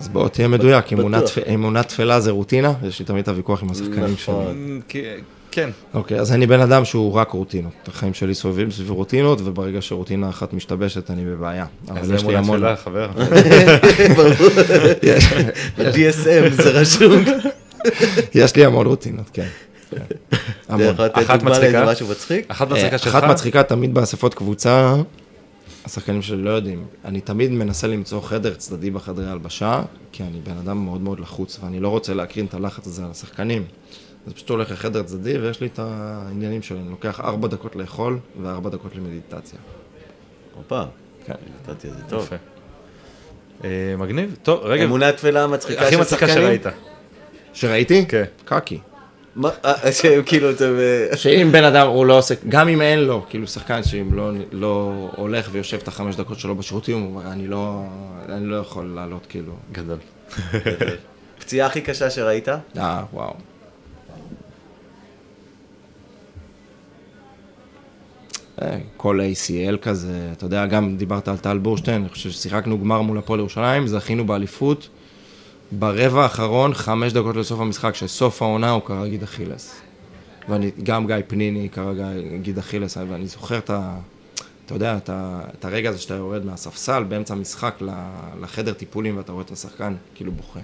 אז 0.02 0.08
בוא 0.08 0.28
תהיה 0.28 0.48
מדויק, 0.48 0.92
אמונה 0.92 1.20
אמונה 1.54 1.82
תפלה 1.82 2.20
זה 2.20 2.30
רוטינה, 2.30 2.72
יש 2.88 2.98
לי 2.98 3.04
תמיד 3.04 3.22
את 3.22 3.28
הוויכוח 3.28 3.62
עם 3.62 3.70
השחקנים 3.70 4.16
שלי. 4.16 4.34
נכון. 4.34 4.80
כי- 4.88 5.02
כן, 5.50 5.70
אוקיי, 5.94 6.20
אז 6.20 6.32
אני 6.32 6.46
בן 6.46 6.60
אדם 6.60 6.84
שהוא 6.84 7.12
רק 7.12 7.30
רוטינות. 7.30 7.72
החיים 7.88 8.14
שלי 8.14 8.34
סובבים 8.34 8.70
סביב 8.70 8.90
רוטינות, 8.90 9.40
וברגע 9.44 9.78
שרוטינה 9.82 10.28
אחת 10.28 10.52
משתבשת, 10.52 11.10
אני 11.10 11.24
בבעיה. 11.24 11.66
אבל 11.88 11.98
איזה 11.98 12.14
יש 12.14 12.24
לי 12.24 12.38
אמונה 12.38 12.68
המון... 12.68 12.74
תפלה, 12.76 12.76
חבר. 12.76 13.08
ב-DSM 15.78 16.62
זה 16.62 16.70
רשום. 16.70 17.24
יש 18.34 18.56
לי 18.56 18.64
המון 18.64 18.86
רוטינות, 18.86 19.30
כן. 19.32 19.46
המון. 20.68 20.94
אחת 21.12 21.42
מצחיקה? 21.42 21.84
אחת 22.48 22.70
מצחיקה 22.70 22.98
שלך. 22.98 23.14
אחת 23.14 23.24
מצחיקה 23.24 23.62
תמיד 23.62 23.94
באספות 23.94 24.34
קבוצה, 24.34 24.94
השחקנים 25.84 26.22
שלי 26.22 26.42
לא 26.42 26.50
יודעים. 26.50 26.86
אני 27.04 27.20
תמיד 27.20 27.50
מנסה 27.50 27.86
למצוא 27.86 28.20
חדר 28.20 28.54
צדדי 28.54 28.90
בחדרי 28.90 29.30
הלבשה, 29.30 29.82
כי 30.12 30.22
אני 30.22 30.40
בן 30.40 30.56
אדם 30.56 30.84
מאוד 30.84 31.00
מאוד 31.00 31.20
לחוץ, 31.20 31.58
ואני 31.62 31.80
לא 31.80 31.88
רוצה 31.88 32.14
להקרין 32.14 32.46
את 32.46 32.54
הלחץ 32.54 32.86
הזה 32.86 33.04
על 33.04 33.10
השחקנים. 33.10 33.64
אז 34.26 34.32
פשוט 34.32 34.50
הולך 34.50 34.70
לחדר 34.70 35.02
צדדי, 35.02 35.38
ויש 35.38 35.60
לי 35.60 35.66
את 35.66 35.78
העניינים 35.78 36.62
שלי. 36.62 36.78
אני 36.78 36.90
לוקח 36.90 37.20
ארבע 37.20 37.48
דקות 37.48 37.76
לאכול 37.76 38.18
וארבע 38.42 38.70
דקות 38.70 38.96
למדיטציה. 38.96 39.58
הופה, 40.54 40.82
כן. 41.26 41.34
את 41.70 41.80
זה 41.80 41.90
טוב. 42.08 42.24
יפה. 42.24 42.36
אה, 43.64 43.94
מגניב. 43.98 44.36
טוב, 44.42 44.60
רגע, 44.62 44.84
אמונה 44.84 45.12
תפלה 45.12 45.46
מצחיקה 45.46 45.82
הכי 45.82 45.94
של 45.94 46.00
מצחיקה 46.00 46.26
שחקנים? 46.26 46.46
שראית. 46.46 46.66
שראיתי? 47.52 48.06
כן. 48.08 48.24
קקי. 48.44 48.78
מה, 49.36 49.50
אה, 49.64 49.92
שהם 49.92 50.22
כאילו, 50.22 50.50
אתם... 50.50 50.74
אה, 50.78 51.16
שאם 51.16 51.48
בן 51.52 51.64
אדם, 51.64 51.88
הוא 51.88 52.06
לא 52.06 52.18
עושה, 52.18 52.34
גם 52.48 52.68
אם 52.68 52.80
אין 52.80 52.98
לו, 52.98 53.24
כאילו 53.28 53.46
שחקן 53.46 53.82
שאם 53.82 54.14
לא, 54.14 54.30
לא 54.52 54.92
הולך 55.16 55.48
ויושב 55.52 55.78
את 55.82 55.88
החמש 55.88 56.16
דקות 56.16 56.38
שלו 56.38 56.54
בשירותים, 56.54 57.00
הוא 57.00 57.06
אומר, 57.06 57.32
אני 57.32 57.48
לא, 57.48 57.82
אני 58.28 58.46
לא 58.46 58.56
יכול 58.56 58.92
לעלות, 58.94 59.26
כאילו. 59.28 59.52
גדול. 59.72 59.98
פציעה 61.40 61.66
הכי 61.66 61.80
קשה 61.80 62.10
שראית? 62.10 62.48
אה, 62.48 63.02
וואו. 63.12 63.34
אה, 68.62 68.78
כל 68.96 69.20
ACL 69.20 69.76
כזה, 69.76 70.28
אתה 70.32 70.44
יודע, 70.44 70.66
גם 70.66 70.96
דיברת 70.96 71.28
על 71.28 71.36
טל 71.36 71.58
בורשטיין, 71.58 72.00
אני 72.00 72.08
חושב 72.08 72.30
ששיחקנו 72.30 72.78
גמר 72.78 73.00
מול 73.00 73.18
הפועל 73.18 73.40
ירושלים, 73.40 73.86
זכינו 73.86 74.26
באליפות, 74.26 74.88
ברבע 75.78 76.22
האחרון, 76.22 76.74
חמש 76.74 77.12
דקות 77.12 77.36
לסוף 77.36 77.60
המשחק, 77.60 77.94
שסוף 77.94 78.42
העונה 78.42 78.70
הוא 78.70 78.82
קרא 78.82 79.06
גיד 79.06 79.22
אכילס. 79.22 79.80
ואני, 80.48 80.70
גם 80.82 81.06
גיא 81.06 81.16
פניני 81.26 81.68
קרא 81.68 81.92
גיד 82.42 82.58
אכילס, 82.58 82.96
ואני 83.08 83.26
זוכר 83.26 83.58
את 83.58 83.70
ה... 83.70 83.94
אתה 84.66 84.74
יודע, 84.74 84.96
את, 84.96 85.08
ה, 85.08 85.40
את 85.58 85.64
הרגע 85.64 85.88
הזה 85.90 85.98
שאתה 85.98 86.14
יורד 86.14 86.44
מהספסל 86.44 87.02
באמצע 87.04 87.34
המשחק 87.34 87.74
ל- 87.80 87.90
לחדר 88.40 88.72
טיפולים 88.72 89.16
ואתה 89.16 89.32
רואה 89.32 89.44
את 89.44 89.50
השחקן 89.50 89.94
כאילו 90.14 90.32
בוכה. 90.32 90.60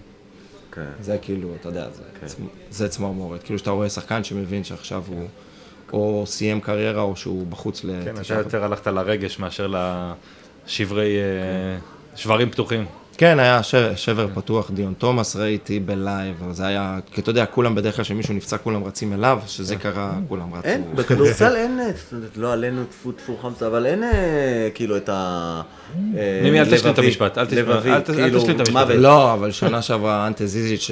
כן. 0.73 0.85
זה 1.01 1.19
כאילו, 1.23 1.49
אתה 1.61 1.69
יודע, 1.69 1.87
זה, 1.95 2.35
צמ- 2.35 2.41
זה 2.71 2.89
צמרמורת. 2.89 3.43
כאילו 3.43 3.59
שאתה 3.59 3.71
רואה 3.71 3.89
שחקן 3.89 4.25
שמבין 4.25 4.65
שעכשיו 4.65 5.03
הוא 5.09 5.27
או 5.93 6.25
סיים 6.27 6.61
קריירה 6.61 7.03
או 7.03 7.17
שהוא 7.17 7.47
בחוץ 7.47 7.85
כן, 8.05 8.15
אתה 8.21 8.35
יותר 8.35 8.65
הלכת 8.65 8.87
לרגש 8.87 9.39
מאשר 9.39 9.75
לשברי, 10.67 11.17
אה, 11.19 11.79
שברים 12.17 12.51
פתוחים. 12.51 12.85
כן, 13.19 13.39
היה 13.39 13.62
שבר, 13.62 13.95
שבר 13.97 14.29
פתוח, 14.35 14.71
דיון 14.71 14.95
תומאס 14.99 15.37
ראיתי 15.37 15.81
בלייב, 15.81 16.37
זה 16.51 16.66
היה, 16.66 16.99
כי 17.12 17.21
אתה 17.21 17.31
יודע, 17.31 17.47
כולם 17.47 17.75
בדרך 17.75 17.97
כלל 17.97 18.05
כשמישהו 18.05 18.35
נפצע 18.35 18.59
כולם 18.59 18.85
רצים 18.85 19.12
אליו, 19.12 19.39
שזה 19.47 19.77
קרה, 19.77 20.12
כולם 20.29 20.55
רצו. 20.55 20.69
אין, 20.69 20.83
בכדורסל 20.95 21.57
אין, 21.57 21.81
אה, 21.81 21.91
לא 22.37 22.53
עלינו 22.53 22.85
טפו 22.85 23.12
טפו 23.12 23.37
חמסה, 23.43 23.66
אבל 23.66 23.87
אין 23.87 24.03
אה, 24.03 24.09
כאילו 24.75 24.97
את 24.97 25.09
ה... 25.09 25.62
אה, 26.16 26.41
מימי, 26.43 26.61
אל 26.61 26.75
תשלים 26.77 26.93
את. 26.95 26.99
המשפט, 26.99 27.39
אל 27.39 27.47
תשמע- 27.47 27.61
לבבי, 27.61 27.91
אל 27.91 28.01
ת- 28.01 28.11
אל 28.11 28.14
כאילו, 28.14 28.41
תשלים 28.41 28.57
את 28.57 28.69
המשפט. 28.69 28.87
לא, 28.97 29.33
אבל 29.33 29.51
שנה 29.51 29.83
שעברה 29.83 30.27
אנטה 30.27 30.47
זיזיץ' 30.47 30.91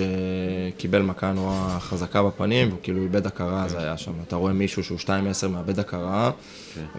שקיבל 0.75 1.03
מכה 1.03 1.33
נורא 1.33 1.79
חזקה 1.81 2.23
בפנים, 2.23 2.69
והוא 2.69 2.79
כאילו 2.83 3.03
איבד 3.03 3.27
הכרה, 3.27 3.65
זה 3.69 3.79
היה 3.79 3.97
שם. 3.97 4.13
אתה 4.29 4.37
רואה 4.37 4.53
מישהו 4.53 4.85
שהוא 4.85 4.99
2-10 4.99 5.09
מאבד 5.49 5.79
הכרה, 5.79 6.31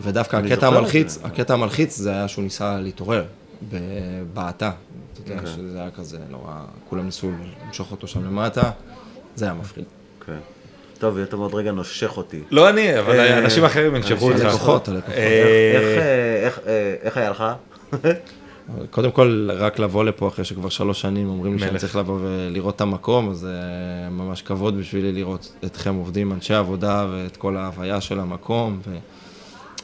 ודווקא 0.02 0.38
אני 0.38 0.54
הקטע 0.54 0.68
המלחיץ. 0.68 1.18
הקטע 1.24 1.54
המלחיץ 1.54 1.98
זה 1.98 2.12
היה 2.12 2.28
שהוא 2.28 2.44
ניסה 2.44 2.78
להתעורר 2.80 3.24
בבעתה. 3.64 4.72
אתה 5.14 5.34
יודע 5.34 5.48
שזה 5.48 5.80
היה 5.80 5.92
כזה 5.92 6.18
נורא, 6.30 6.54
כולם 6.90 7.06
ניסו 7.06 7.32
למשוך 7.68 7.92
אותו 7.92 8.08
שם 8.08 8.26
למטה, 8.26 8.72
זה 9.36 9.46
היה 9.46 9.54
מפחיד. 9.54 9.86
כן. 10.26 10.40
טוב, 11.00 11.18
אתה 11.18 11.36
עוד 11.36 11.54
רגע 11.54 11.72
נושך 11.72 12.18
אותי. 12.18 12.40
לא 12.52 12.70
אני, 12.70 13.00
אבל 13.00 13.20
אה, 13.20 13.38
אנשים 13.40 13.64
אחרים 13.64 13.96
ינשכו 13.96 14.32
אותך. 14.32 14.46
הלקוחות, 14.46 14.88
הלקוחות. 14.88 15.16
אה, 15.16 15.72
איך, 15.76 15.98
אה, 15.98 16.46
איך, 16.46 16.60
אה, 16.68 16.96
איך 17.02 17.18
היה 17.18 17.30
לך? 17.30 17.44
קודם 18.92 19.12
כל, 19.12 19.50
רק 19.54 19.80
לבוא 19.80 20.04
לפה 20.04 20.28
אחרי 20.28 20.46
שכבר 20.46 20.70
שלוש 20.70 21.02
שנים 21.02 21.30
אומרים 21.30 21.54
לי 21.54 21.60
שאני. 21.60 21.80
צריך 21.80 21.96
לבוא 21.96 22.20
ולראות 22.22 22.76
את 22.76 22.82
המקום, 22.82 23.30
אז 23.30 23.38
זה 23.38 23.62
ממש 24.12 24.42
כבוד 24.42 24.78
בשבילי 24.78 25.12
לראות 25.12 25.52
אתכם 25.66 25.96
עובדים, 25.96 26.32
אנשי 26.32 26.54
עבודה 26.54 27.06
ואת 27.12 27.38
כל 27.38 27.58
ההוויה 27.58 28.02
של 28.02 28.20
המקום. 28.20 28.80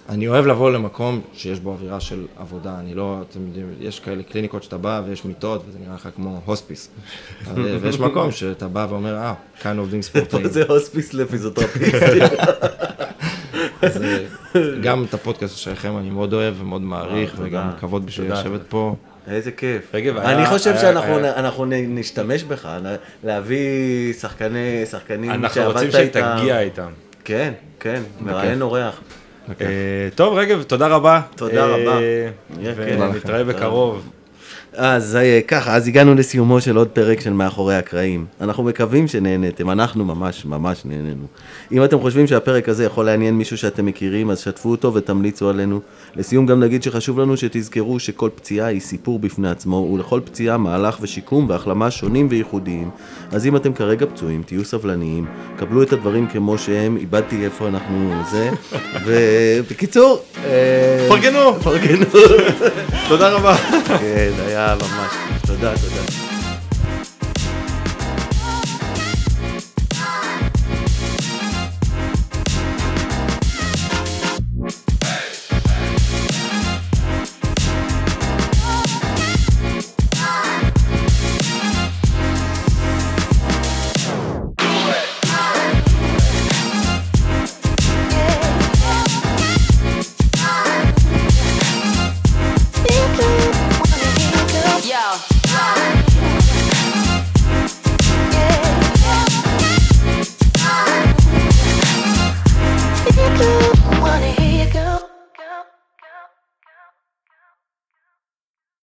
ואני 0.09 0.27
אוהב 0.27 0.45
לבוא 0.47 0.71
למקום 0.71 1.21
שיש 1.33 1.59
בו 1.59 1.71
אווירה 1.71 1.99
של 1.99 2.25
עבודה, 2.37 2.79
אני 2.79 2.93
לא, 2.93 3.17
אתם 3.29 3.39
יודעים, 3.47 3.73
יש 3.79 3.99
כאלה 3.99 4.23
קליניקות 4.23 4.63
שאתה 4.63 4.77
בא 4.77 5.01
ויש 5.07 5.25
מיטות 5.25 5.63
וזה 5.67 5.77
נראה 5.85 5.95
לך 5.95 6.09
כמו 6.15 6.41
הוספיס. 6.45 6.89
אבל- 7.51 7.77
ויש 7.81 7.99
מקום 7.99 8.31
שאתה 8.31 8.67
בא 8.67 8.87
ואומר, 8.89 9.15
אה, 9.15 9.33
כאן 9.61 9.77
עובדים 9.77 10.01
ספורטאים. 10.01 10.47
זה 10.57 10.63
הוספיס 10.67 11.13
לפיזיותרפיסטים. 11.13 12.21
אז 13.81 14.01
אה, 14.03 14.19
גם 14.83 15.03
את 15.09 15.13
הפודקאסט 15.13 15.57
שלכם 15.57 15.97
אני 15.97 16.09
מאוד 16.09 16.33
אוהב 16.33 16.61
ומאוד 16.61 16.81
מעריך, 16.81 17.31
תודה. 17.35 17.47
וגם 17.47 17.69
כבוד 17.79 18.05
בשביל. 18.05 18.33
לשבת 18.33 18.61
פה. 18.69 18.95
איזה 19.27 19.51
כיף. 19.51 19.81
רגב, 19.93 20.17
היה- 20.17 20.37
אני 20.37 20.45
חושב 20.45 20.69
היה- 20.71 20.81
שאנחנו 20.81 21.17
היה- 21.17 21.35
אנחנו 21.35 21.65
נ- 21.65 21.95
נשתמש 21.99 22.43
בך, 22.43 22.65
נ- 22.65 22.95
להביא 23.27 24.13
שחקני, 24.13 24.85
שחקנים 24.91 25.31
אנחנו 25.31 25.61
רוצים 25.63 25.91
שעבדת 25.91 26.15
איתם. 26.15 26.33
שתגיע 26.37 26.59
איתם. 26.59 26.89
כן, 27.25 27.53
כן, 27.79 28.01
מראיין 28.21 28.61
אורח. 28.61 29.01
אה, 29.61 29.65
טוב, 30.15 30.33
רגב, 30.37 30.63
תודה 30.63 30.87
רבה. 30.87 31.21
תודה 31.35 31.65
אה, 31.65 31.75
רבה. 31.75 31.97
כיף. 32.63 32.75
ונתראה 32.77 33.43
בקרוב. 33.43 34.09
אז 34.75 35.15
אה, 35.15 35.39
ככה, 35.47 35.75
אז 35.75 35.87
הגענו 35.87 36.15
לסיומו 36.15 36.61
של 36.61 36.77
עוד 36.77 36.87
פרק 36.87 37.19
של 37.19 37.33
מאחורי 37.33 37.75
הקרעים. 37.75 38.25
אנחנו 38.41 38.63
מקווים 38.63 39.07
שנהנתם, 39.07 39.69
אנחנו 39.69 40.05
ממש 40.05 40.45
ממש 40.45 40.85
נהנינו. 40.85 41.25
אם 41.71 41.83
אתם 41.83 41.99
חושבים 41.99 42.27
שהפרק 42.27 42.69
הזה 42.69 42.85
יכול 42.85 43.05
לעניין 43.05 43.37
מישהו 43.37 43.57
שאתם 43.57 43.85
מכירים, 43.85 44.29
אז 44.29 44.39
שתפו 44.39 44.71
אותו 44.71 44.93
ותמליצו 44.93 45.49
עלינו. 45.49 45.79
לסיום 46.15 46.45
גם 46.45 46.59
נגיד 46.59 46.83
שחשוב 46.83 47.19
לנו 47.19 47.37
שתזכרו 47.37 47.99
שכל 47.99 48.29
פציעה 48.35 48.67
היא 48.67 48.81
סיפור 48.81 49.19
בפני 49.19 49.49
עצמו, 49.49 49.75
ולכל 49.93 50.21
פציעה 50.25 50.57
מהלך 50.57 50.97
ושיקום 51.01 51.49
והחלמה 51.49 51.91
שונים 51.91 52.27
וייחודיים. 52.29 52.89
אז 53.31 53.45
אם 53.45 53.55
אתם 53.55 53.73
כרגע 53.73 54.05
פצועים, 54.05 54.43
תהיו 54.45 54.65
סבלניים, 54.65 55.25
קבלו 55.57 55.83
את 55.83 55.93
הדברים 55.93 56.27
כמו 56.27 56.57
שהם, 56.57 56.97
איבדתי 56.97 57.45
איפה 57.45 57.67
אנחנו 57.67 58.13
זה, 58.31 58.49
ובקיצור, 59.05 60.21
אה, 60.45 61.05
פרגנו. 61.09 61.53
פרגנו. 61.63 62.05
תודה 63.09 63.29
רבה. 63.29 63.55
כן, 63.99 64.31
היה 64.47 64.62
ממש, 64.71 65.13
תודה, 65.47 65.73
תודה. 65.77 66.32